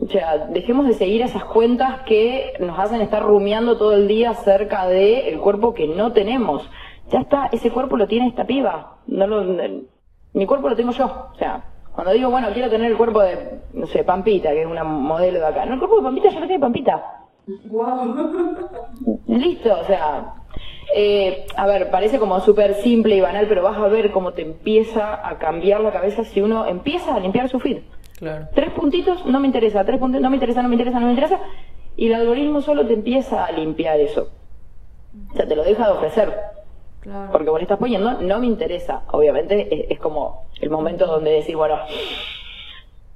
O 0.00 0.08
sea, 0.08 0.46
dejemos 0.48 0.86
de 0.86 0.94
seguir 0.94 1.22
esas 1.22 1.44
cuentas 1.44 2.00
que 2.02 2.54
nos 2.58 2.78
hacen 2.78 3.00
estar 3.00 3.22
rumiando 3.22 3.78
todo 3.78 3.94
el 3.94 4.08
día 4.08 4.30
acerca 4.30 4.86
de 4.86 5.28
el 5.28 5.38
cuerpo 5.38 5.72
que 5.72 5.86
no 5.86 6.12
tenemos. 6.12 6.68
Ya 7.10 7.20
está, 7.20 7.48
ese 7.52 7.70
cuerpo 7.70 7.96
lo 7.96 8.08
tiene 8.08 8.28
esta 8.28 8.44
piba. 8.44 8.98
No 9.06 9.26
lo, 9.26 9.44
mi 10.32 10.46
cuerpo 10.46 10.68
lo 10.68 10.76
tengo 10.76 10.92
yo. 10.92 11.28
O 11.32 11.36
sea, 11.38 11.64
cuando 11.94 12.12
digo, 12.12 12.30
bueno, 12.30 12.48
quiero 12.52 12.68
tener 12.68 12.90
el 12.90 12.96
cuerpo 12.96 13.22
de, 13.22 13.60
no 13.72 13.86
sé, 13.86 14.02
Pampita, 14.02 14.50
que 14.50 14.62
es 14.62 14.66
una 14.66 14.82
modelo 14.82 15.38
de 15.38 15.46
acá. 15.46 15.64
No, 15.64 15.74
el 15.74 15.78
cuerpo 15.78 15.98
de 15.98 16.02
Pampita 16.02 16.28
ya 16.28 16.40
lo 16.40 16.46
tiene 16.46 16.60
Pampita. 16.60 17.20
Listo, 19.28 19.78
o 19.80 19.84
sea, 19.84 20.34
eh, 20.94 21.46
a 21.56 21.66
ver, 21.66 21.90
parece 21.90 22.18
como 22.18 22.40
súper 22.40 22.74
simple 22.74 23.16
y 23.16 23.20
banal, 23.20 23.46
pero 23.48 23.62
vas 23.62 23.78
a 23.78 23.86
ver 23.86 24.10
cómo 24.10 24.32
te 24.32 24.42
empieza 24.42 25.26
a 25.28 25.38
cambiar 25.38 25.82
la 25.82 25.92
cabeza 25.92 26.24
si 26.24 26.40
uno 26.40 26.66
empieza 26.66 27.14
a 27.14 27.20
limpiar 27.20 27.48
su 27.48 27.60
feed. 27.60 27.82
Claro. 28.18 28.48
Tres 28.54 28.72
puntitos, 28.72 29.24
no 29.26 29.38
me 29.38 29.46
interesa, 29.46 29.84
tres 29.84 30.00
puntitos, 30.00 30.22
no 30.22 30.30
me 30.30 30.36
interesa, 30.36 30.62
no 30.62 30.68
me 30.68 30.74
interesa, 30.74 30.98
no 30.98 31.06
me 31.06 31.12
interesa, 31.12 31.38
y 31.96 32.06
el 32.06 32.14
algoritmo 32.14 32.60
solo 32.60 32.86
te 32.86 32.94
empieza 32.94 33.44
a 33.44 33.52
limpiar 33.52 34.00
eso. 34.00 34.30
O 35.32 35.36
sea, 35.36 35.46
te 35.46 35.54
lo 35.54 35.62
deja 35.62 35.86
de 35.86 35.92
ofrecer. 35.92 36.34
Porque 37.32 37.50
vos 37.50 37.58
le 37.58 37.64
estás 37.64 37.78
poniendo, 37.78 38.14
no 38.20 38.38
me 38.38 38.46
interesa. 38.46 39.02
Obviamente 39.10 39.68
es, 39.74 39.90
es 39.90 39.98
como 40.00 40.46
el 40.60 40.70
momento 40.70 41.06
donde 41.06 41.30
decís, 41.32 41.54
bueno, 41.56 41.78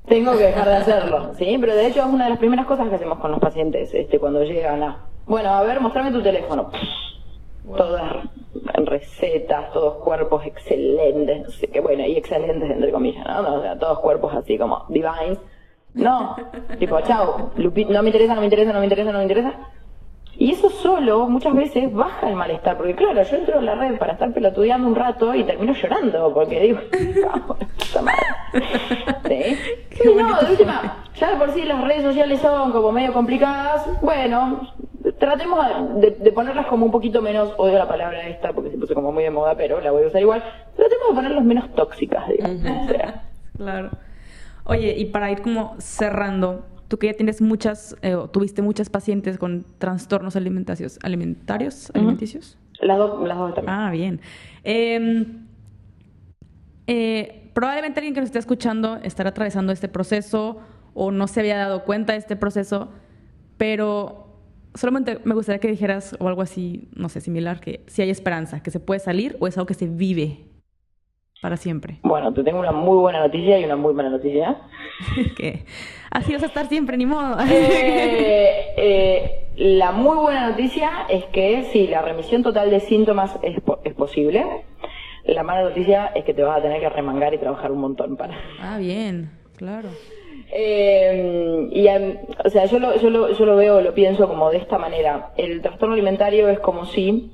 tengo 0.06 0.32
que 0.32 0.44
dejar 0.44 0.68
de 0.68 0.76
hacerlo, 0.76 1.34
¿sí? 1.34 1.56
Pero 1.60 1.74
de 1.74 1.86
hecho 1.86 2.00
es 2.00 2.06
una 2.06 2.24
de 2.24 2.30
las 2.30 2.38
primeras 2.38 2.66
cosas 2.66 2.88
que 2.88 2.94
hacemos 2.94 3.18
con 3.18 3.30
los 3.30 3.40
pacientes 3.40 3.92
este, 3.94 4.18
cuando 4.18 4.42
llegan 4.42 4.82
a, 4.82 5.04
bueno, 5.26 5.50
a 5.50 5.62
ver, 5.62 5.80
mostrame 5.80 6.10
tu 6.12 6.22
teléfono. 6.22 6.70
Todas 7.76 8.12
recetas, 8.74 9.72
todos 9.72 9.96
cuerpos 10.02 10.46
excelentes, 10.46 11.42
no 11.44 11.50
sé 11.50 11.66
qué, 11.68 11.80
bueno, 11.80 12.06
y 12.06 12.16
excelentes 12.16 12.70
entre 12.70 12.90
comillas, 12.90 13.26
¿no? 13.26 13.56
O 13.56 13.62
sea, 13.62 13.78
todos 13.78 13.98
cuerpos 14.00 14.34
así 14.34 14.56
como 14.56 14.86
divines. 14.88 15.38
No, 15.94 16.36
tipo, 16.78 17.00
chao, 17.02 17.50
Lupi- 17.56 17.86
no 17.88 18.02
me 18.02 18.08
interesa, 18.08 18.34
no 18.34 18.40
me 18.40 18.46
interesa, 18.46 18.72
no 18.72 18.78
me 18.78 18.84
interesa, 18.86 19.10
no 19.12 19.18
me 19.18 19.24
interesa. 19.24 19.52
Y 20.40 20.52
eso 20.52 20.70
solo 20.70 21.28
muchas 21.28 21.52
veces 21.52 21.92
baja 21.92 22.28
el 22.28 22.36
malestar, 22.36 22.76
porque 22.76 22.94
claro, 22.94 23.20
yo 23.20 23.36
entro 23.36 23.58
en 23.58 23.66
la 23.66 23.74
red 23.74 23.98
para 23.98 24.12
estar 24.12 24.32
pelotudeando 24.32 24.86
un 24.86 24.94
rato 24.94 25.34
y 25.34 25.42
termino 25.42 25.72
llorando, 25.72 26.32
porque 26.32 26.60
digo. 26.60 26.78
¿Sí? 29.26 29.58
No, 30.14 30.40
de 30.40 30.52
última, 30.52 31.04
ya 31.16 31.32
de 31.32 31.36
por 31.36 31.50
sí 31.52 31.62
las 31.64 31.82
redes 31.82 32.04
sociales 32.04 32.40
son 32.40 32.70
como 32.70 32.92
medio 32.92 33.12
complicadas, 33.12 33.84
bueno, 34.00 34.60
tratemos 35.18 36.00
de, 36.00 36.12
de 36.12 36.30
ponerlas 36.32 36.66
como 36.66 36.86
un 36.86 36.92
poquito 36.92 37.20
menos, 37.20 37.52
odio 37.56 37.76
la 37.76 37.88
palabra 37.88 38.28
esta 38.28 38.52
porque 38.52 38.70
se 38.70 38.78
puso 38.78 38.94
como 38.94 39.10
muy 39.10 39.24
de 39.24 39.30
moda, 39.30 39.56
pero 39.56 39.80
la 39.80 39.90
voy 39.90 40.04
a 40.04 40.06
usar 40.06 40.20
igual, 40.20 40.44
tratemos 40.76 41.08
de 41.08 41.14
ponerlas 41.16 41.44
menos 41.44 41.74
tóxicas, 41.74 42.28
digamos. 42.28 42.62
o 42.62 42.88
sea. 42.88 43.24
Claro. 43.56 43.90
Oye, 44.66 44.94
y 44.96 45.06
para 45.06 45.32
ir 45.32 45.42
como 45.42 45.74
cerrando, 45.78 46.64
tú 46.88 46.98
que 46.98 47.06
ya 47.06 47.12
tienes 47.12 47.40
muchas, 47.40 47.96
eh, 48.02 48.14
o 48.14 48.28
tuviste 48.28 48.62
muchas 48.62 48.88
pacientes 48.90 49.38
con 49.38 49.64
trastornos 49.78 50.36
alimentarios, 50.36 50.98
alimentarios, 51.02 51.90
alimenticios. 51.94 52.58
Las 52.80 52.98
dos, 52.98 53.26
las 53.26 53.36
dos 53.36 53.54
también. 53.54 53.74
Ah, 53.74 53.90
bien. 53.90 54.20
Eh, 54.64 55.26
eh, 56.86 57.50
probablemente 57.52 58.00
alguien 58.00 58.14
que 58.14 58.20
nos 58.20 58.28
esté 58.28 58.38
escuchando 58.38 58.96
estará 59.02 59.30
atravesando 59.30 59.72
este 59.72 59.88
proceso 59.88 60.60
o 60.94 61.10
no 61.10 61.28
se 61.28 61.40
había 61.40 61.58
dado 61.58 61.84
cuenta 61.84 62.14
de 62.14 62.18
este 62.18 62.34
proceso, 62.34 62.88
pero 63.58 64.28
solamente 64.74 65.20
me 65.24 65.34
gustaría 65.34 65.60
que 65.60 65.68
dijeras 65.68 66.16
o 66.18 66.28
algo 66.28 66.40
así, 66.40 66.88
no 66.94 67.08
sé, 67.08 67.20
similar, 67.20 67.60
que 67.60 67.84
si 67.86 68.00
hay 68.00 68.10
esperanza, 68.10 68.62
que 68.62 68.70
se 68.70 68.80
puede 68.80 69.00
salir 69.00 69.36
o 69.40 69.46
es 69.46 69.56
algo 69.58 69.66
que 69.66 69.74
se 69.74 69.86
vive 69.86 70.47
para 71.40 71.56
siempre. 71.56 71.98
Bueno, 72.02 72.32
te 72.32 72.42
tengo 72.42 72.58
una 72.60 72.72
muy 72.72 72.98
buena 72.98 73.20
noticia 73.20 73.58
y 73.58 73.64
una 73.64 73.76
muy 73.76 73.94
mala 73.94 74.10
noticia. 74.10 74.56
que 75.36 75.64
así 76.10 76.32
vas 76.32 76.42
a 76.42 76.46
estar 76.46 76.66
siempre, 76.66 76.96
ni 76.96 77.06
modo. 77.06 77.36
Eh, 77.48 78.66
eh, 78.76 79.44
la 79.56 79.92
muy 79.92 80.16
buena 80.16 80.50
noticia 80.50 81.06
es 81.08 81.24
que 81.26 81.64
sí, 81.72 81.86
la 81.86 82.02
remisión 82.02 82.42
total 82.42 82.70
de 82.70 82.80
síntomas 82.80 83.38
es, 83.42 83.60
po- 83.60 83.80
es 83.84 83.94
posible. 83.94 84.44
La 85.24 85.42
mala 85.42 85.62
noticia 85.62 86.06
es 86.14 86.24
que 86.24 86.32
te 86.34 86.42
vas 86.42 86.58
a 86.58 86.62
tener 86.62 86.80
que 86.80 86.88
remangar 86.88 87.34
y 87.34 87.38
trabajar 87.38 87.70
un 87.70 87.80
montón 87.80 88.16
para. 88.16 88.34
ah, 88.60 88.78
bien, 88.78 89.30
claro. 89.56 89.88
Eh, 90.50 91.68
y, 91.72 91.86
em, 91.88 92.16
o 92.44 92.48
sea, 92.48 92.64
yo 92.64 92.78
lo, 92.78 92.96
yo, 92.96 93.10
lo, 93.10 93.30
yo 93.32 93.44
lo 93.44 93.56
veo, 93.56 93.80
lo 93.82 93.92
pienso 93.94 94.26
como 94.28 94.50
de 94.50 94.56
esta 94.58 94.78
manera. 94.78 95.30
El 95.36 95.60
trastorno 95.60 95.94
alimentario 95.94 96.48
es 96.48 96.58
como 96.60 96.86
si 96.86 97.30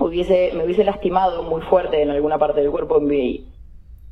hubiese, 0.00 0.52
me 0.54 0.64
hubiese 0.64 0.84
lastimado 0.84 1.42
muy 1.42 1.60
fuerte 1.62 2.02
en 2.02 2.10
alguna 2.10 2.38
parte 2.38 2.60
del 2.60 2.70
cuerpo. 2.70 3.00
Y, 3.10 3.44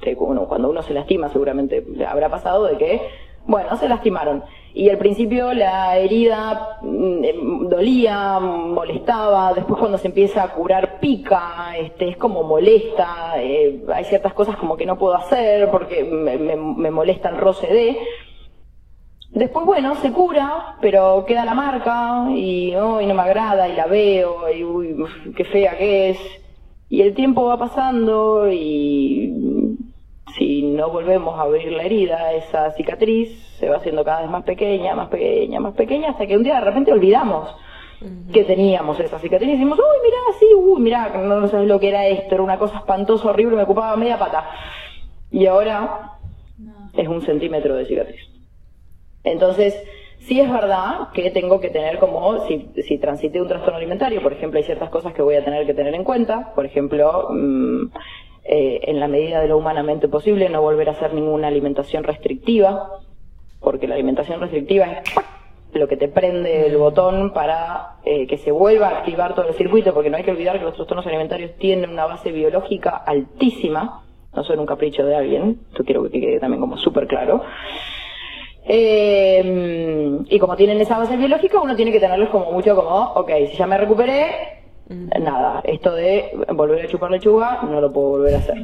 que 0.01 0.15
uno- 0.19 0.47
cuando 0.47 0.69
uno 0.69 0.83
se 0.83 0.93
lastima, 0.95 1.29
seguramente 1.31 1.85
habrá 2.07 2.29
pasado 2.29 2.65
de 2.67 2.77
que, 2.77 3.01
bueno, 3.47 3.75
se 3.77 3.89
lastimaron. 3.89 4.43
Y 4.75 4.91
al 4.91 4.99
principio 4.99 5.55
la 5.55 5.97
herida 5.97 6.79
mm, 6.83 7.25
em, 7.25 7.69
dolía, 7.71 8.39
molestaba, 8.39 9.55
después 9.55 9.79
cuando 9.81 9.97
se 9.97 10.09
empieza 10.09 10.43
a 10.43 10.53
curar 10.53 11.01
pica, 11.01 11.75
este, 11.79 12.09
es 12.11 12.17
como 12.19 12.43
molesta, 12.43 13.35
eh, 13.39 13.83
hay 13.95 14.05
ciertas 14.05 14.35
cosas 14.35 14.57
como 14.57 14.77
que 14.77 14.85
no 14.85 14.99
puedo 14.99 15.15
hacer 15.15 15.71
porque 15.71 16.05
me, 16.05 16.37
me- 16.37 16.57
me 16.57 16.91
molesta 16.91 17.31
el 17.31 17.39
roce 17.39 17.67
de... 17.69 17.97
Después, 19.37 19.67
bueno, 19.67 19.95
se 19.97 20.13
cura, 20.13 20.77
pero 20.81 21.27
queda 21.27 21.45
la 21.45 21.53
marca 21.53 22.25
y, 22.35 22.75
oh, 22.75 23.03
no 23.03 23.15
me 23.15 23.21
agrada 23.23 23.69
y 23.69 23.77
la 23.77 23.85
veo 23.85 24.51
y 24.51 24.65
uy, 24.65 24.97
qué 25.37 25.45
fea 25.45 25.77
que 25.77 26.09
es. 26.09 26.19
Y 26.89 27.03
el 27.03 27.13
tiempo 27.13 27.45
va 27.45 27.59
pasando 27.59 28.51
y 28.51 29.77
si 30.39 30.63
no 30.63 30.89
volvemos 30.89 31.39
a 31.39 31.43
abrir 31.43 31.71
la 31.71 31.83
herida, 31.83 32.33
esa 32.33 32.71
cicatriz 32.71 33.29
se 33.59 33.69
va 33.69 33.77
haciendo 33.77 34.07
cada 34.07 34.23
vez 34.23 34.31
más 34.31 34.43
pequeña, 34.43 34.95
más 34.95 35.11
pequeña, 35.11 35.61
más 35.61 35.75
pequeña, 35.75 36.13
hasta 36.13 36.27
que 36.27 36.35
un 36.39 36.43
día 36.43 36.55
de 36.55 36.65
repente 36.65 36.93
olvidamos 36.93 37.55
que 38.33 38.43
teníamos 38.45 38.99
esa 39.01 39.19
cicatriz 39.19 39.51
y 39.51 39.53
decimos, 39.53 39.79
uy, 39.79 39.99
mirá, 40.03 40.39
sí, 40.39 40.47
uy, 40.55 40.81
mirá, 40.81 41.09
no, 41.15 41.41
no 41.41 41.49
sabes 41.49 41.69
lo 41.69 41.79
que 41.79 41.91
era 41.91 42.07
esto, 42.07 42.37
era 42.37 42.43
una 42.43 42.59
cosa 42.59 42.79
espantosa, 42.79 43.29
horrible, 43.29 43.57
me 43.57 43.65
ocupaba 43.65 43.97
media 43.97 44.19
pata. 44.19 44.49
Y 45.31 45.45
ahora 45.45 46.13
es 46.95 47.07
un 47.07 47.21
centímetro 47.21 47.77
de 47.77 47.85
cicatriz. 47.85 48.36
Entonces, 49.27 49.75
sí 50.21 50.41
es 50.41 50.51
verdad 50.51 51.09
que 51.13 51.31
tengo 51.31 51.61
que 51.61 51.69
tener 51.69 51.99
como, 51.99 52.47
si, 52.47 52.71
si 52.87 52.99
transité 52.99 53.41
un 53.43 53.49
trastorno 53.49 53.77
alimentario, 53.77 54.23
por 54.23 54.33
ejemplo, 54.33 54.59
hay 54.59 54.65
ciertas 54.65 54.89
cosas 54.89 55.13
que 55.13 55.23
voy 55.23 55.35
a 55.35 55.45
tener 55.45 55.67
que 55.67 55.75
tener 55.75 55.95
en 55.95 56.05
cuenta. 56.05 56.53
Por 56.55 56.65
ejemplo, 56.65 57.29
mm, 57.31 57.87
eh, 58.45 58.81
en 58.85 59.01
la 59.01 59.09
medida 59.09 59.41
de 59.41 59.49
lo 59.49 59.59
humanamente 59.59 60.09
posible, 60.09 60.49
no 60.49 60.63
volver 60.63 60.89
a 60.89 60.93
hacer 60.93 61.13
ninguna 61.13 61.49
alimentación 61.49 62.05
restrictiva, 62.05 62.89
porque 63.61 63.89
la 63.89 63.97
alimentación 63.97 64.41
restrictiva 64.41 64.87
es 64.87 65.13
¡pac! 65.13 65.27
lo 65.73 65.89
que 65.89 65.97
te 65.97 66.09
prende 66.09 66.67
el 66.69 66.77
botón 66.77 67.33
para 67.33 67.97
eh, 68.05 68.27
que 68.27 68.39
se 68.39 68.53
vuelva 68.53 68.87
a 68.87 68.99
activar 68.99 69.35
todo 69.35 69.49
el 69.49 69.55
circuito, 69.55 69.93
porque 69.93 70.09
no 70.09 70.17
hay 70.17 70.23
que 70.23 70.31
olvidar 70.31 70.59
que 70.59 70.65
los 70.65 70.75
trastornos 70.75 71.07
alimentarios 71.07 71.57
tienen 71.59 71.91
una 71.91 72.07
base 72.07 72.31
biológica 72.31 72.91
altísima, 72.91 74.05
no 74.35 74.45
son 74.45 74.61
un 74.61 74.67
capricho 74.67 75.05
de 75.05 75.17
alguien, 75.17 75.59
esto 75.71 75.85
quiero 75.85 76.05
que 76.05 76.21
quede 76.21 76.39
también 76.39 76.61
como 76.61 76.79
súper 76.79 77.07
claro. 77.07 77.43
Eh, 78.69 80.19
y 80.29 80.39
como 80.39 80.57
tienen 80.57 80.81
esa 80.81 80.99
base 80.99 81.17
biológica, 81.17 81.61
uno 81.61 81.77
tiene 81.77 81.93
que 81.93 82.01
tenerlos 82.01 82.31
como 82.31 82.51
mucho 82.53 82.75
como, 82.75 83.13
ok, 83.13 83.31
si 83.51 83.57
ya 83.57 83.67
me 83.67 83.79
recuperé, 83.79 84.27
nada, 84.89 85.61
esto 85.65 85.93
de 85.95 86.31
volver 86.55 86.85
a 86.85 86.89
chupar 86.89 87.11
lechuga, 87.11 87.63
no 87.63 87.81
lo 87.81 87.93
puedo 87.93 88.09
volver 88.11 88.35
a 88.35 88.39
hacer. 88.39 88.59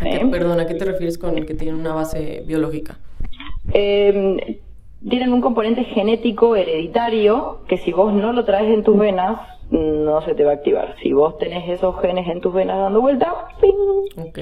¿A 0.00 0.04
qué- 0.04 0.16
¿Eh? 0.16 0.26
perdón, 0.30 0.60
¿a 0.60 0.66
qué 0.66 0.74
te 0.74 0.84
refieres 0.84 1.18
con 1.18 1.34
que 1.44 1.54
tiene 1.54 1.76
una 1.78 1.94
base 1.94 2.42
biológica? 2.46 2.98
Eh, 3.72 4.60
tienen 5.08 5.32
un 5.32 5.40
componente 5.40 5.84
genético 5.84 6.56
hereditario 6.56 7.60
que 7.68 7.78
si 7.78 7.92
vos 7.92 8.12
no 8.12 8.32
lo 8.32 8.44
traes 8.44 8.72
en 8.72 8.82
tus 8.84 8.98
venas, 8.98 9.40
no 9.70 10.20
se 10.22 10.34
te 10.34 10.44
va 10.44 10.50
a 10.50 10.54
activar. 10.54 10.96
Si 11.02 11.12
vos 11.12 11.38
tenés 11.38 11.68
esos 11.68 11.98
genes 12.00 12.28
en 12.28 12.40
tus 12.40 12.52
venas 12.52 12.78
dando 12.78 13.00
vuelta, 13.00 13.46
¡ping! 13.60 14.26
Ok. 14.28 14.38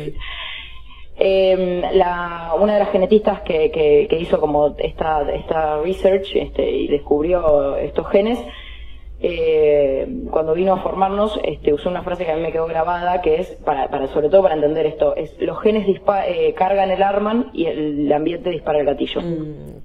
Eh, 1.20 1.82
la, 1.94 2.54
una 2.58 2.74
de 2.74 2.78
las 2.78 2.90
genetistas 2.90 3.40
que, 3.40 3.70
que, 3.72 4.16
hizo 4.18 4.38
como 4.38 4.74
esta, 4.78 5.28
esta 5.32 5.80
research 5.80 6.36
este, 6.36 6.70
y 6.70 6.86
descubrió 6.86 7.76
estos 7.76 8.08
genes, 8.08 8.38
eh, 9.20 10.06
cuando 10.30 10.54
vino 10.54 10.72
a 10.74 10.78
formarnos, 10.78 11.38
este, 11.42 11.72
usó 11.72 11.88
una 11.88 12.02
frase 12.02 12.24
que 12.24 12.32
a 12.32 12.36
mí 12.36 12.42
me 12.42 12.52
quedó 12.52 12.66
grabada, 12.66 13.20
que 13.20 13.36
es, 13.40 13.48
para, 13.64 13.88
para 13.88 14.06
sobre 14.08 14.28
todo 14.28 14.42
para 14.42 14.54
entender 14.54 14.86
esto, 14.86 15.16
es 15.16 15.34
los 15.40 15.60
genes 15.60 15.86
dispa- 15.86 16.24
eh, 16.26 16.54
cargan 16.54 16.90
el 16.90 17.02
arman 17.02 17.50
y 17.52 17.66
el 17.66 18.12
ambiente 18.12 18.50
dispara 18.50 18.78
el 18.78 18.86
gatillo. 18.86 19.20
Mm. 19.20 19.82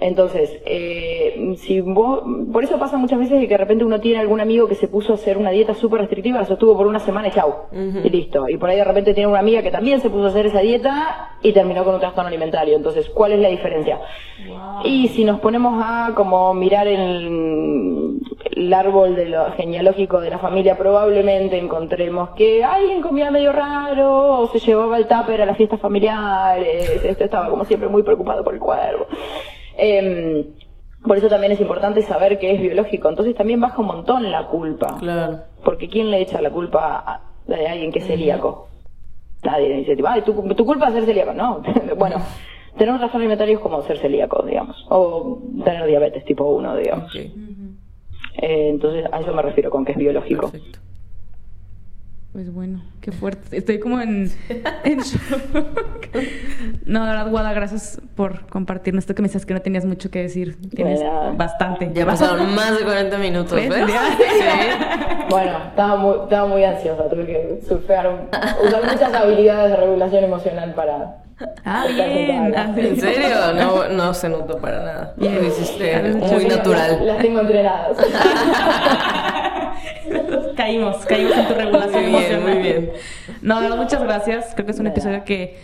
Entonces, 0.00 0.60
eh, 0.64 1.54
si 1.58 1.80
vos, 1.80 2.22
por 2.52 2.64
eso 2.64 2.78
pasa 2.78 2.96
muchas 2.96 3.18
veces 3.18 3.40
que 3.40 3.48
de 3.48 3.56
repente 3.56 3.84
uno 3.84 4.00
tiene 4.00 4.20
algún 4.20 4.40
amigo 4.40 4.68
que 4.68 4.74
se 4.74 4.88
puso 4.88 5.12
a 5.12 5.16
hacer 5.16 5.36
una 5.36 5.50
dieta 5.50 5.74
súper 5.74 6.00
restrictiva, 6.00 6.38
la 6.38 6.44
sostuvo 6.44 6.76
por 6.76 6.86
una 6.86 6.98
semana 7.00 7.28
y 7.28 7.32
chau, 7.32 7.54
y 7.72 8.08
listo. 8.10 8.48
Y 8.48 8.56
por 8.56 8.70
ahí 8.70 8.76
de 8.76 8.84
repente 8.84 9.14
tiene 9.14 9.28
una 9.28 9.40
amiga 9.40 9.62
que 9.62 9.70
también 9.70 10.00
se 10.00 10.10
puso 10.10 10.26
a 10.26 10.28
hacer 10.28 10.46
esa 10.46 10.60
dieta 10.60 11.36
y 11.42 11.52
terminó 11.52 11.84
con 11.84 11.94
un 11.94 12.00
trastorno 12.00 12.28
alimentario. 12.28 12.76
Entonces, 12.76 13.08
¿cuál 13.10 13.32
es 13.32 13.40
la 13.40 13.48
diferencia? 13.48 14.00
Y 14.84 15.08
si 15.08 15.24
nos 15.24 15.40
ponemos 15.40 15.82
a 15.84 16.12
como 16.14 16.54
mirar 16.54 16.86
el, 16.86 18.20
el 18.56 18.72
árbol 18.72 19.14
de 19.14 19.26
lo 19.26 19.52
genealógico 19.52 20.20
de 20.20 20.30
la 20.30 20.38
familia, 20.38 20.78
probablemente 20.78 21.58
encontremos 21.58 22.30
que 22.30 22.64
alguien 22.64 23.02
comía 23.02 23.30
medio 23.30 23.52
raro, 23.52 24.40
o 24.40 24.46
se 24.48 24.58
llevaba 24.58 24.96
el 24.96 25.06
tupper 25.06 25.42
a 25.42 25.46
las 25.46 25.58
fiestas 25.58 25.78
familiares, 25.78 27.02
este 27.04 27.24
estaba 27.24 27.50
como 27.50 27.66
siempre 27.66 27.88
muy 27.88 28.02
preocupado 28.02 28.42
por 28.42 28.54
el 28.54 28.60
cuerpo. 28.60 29.06
Em, 29.76 30.46
por 31.06 31.18
eso 31.18 31.28
también 31.28 31.52
es 31.52 31.60
importante 31.60 32.00
saber 32.02 32.38
que 32.38 32.54
es 32.54 32.60
biológico. 32.60 33.08
Entonces 33.10 33.34
también 33.36 33.60
baja 33.60 33.80
un 33.80 33.88
montón 33.88 34.30
la 34.30 34.46
culpa. 34.46 34.96
Claro. 34.98 35.40
Porque 35.62 35.88
¿quién 35.88 36.10
le 36.10 36.20
echa 36.22 36.40
la 36.40 36.50
culpa 36.50 37.04
a, 37.06 37.20
de 37.46 37.68
alguien 37.68 37.92
que 37.92 37.98
es 37.98 38.06
celíaco? 38.06 38.68
Nadie 39.44 39.76
dice, 39.76 39.96
"Ay, 40.06 40.22
tu, 40.22 40.32
tu 40.54 40.64
culpa 40.64 40.88
es 40.88 40.94
ser 40.94 41.04
celíaco. 41.04 41.34
No, 41.34 41.62
bueno, 41.98 42.16
tener 42.78 42.92
un 42.92 42.98
trastorno 42.98 43.22
alimentario 43.22 43.56
es 43.56 43.60
como 43.60 43.82
ser 43.82 43.98
celíaco, 43.98 44.42
digamos. 44.44 44.84
O 44.88 45.38
tener 45.62 45.86
diabetes 45.86 46.24
tipo 46.24 46.44
1, 46.44 46.76
digamos. 46.76 47.14
Ok. 47.14 47.20
Eh, 48.42 48.68
entonces 48.70 49.04
a 49.12 49.20
eso 49.20 49.32
me 49.34 49.42
refiero 49.42 49.70
con 49.70 49.84
que 49.84 49.92
es 49.92 49.98
biológico. 49.98 50.50
Perfecto. 50.50 50.78
Pues 52.32 52.52
bueno, 52.52 52.82
qué 53.00 53.12
fuerte. 53.12 53.56
Estoy 53.56 53.78
como 53.80 53.98
en, 53.98 54.30
en 54.84 54.98
shock. 54.98 55.22
No, 56.84 57.04
de 57.06 57.10
verdad, 57.10 57.30
Guada, 57.30 57.54
gracias 57.54 57.98
por 58.14 58.46
compartirnos 58.48 59.04
esto 59.04 59.14
que 59.14 59.22
me 59.22 59.28
decías 59.28 59.46
que 59.46 59.54
no 59.54 59.62
tenías 59.62 59.86
mucho 59.86 60.10
que 60.10 60.20
decir. 60.20 60.58
Tienes 60.74 61.00
Bueno. 61.00 61.34
bastante. 61.34 61.90
Ya 61.94 62.04
pasaron 62.04 62.54
más 62.54 62.76
de 62.78 62.84
40 62.84 63.18
minutos, 63.18 63.52
¿Ves? 63.52 63.72
Sí. 63.74 63.92
Bueno, 65.28 65.58
estaba 65.70 65.96
muy, 65.96 66.14
estaba 66.22 66.46
muy 66.46 66.62
ansiosa, 66.62 67.08
tuve 67.08 67.26
que 67.26 67.60
surfear, 67.66 68.28
usar 68.64 68.80
muchas 68.84 69.12
habilidades 69.12 69.72
de 69.72 69.76
regulación 69.76 70.22
emocional 70.22 70.72
para... 70.74 71.24
Ah, 71.64 71.84
bien. 71.88 72.54
Ah. 72.56 72.72
¿En 72.76 73.00
serio? 73.00 73.52
No, 73.54 73.88
no 73.88 74.14
se 74.14 74.28
notó 74.28 74.58
para 74.58 74.78
nada. 74.78 75.14
Bien. 75.16 75.36
Lo 75.36 75.46
hiciste 75.46 76.14
muy 76.14 76.46
natural. 76.46 77.06
Las 77.06 77.18
tengo 77.18 77.40
entrenadas. 77.40 77.98
caímos, 80.56 81.04
caímos 81.06 81.36
en 81.36 81.48
tu 81.48 81.54
regulación 81.54 82.10
Muy 82.10 82.20
bien, 82.20 82.32
emocional. 82.32 82.54
muy 82.54 82.62
bien. 82.62 82.90
No, 83.42 83.56
de 83.56 83.62
verdad, 83.62 83.76
muchas 83.76 84.02
gracias. 84.02 84.52
Creo 84.54 84.66
que 84.66 84.72
es 84.72 84.78
un 84.78 84.86
episodio 84.86 85.24
que 85.24 85.58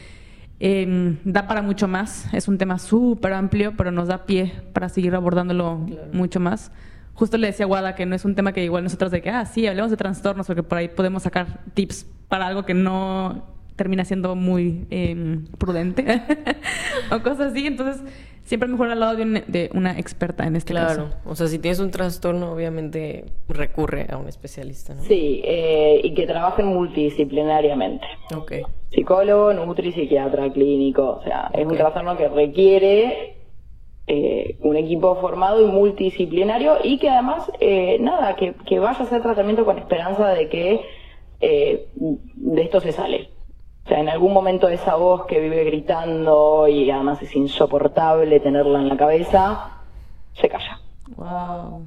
eh, 0.61 1.17
da 1.25 1.47
para 1.47 1.63
mucho 1.63 1.89
más. 1.89 2.33
Es 2.33 2.49
un 2.49 2.59
tema 2.59 2.79
súper 2.79 3.33
amplio, 3.33 3.75
pero 3.77 3.91
nos 3.91 4.09
da 4.09 4.27
pie 4.27 4.53
para 4.73 4.89
seguir 4.89 5.15
abordándolo 5.15 5.87
mucho 6.13 6.39
más. 6.39 6.71
Justo 7.15 7.37
le 7.37 7.49
decía 7.49 7.65
a 7.65 7.69
Guada 7.69 7.95
que 7.95 8.07
no 8.07 8.15
es 8.15 8.25
un 8.25 8.35
tema 8.35 8.53
que 8.53 8.65
igual 8.65 8.85
nosotros 8.85 9.11
de 9.11 9.21
que, 9.21 9.31
ah, 9.31 9.45
sí, 9.45 9.67
hablemos 9.67 9.91
de 9.91 9.97
trastornos, 9.97 10.47
porque 10.47 10.63
por 10.63 10.79
ahí 10.79 10.89
podemos 10.89 11.23
sacar 11.23 11.61
tips 11.75 12.07
para 12.29 12.47
algo 12.47 12.65
que 12.65 12.75
no 12.75 13.45
termina 13.77 14.05
siendo 14.05 14.35
muy 14.37 14.87
eh, 14.91 15.39
prudente 15.59 16.05
o 17.11 17.21
cosas 17.23 17.53
así. 17.53 17.67
Entonces, 17.67 18.03
siempre 18.45 18.69
mejor 18.69 18.91
al 18.91 19.01
lado 19.01 19.17
de, 19.17 19.23
un- 19.23 19.43
de 19.47 19.71
una 19.75 19.99
experta 19.99 20.47
en 20.47 20.57
este 20.57 20.73
Claro. 20.73 21.05
caso. 21.11 21.17
O 21.25 21.35
sea, 21.35 21.47
si 21.47 21.59
tienes 21.59 21.79
un 21.81 21.91
trastorno, 21.91 22.53
obviamente 22.53 23.25
recurre 23.49 24.07
a 24.11 24.17
un 24.17 24.29
especialista, 24.29 24.95
¿no? 24.95 25.03
Sí, 25.03 25.41
eh, 25.45 26.01
y 26.03 26.15
que 26.15 26.27
trabajen 26.27 26.67
multidisciplinariamente. 26.67 28.07
Ok. 28.37 28.53
Psicólogo, 28.91 29.53
nutri, 29.55 29.93
psiquiatra, 29.93 30.51
clínico. 30.53 31.19
O 31.21 31.23
sea, 31.23 31.51
es 31.55 31.67
un 31.67 31.77
trastorno 31.77 32.17
que 32.17 32.29
requiere 32.29 33.37
eh, 34.07 34.57
un 34.61 34.77
equipo 34.77 35.17
formado 35.21 35.63
y 35.67 35.71
multidisciplinario 35.71 36.77
y 36.83 36.99
que 36.99 37.09
además, 37.09 37.51
eh, 37.61 37.97
nada, 38.01 38.37
que, 38.37 38.55
que 38.67 38.79
vaya 38.81 38.99
a 38.99 39.03
hacer 39.05 39.23
tratamiento 39.23 39.65
con 39.65 39.79
esperanza 39.79 40.29
de 40.31 40.49
que 40.49 40.81
eh, 41.41 41.87
de 41.95 42.63
esto 42.63 42.81
se 42.81 42.93
sale. 42.93 43.29
O 43.85 43.89
sea, 43.89 43.99
en 43.99 44.09
algún 44.09 44.33
momento 44.33 44.69
esa 44.69 44.95
voz 44.95 45.27
que 45.27 45.41
vive 45.41 45.65
gritando 45.65 46.69
y 46.69 46.91
además 46.91 47.21
es 47.23 47.35
insoportable 47.35 48.39
tenerla 48.41 48.81
en 48.81 48.89
la 48.89 48.97
cabeza, 48.97 49.71
se 50.35 50.49
calla. 50.49 50.81
Wow. 51.17 51.87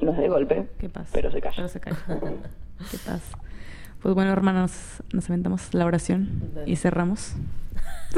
No 0.00 0.10
es 0.12 0.18
de 0.18 0.28
golpe, 0.28 0.68
¿Qué 0.78 0.88
pasa? 0.88 1.10
pero 1.12 1.30
se 1.30 1.40
calla. 1.40 1.56
Pero 1.56 1.68
se 1.68 1.80
calla. 1.80 1.98
¿Qué 2.90 2.98
pasa? 3.04 3.38
Pues 4.00 4.14
bueno, 4.14 4.32
hermanos, 4.32 5.02
nos 5.12 5.28
aventamos 5.28 5.74
la 5.74 5.86
oración 5.86 6.50
y 6.66 6.76
cerramos. 6.76 7.34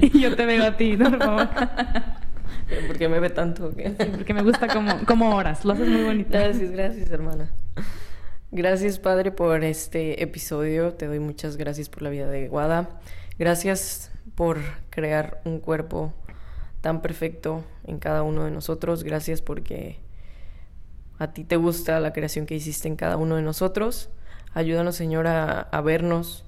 Y 0.00 0.20
yo 0.20 0.34
te 0.36 0.46
veo 0.46 0.64
a 0.64 0.76
ti, 0.76 0.96
¿no? 0.96 1.10
Por 1.10 1.18
favor. 1.22 1.48
¿Por 2.86 2.98
qué 2.98 3.08
me 3.08 3.20
ve 3.20 3.30
tanto? 3.30 3.74
qué? 3.74 3.90
Porque 3.90 4.34
me 4.34 4.42
gusta 4.42 4.68
como, 4.68 5.04
como 5.06 5.34
oras, 5.36 5.64
lo 5.64 5.72
haces 5.74 5.88
muy 5.88 6.02
bonito. 6.02 6.30
Gracias, 6.32 6.70
gracias, 6.70 7.10
hermana. 7.10 7.50
Gracias, 8.54 8.98
Padre, 8.98 9.32
por 9.32 9.64
este 9.64 10.22
episodio. 10.22 10.92
Te 10.92 11.06
doy 11.06 11.20
muchas 11.20 11.56
gracias 11.56 11.88
por 11.88 12.02
la 12.02 12.10
vida 12.10 12.26
de 12.26 12.48
Guada. 12.48 13.00
Gracias 13.38 14.12
por 14.34 14.58
crear 14.90 15.40
un 15.46 15.58
cuerpo 15.58 16.12
tan 16.82 17.00
perfecto 17.00 17.64
en 17.84 17.98
cada 17.98 18.22
uno 18.22 18.44
de 18.44 18.50
nosotros. 18.50 19.04
Gracias 19.04 19.40
porque 19.40 20.00
a 21.18 21.32
ti 21.32 21.44
te 21.44 21.56
gusta 21.56 21.98
la 21.98 22.12
creación 22.12 22.44
que 22.44 22.54
hiciste 22.54 22.88
en 22.88 22.96
cada 22.96 23.16
uno 23.16 23.36
de 23.36 23.42
nosotros. 23.42 24.10
Ayúdanos, 24.52 24.96
Señor, 24.96 25.26
a, 25.28 25.80
vernos, 25.80 26.44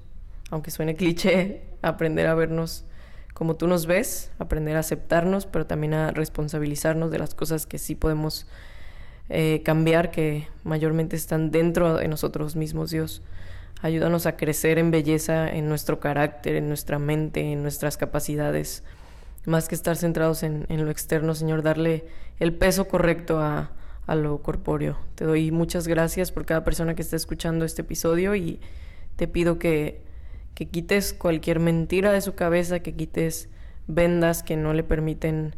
aunque 0.51 0.69
suene 0.69 0.95
cliché, 0.95 1.63
a 1.81 1.87
aprender 1.89 2.27
a 2.27 2.35
vernos 2.35 2.85
como 3.33 3.55
tú 3.55 3.65
nos 3.65 3.87
ves, 3.87 4.29
aprender 4.37 4.77
a 4.77 4.81
aceptarnos, 4.81 5.47
pero 5.47 5.65
también 5.65 5.95
a 5.95 6.11
responsabilizarnos 6.11 7.09
de 7.09 7.17
las 7.17 7.33
cosas 7.33 7.65
que 7.65 7.79
sí 7.79 7.95
podemos 7.95 8.45
eh, 9.29 9.61
cambiar, 9.63 10.11
que 10.11 10.47
mayormente 10.63 11.15
están 11.15 11.51
dentro 11.51 11.97
de 11.97 12.07
nosotros 12.07 12.55
mismos, 12.55 12.91
Dios. 12.91 13.21
Ayúdanos 13.81 14.25
a 14.25 14.37
crecer 14.37 14.79
en 14.79 14.91
belleza, 14.91 15.49
en 15.49 15.67
nuestro 15.67 15.99
carácter, 15.99 16.55
en 16.55 16.67
nuestra 16.67 16.99
mente, 16.99 17.51
en 17.51 17.61
nuestras 17.61 17.97
capacidades. 17.97 18.83
Más 19.45 19.67
que 19.67 19.75
estar 19.75 19.95
centrados 19.95 20.43
en, 20.43 20.65
en 20.69 20.85
lo 20.85 20.91
externo, 20.91 21.35
Señor, 21.35 21.61
darle 21.61 22.05
el 22.39 22.53
peso 22.53 22.87
correcto 22.87 23.39
a, 23.39 23.71
a 24.07 24.15
lo 24.15 24.41
corpóreo. 24.41 24.97
Te 25.15 25.25
doy 25.25 25.51
muchas 25.51 25.87
gracias 25.87 26.31
por 26.31 26.45
cada 26.45 26.63
persona 26.63 26.95
que 26.95 27.01
está 27.01 27.15
escuchando 27.15 27.65
este 27.65 27.81
episodio 27.81 28.35
y 28.35 28.59
te 29.15 29.27
pido 29.27 29.59
que, 29.59 30.01
que 30.53 30.67
quites 30.67 31.13
cualquier 31.13 31.59
mentira 31.59 32.11
de 32.11 32.21
su 32.21 32.35
cabeza, 32.35 32.79
que 32.79 32.93
quites 32.93 33.49
vendas 33.87 34.43
que 34.43 34.57
no 34.57 34.73
le 34.73 34.83
permiten 34.83 35.55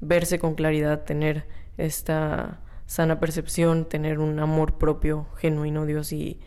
verse 0.00 0.38
con 0.38 0.54
claridad, 0.54 1.04
tener 1.04 1.46
esta 1.78 2.60
sana 2.90 3.20
percepción, 3.20 3.84
tener 3.84 4.18
un 4.18 4.40
amor 4.40 4.76
propio 4.76 5.28
genuino, 5.36 5.86
Dios. 5.86 6.12
Y 6.12 6.40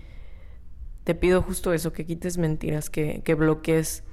te 1.06 1.16
pido 1.16 1.42
justo 1.42 1.72
eso, 1.72 1.94
que 1.94 2.06
quites 2.06 2.38
mentiras, 2.38 2.90
que, 2.90 3.22
que 3.24 3.34
bloquees 3.34 4.04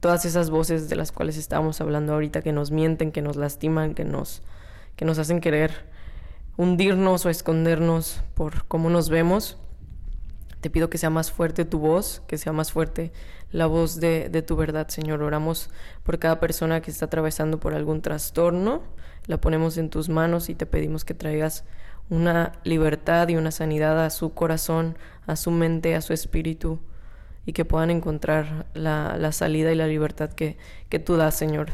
todas 0.00 0.24
esas 0.24 0.50
voces 0.50 0.88
de 0.88 0.96
las 0.96 1.12
cuales 1.12 1.36
estábamos 1.36 1.80
hablando 1.80 2.14
ahorita, 2.14 2.42
que 2.42 2.50
nos 2.50 2.72
mienten, 2.72 3.12
que 3.12 3.22
nos 3.22 3.36
lastiman, 3.36 3.94
que 3.94 4.04
nos, 4.04 4.42
que 4.96 5.04
nos 5.04 5.20
hacen 5.20 5.40
querer 5.40 5.84
hundirnos 6.56 7.24
o 7.24 7.30
escondernos 7.30 8.20
por 8.34 8.66
cómo 8.66 8.90
nos 8.90 9.08
vemos. 9.08 9.56
Te 10.60 10.70
pido 10.70 10.90
que 10.90 10.98
sea 10.98 11.10
más 11.10 11.30
fuerte 11.30 11.64
tu 11.64 11.78
voz, 11.78 12.20
que 12.26 12.36
sea 12.36 12.52
más 12.52 12.72
fuerte 12.72 13.12
la 13.52 13.66
voz 13.66 14.00
de, 14.00 14.28
de, 14.28 14.42
tu 14.42 14.56
verdad, 14.56 14.88
Señor. 14.88 15.22
Oramos 15.22 15.70
por 16.02 16.18
cada 16.18 16.40
persona 16.40 16.80
que 16.80 16.90
está 16.90 17.06
atravesando 17.06 17.58
por 17.60 17.74
algún 17.74 18.02
trastorno. 18.02 18.82
La 19.26 19.40
ponemos 19.40 19.78
en 19.78 19.90
tus 19.90 20.08
manos 20.08 20.48
y 20.48 20.54
te 20.54 20.66
pedimos 20.66 21.04
que 21.04 21.14
traigas 21.14 21.64
una 22.10 22.52
libertad 22.64 23.28
y 23.28 23.36
una 23.36 23.50
sanidad 23.50 24.04
a 24.04 24.10
su 24.10 24.32
corazón, 24.34 24.96
a 25.26 25.36
su 25.36 25.50
mente, 25.50 25.94
a 25.94 26.00
su 26.00 26.12
espíritu 26.12 26.80
y 27.46 27.52
que 27.52 27.64
puedan 27.64 27.90
encontrar 27.90 28.66
la, 28.74 29.16
la 29.18 29.32
salida 29.32 29.72
y 29.72 29.76
la 29.76 29.86
libertad 29.86 30.30
que, 30.30 30.56
que 30.88 30.98
tú 30.98 31.16
das, 31.16 31.34
Señor. 31.34 31.68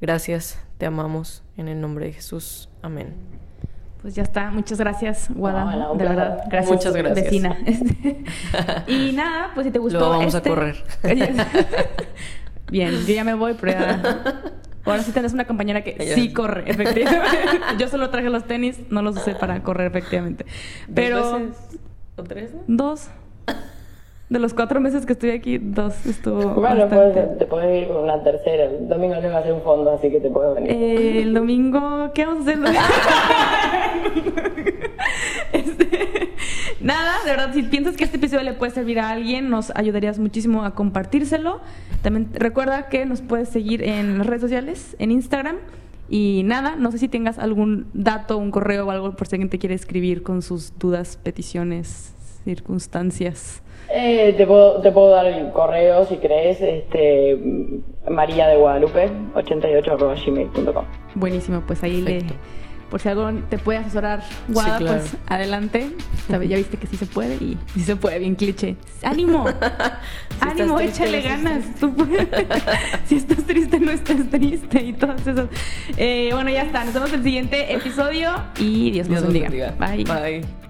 Gracias, 0.00 0.58
te 0.78 0.86
amamos 0.86 1.42
en 1.56 1.68
el 1.68 1.80
nombre 1.80 2.06
de 2.06 2.12
Jesús. 2.12 2.70
Amén. 2.80 3.49
Pues 4.02 4.14
ya 4.14 4.22
está, 4.22 4.50
muchas 4.50 4.78
gracias, 4.78 5.28
Guada. 5.34 5.64
No, 5.64 5.76
no, 5.76 5.94
de 5.94 6.04
verdad, 6.08 6.42
gracias, 6.48 6.72
Muchas 6.72 6.96
gracias. 6.96 7.24
vecina. 7.24 7.56
y 8.86 9.12
nada, 9.12 9.50
pues 9.54 9.66
si 9.66 9.72
te 9.72 9.78
gustó. 9.78 9.98
Luego 9.98 10.14
vamos 10.18 10.34
a 10.34 10.38
este- 10.38 10.48
correr. 10.50 10.76
Bien, 12.70 12.92
yo 13.06 13.14
ya 13.14 13.24
me 13.24 13.34
voy, 13.34 13.54
pero 13.60 13.72
ya. 13.72 14.22
Ahora 14.84 15.02
sí 15.02 15.12
tenés 15.12 15.32
una 15.34 15.44
compañera 15.46 15.82
que 15.84 15.96
Ella- 15.98 16.14
sí 16.14 16.32
corre, 16.32 16.64
efectivamente. 16.70 17.36
yo 17.78 17.88
solo 17.88 18.08
traje 18.10 18.30
los 18.30 18.46
tenis, 18.46 18.78
no 18.90 19.02
los 19.02 19.16
usé 19.16 19.34
para 19.34 19.62
correr, 19.62 19.88
efectivamente. 19.88 20.46
Pero. 20.94 21.20
¿Dos 21.20 21.40
veces 21.42 21.80
o 22.16 22.22
tres? 22.22 22.50
no? 22.54 22.60
Dos. 22.68 23.08
De 24.30 24.38
los 24.38 24.54
cuatro 24.54 24.80
meses 24.80 25.06
que 25.06 25.14
estoy 25.14 25.30
aquí, 25.30 25.58
dos 25.58 26.06
estuvo. 26.06 26.54
Bueno, 26.54 26.86
te 27.36 27.46
puedes 27.46 27.82
ir 27.82 27.88
con 27.88 28.04
una 28.04 28.22
tercera. 28.22 28.66
El 28.66 28.88
domingo 28.88 29.16
no 29.16 29.28
va 29.28 29.38
a 29.38 29.40
hacer 29.40 29.52
un 29.52 29.62
fondo, 29.62 29.90
así 29.90 30.08
que 30.08 30.20
te 30.20 30.30
puedes 30.30 30.54
venir. 30.54 30.70
Eh, 30.70 31.22
el 31.22 31.34
domingo, 31.34 32.12
¿qué 32.14 32.24
vamos 32.24 32.46
a 32.46 32.50
hacer? 32.52 32.60
Este, 35.52 36.30
nada, 36.80 37.16
de 37.24 37.30
verdad, 37.32 37.52
si 37.52 37.64
piensas 37.64 37.96
que 37.96 38.04
este 38.04 38.18
episodio 38.18 38.44
le 38.44 38.52
puede 38.52 38.70
servir 38.70 39.00
a 39.00 39.10
alguien, 39.10 39.50
nos 39.50 39.72
ayudarías 39.74 40.20
muchísimo 40.20 40.64
a 40.64 40.76
compartírselo. 40.76 41.60
También 42.02 42.28
recuerda 42.32 42.88
que 42.88 43.04
nos 43.06 43.22
puedes 43.22 43.48
seguir 43.48 43.82
en 43.82 44.18
las 44.18 44.28
redes 44.28 44.42
sociales, 44.42 44.94
en 45.00 45.10
Instagram. 45.10 45.56
Y 46.08 46.42
nada, 46.44 46.76
no 46.76 46.92
sé 46.92 46.98
si 46.98 47.08
tengas 47.08 47.40
algún 47.40 47.88
dato, 47.94 48.38
un 48.38 48.52
correo 48.52 48.86
o 48.86 48.90
algo 48.92 49.16
por 49.16 49.26
si 49.26 49.34
alguien 49.34 49.50
te 49.50 49.58
quiere 49.58 49.74
escribir 49.74 50.22
con 50.22 50.40
sus 50.42 50.78
dudas, 50.78 51.16
peticiones, 51.16 52.14
circunstancias. 52.44 53.62
Eh, 53.92 54.34
te, 54.36 54.46
puedo, 54.46 54.80
te 54.80 54.92
puedo 54.92 55.10
dar 55.10 55.26
el 55.26 55.50
correo 55.50 56.04
si 56.06 56.16
crees, 56.18 56.60
este, 56.60 57.38
María 58.08 58.46
de 58.48 58.56
Guadalupe, 58.56 59.10
88.gmail.com. 59.34 60.84
Buenísimo, 61.14 61.62
pues 61.66 61.82
ahí 61.82 62.02
Perfecto. 62.02 62.34
le. 62.34 62.60
Por 62.90 63.00
si 63.00 63.08
algo 63.08 63.30
te 63.48 63.56
puede 63.56 63.78
asesorar 63.78 64.20
Guada, 64.48 64.78
Sí, 64.78 64.84
claro. 64.84 64.98
pues 65.00 65.16
adelante. 65.28 65.90
Sabe, 66.28 66.48
Ya 66.48 66.56
viste 66.56 66.76
que 66.76 66.88
sí 66.88 66.96
se 66.96 67.06
puede 67.06 67.34
y 67.36 67.56
sí 67.74 67.80
se 67.82 67.94
puede, 67.94 68.18
bien 68.18 68.34
cliché. 68.34 68.74
¡Ánimo! 69.02 69.44
¡Ánimo! 70.40 70.76
triste, 70.76 71.04
échale 71.04 71.22
ganas. 71.22 71.64
Tú 71.78 71.94
puedes. 71.94 72.26
si 73.06 73.14
estás 73.16 73.44
triste, 73.44 73.78
no 73.78 73.92
estás 73.92 74.28
triste 74.28 74.82
y 74.82 74.92
todas 74.92 75.24
esas. 75.24 75.46
Eh, 75.96 76.30
bueno, 76.32 76.50
ya 76.50 76.62
está. 76.62 76.84
Nos 76.84 76.94
vemos 76.94 77.10
en 77.12 77.18
el 77.20 77.24
siguiente 77.24 77.72
episodio 77.72 78.30
y 78.58 78.90
Dios, 78.90 79.08
Dios 79.08 79.22
nos 79.22 79.32
bendiga. 79.32 79.72
Bye. 79.78 80.04
Bye. 80.04 80.69